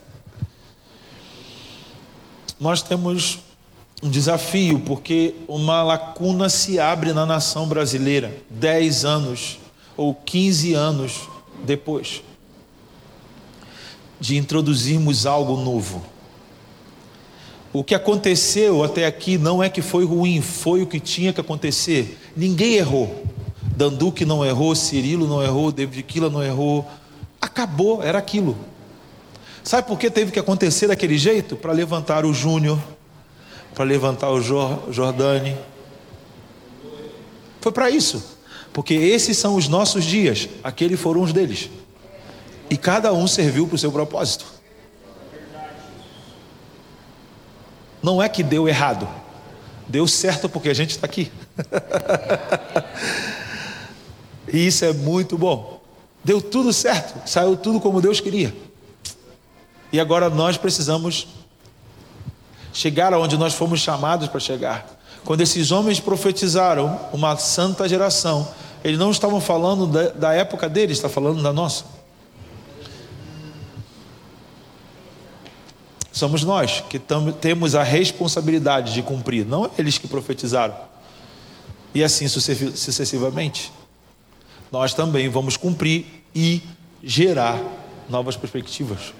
[2.60, 3.40] Nós temos
[4.00, 8.32] um desafio, porque uma lacuna se abre na nação brasileira.
[8.48, 9.58] Dez anos
[9.96, 11.28] ou 15 anos
[11.64, 12.22] depois
[14.20, 16.11] de introduzirmos algo novo.
[17.72, 21.40] O que aconteceu até aqui não é que foi ruim, foi o que tinha que
[21.40, 22.18] acontecer.
[22.36, 23.24] Ninguém errou.
[23.76, 26.86] Danduque não errou, Cirilo não errou, David Kila não errou.
[27.40, 28.56] Acabou, era aquilo.
[29.64, 31.56] Sabe por que teve que acontecer daquele jeito?
[31.56, 32.78] Para levantar o Júnior,
[33.74, 35.56] para levantar o Jordani.
[37.60, 38.32] Foi para isso
[38.72, 41.68] porque esses são os nossos dias, aqueles foram os deles.
[42.70, 44.46] E cada um serviu para o seu propósito.
[48.02, 49.08] Não é que deu errado,
[49.86, 51.30] deu certo porque a gente está aqui.
[54.52, 55.80] e isso é muito bom.
[56.24, 58.54] Deu tudo certo, saiu tudo como Deus queria.
[59.92, 61.28] E agora nós precisamos
[62.72, 64.86] chegar aonde nós fomos chamados para chegar.
[65.24, 68.48] Quando esses homens profetizaram uma santa geração,
[68.82, 71.84] eles não estavam falando da, da época deles, está falando da nossa.
[76.12, 77.00] Somos nós que
[77.40, 80.76] temos a responsabilidade de cumprir, não eles que profetizaram.
[81.94, 83.72] E assim sucessivamente.
[84.70, 86.62] Nós também vamos cumprir e
[87.02, 87.58] gerar
[88.08, 89.14] novas perspectivas.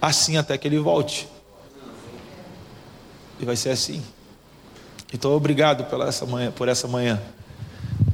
[0.00, 1.28] Assim até que ele volte.
[3.40, 4.02] E vai ser assim.
[5.12, 7.20] Então, obrigado pela essa manhã, por essa manhã.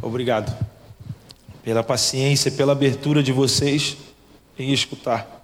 [0.03, 0.55] Obrigado
[1.63, 3.97] pela paciência, pela abertura de vocês
[4.59, 5.38] em escutar.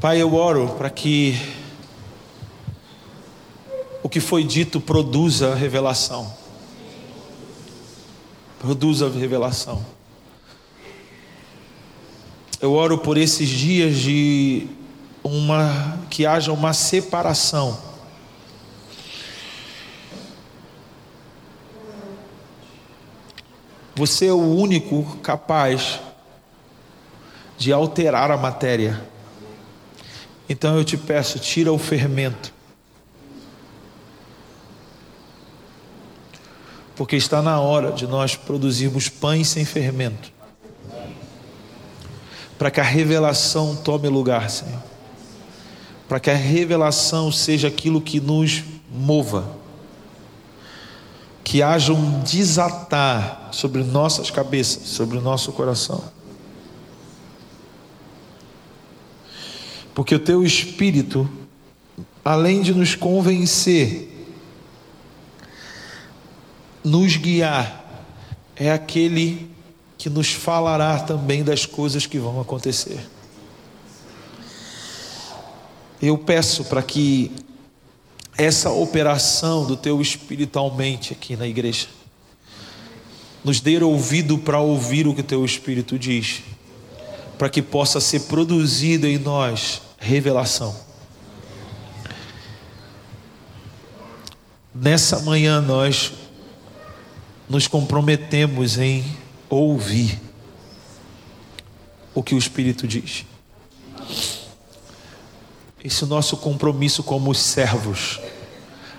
[0.00, 1.34] Pai, eu oro para que
[4.02, 6.32] o que foi dito produza revelação.
[8.58, 9.84] Produza revelação.
[12.60, 14.66] Eu oro por esses dias de
[15.22, 17.88] uma que haja uma separação
[23.98, 25.98] Você é o único capaz
[27.56, 29.17] de alterar a matéria.
[30.48, 32.52] Então eu te peço, tira o fermento.
[36.96, 40.32] Porque está na hora de nós produzirmos pães sem fermento.
[42.58, 44.82] Para que a revelação tome lugar, Senhor.
[46.08, 49.58] Para que a revelação seja aquilo que nos mova
[51.48, 56.04] que haja um desatar sobre nossas cabeças, sobre o nosso coração.
[59.98, 61.28] Porque o teu espírito
[62.24, 64.08] além de nos convencer,
[66.84, 68.06] nos guiar,
[68.54, 69.50] é aquele
[69.96, 73.00] que nos falará também das coisas que vão acontecer.
[76.00, 77.32] Eu peço para que
[78.36, 81.88] essa operação do teu espiritualmente aqui na igreja
[83.42, 86.44] nos dê ouvido para ouvir o que o teu espírito diz,
[87.36, 90.74] para que possa ser produzida em nós revelação.
[94.74, 96.12] Nessa manhã nós
[97.48, 99.04] nos comprometemos em
[99.48, 100.20] ouvir
[102.14, 103.24] o que o Espírito diz.
[105.82, 108.20] Esse nosso compromisso como servos,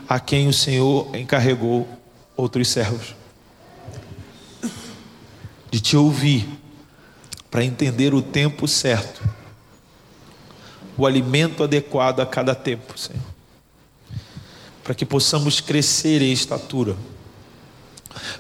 [0.08, 1.88] a quem o Senhor encarregou
[2.36, 3.16] outros servos.
[5.70, 6.50] De te ouvir,
[7.52, 9.22] para entender o tempo certo,
[11.00, 13.24] o alimento adequado a cada tempo, Senhor.
[14.84, 16.96] Para que possamos crescer em estatura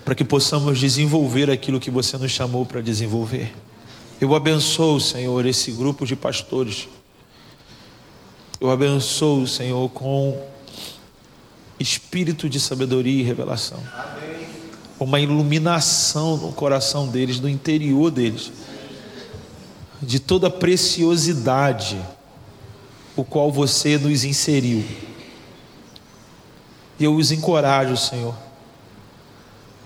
[0.03, 3.53] para que possamos desenvolver aquilo que você nos chamou para desenvolver.
[4.19, 6.87] Eu abençoo, Senhor, esse grupo de pastores.
[8.59, 10.41] Eu abençoo, Senhor, com
[11.79, 13.81] espírito de sabedoria e revelação.
[14.99, 18.51] Uma iluminação no coração deles, no interior deles,
[20.01, 21.97] de toda a preciosidade
[23.15, 24.83] o qual você nos inseriu.
[26.99, 28.35] E eu os encorajo, Senhor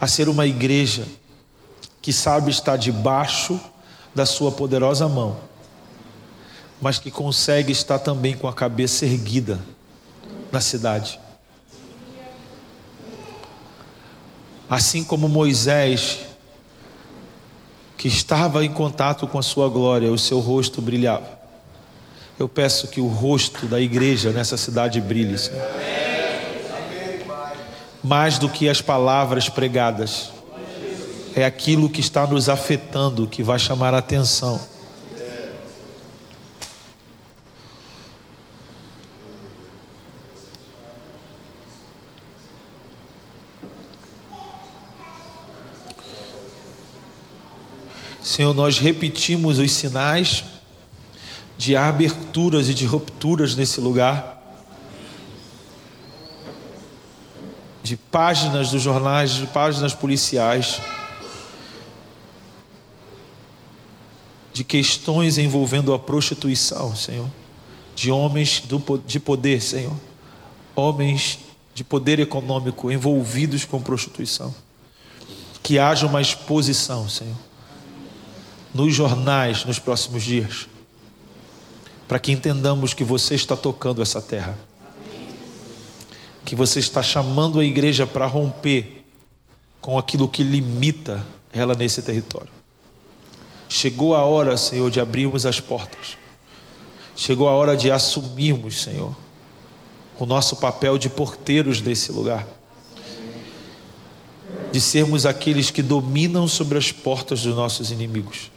[0.04, 1.08] a ser uma igreja
[2.02, 3.58] que sabe estar debaixo
[4.14, 5.38] da Sua poderosa mão,
[6.82, 9.62] mas que consegue estar também com a cabeça erguida
[10.52, 11.18] na cidade.
[14.70, 16.20] Assim como Moisés,
[17.98, 21.43] que estava em contato com a Sua glória, o seu rosto brilhava.
[22.40, 25.62] Eu peço que o rosto da igreja nessa cidade brilhe, Senhor
[28.04, 30.32] mais do que as palavras pregadas.
[31.36, 34.60] É aquilo que está nos afetando que vai chamar a atenção.
[48.22, 50.44] Senhor, nós repetimos os sinais
[51.64, 54.34] de aberturas e de rupturas nesse lugar.
[57.82, 60.80] de páginas dos jornais, de páginas policiais,
[64.54, 67.30] de questões envolvendo a prostituição, Senhor,
[67.94, 68.64] de homens
[69.06, 69.94] de poder, Senhor,
[70.74, 71.40] homens
[71.76, 74.56] de poder econômico envolvidos com prostituição.
[75.62, 77.36] Que haja uma exposição, Senhor,
[78.74, 80.70] nos jornais nos próximos dias,
[82.14, 84.56] para que entendamos que você está tocando essa terra
[86.46, 89.04] que você está chamando a igreja para romper
[89.82, 92.52] com aquilo que limita ela nesse território.
[93.68, 96.16] Chegou a hora, Senhor, de abrirmos as portas.
[97.16, 99.16] Chegou a hora de assumirmos, Senhor,
[100.20, 102.46] o nosso papel de porteiros desse lugar.
[104.72, 108.53] De sermos aqueles que dominam sobre as portas dos nossos inimigos.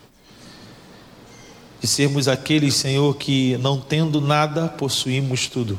[1.81, 5.79] De sermos aqueles, Senhor, que não tendo nada, possuímos tudo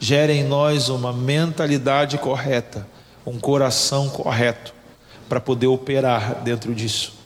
[0.00, 2.88] gere em nós uma mentalidade correta,
[3.24, 4.74] um coração correto,
[5.28, 7.19] para poder operar dentro disso.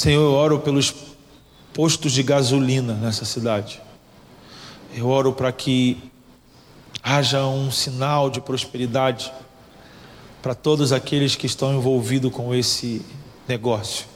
[0.00, 0.94] Senhor, eu oro pelos
[1.74, 3.82] postos de gasolina nessa cidade.
[4.94, 6.10] Eu oro para que
[7.02, 9.30] haja um sinal de prosperidade
[10.40, 13.04] para todos aqueles que estão envolvidos com esse
[13.46, 14.06] negócio.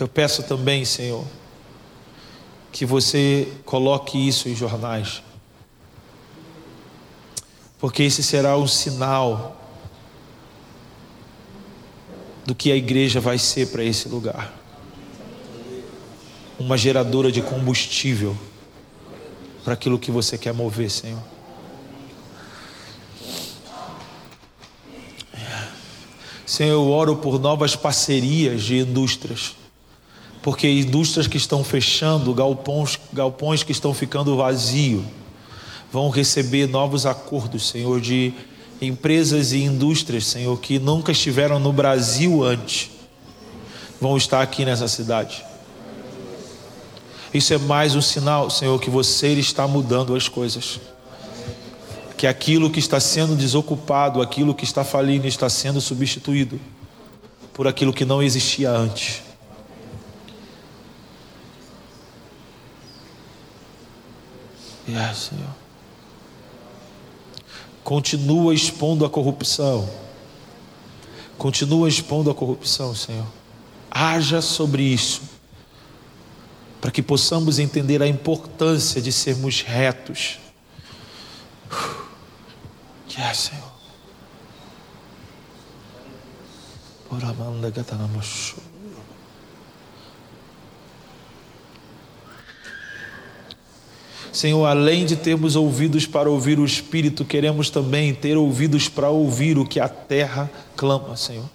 [0.00, 1.24] Eu peço também, Senhor,
[2.72, 5.22] que você coloque isso em jornais,
[7.78, 9.63] porque esse será um sinal
[12.44, 14.64] do que a igreja vai ser para esse lugar
[16.58, 18.36] uma geradora de combustível
[19.64, 21.22] para aquilo que você quer mover, Senhor.
[26.46, 29.56] Senhor, eu oro por novas parcerias de indústrias,
[30.42, 35.02] porque indústrias que estão fechando, galpões, galpões que estão ficando vazios,
[35.90, 38.32] vão receber novos acordos, Senhor, de
[38.84, 42.90] empresas e indústrias, Senhor, que nunca estiveram no Brasil antes,
[44.00, 45.44] vão estar aqui nessa cidade.
[47.32, 50.78] Isso é mais um sinal, Senhor, que você está mudando as coisas.
[52.16, 56.60] Que aquilo que está sendo desocupado, aquilo que está falindo, está sendo substituído
[57.52, 59.22] por aquilo que não existia antes.
[64.88, 65.63] Yes, Senhor.
[67.84, 69.88] Continua expondo a corrupção.
[71.36, 73.26] Continua expondo a corrupção, Senhor.
[73.90, 75.22] Haja sobre isso,
[76.80, 80.38] para que possamos entender a importância de sermos retos.
[83.16, 83.72] Yes, Senhor.
[87.08, 88.73] Por amanda gatanamashu.
[94.34, 99.56] Senhor, além de termos ouvidos para ouvir o Espírito, queremos também ter ouvidos para ouvir
[99.56, 101.48] o que a terra clama, Senhor.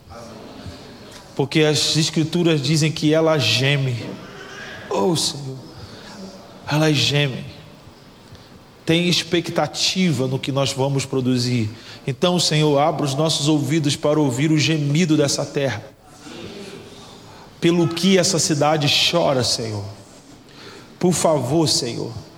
[1.36, 3.98] Porque as Escrituras dizem que ela geme.
[4.90, 5.58] Oh, Senhor,
[6.72, 7.44] ela geme.
[8.86, 11.70] Tem expectativa no que nós vamos produzir.
[12.08, 15.84] Então, Senhor, abra os nossos ouvidos para ouvir o gemido dessa terra.
[17.60, 19.84] Pelo que essa cidade chora, Senhor.
[20.98, 22.29] Por favor, Senhor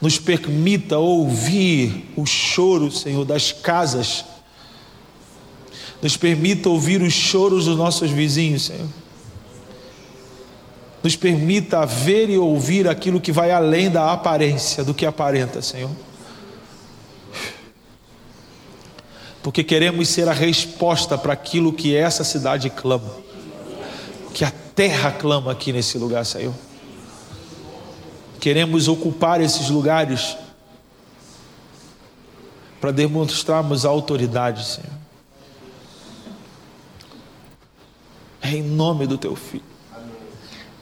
[0.00, 4.24] nos permita ouvir o choro, Senhor, das casas.
[6.02, 8.88] Nos permita ouvir os choros dos nossos vizinhos, Senhor.
[11.02, 15.90] Nos permita ver e ouvir aquilo que vai além da aparência, do que aparenta, Senhor.
[19.42, 23.14] Porque queremos ser a resposta para aquilo que essa cidade clama,
[24.32, 26.54] que a terra clama aqui nesse lugar, Senhor.
[28.44, 30.36] Queremos ocupar esses lugares
[32.78, 34.92] para demonstrarmos a autoridade, Senhor.
[38.42, 39.64] É em nome do teu filho.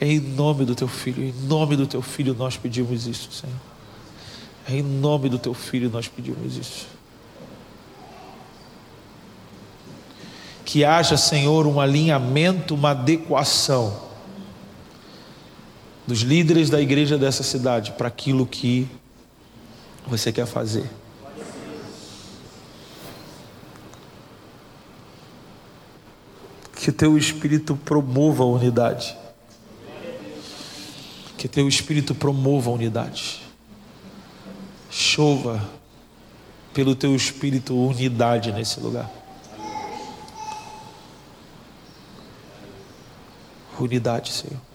[0.00, 3.54] É em nome do teu filho, em nome do teu filho nós pedimos isso, Senhor.
[4.68, 6.88] É em nome do teu filho nós pedimos isso.
[10.64, 14.10] Que haja, Senhor, um alinhamento, uma adequação
[16.06, 18.88] dos líderes da igreja dessa cidade para aquilo que
[20.06, 20.88] você quer fazer.
[26.76, 29.16] Que teu espírito promova a unidade.
[31.38, 33.42] Que teu espírito promova a unidade.
[34.90, 35.62] Chova
[36.74, 39.10] pelo teu espírito unidade nesse lugar.
[43.78, 44.71] Unidade, Senhor.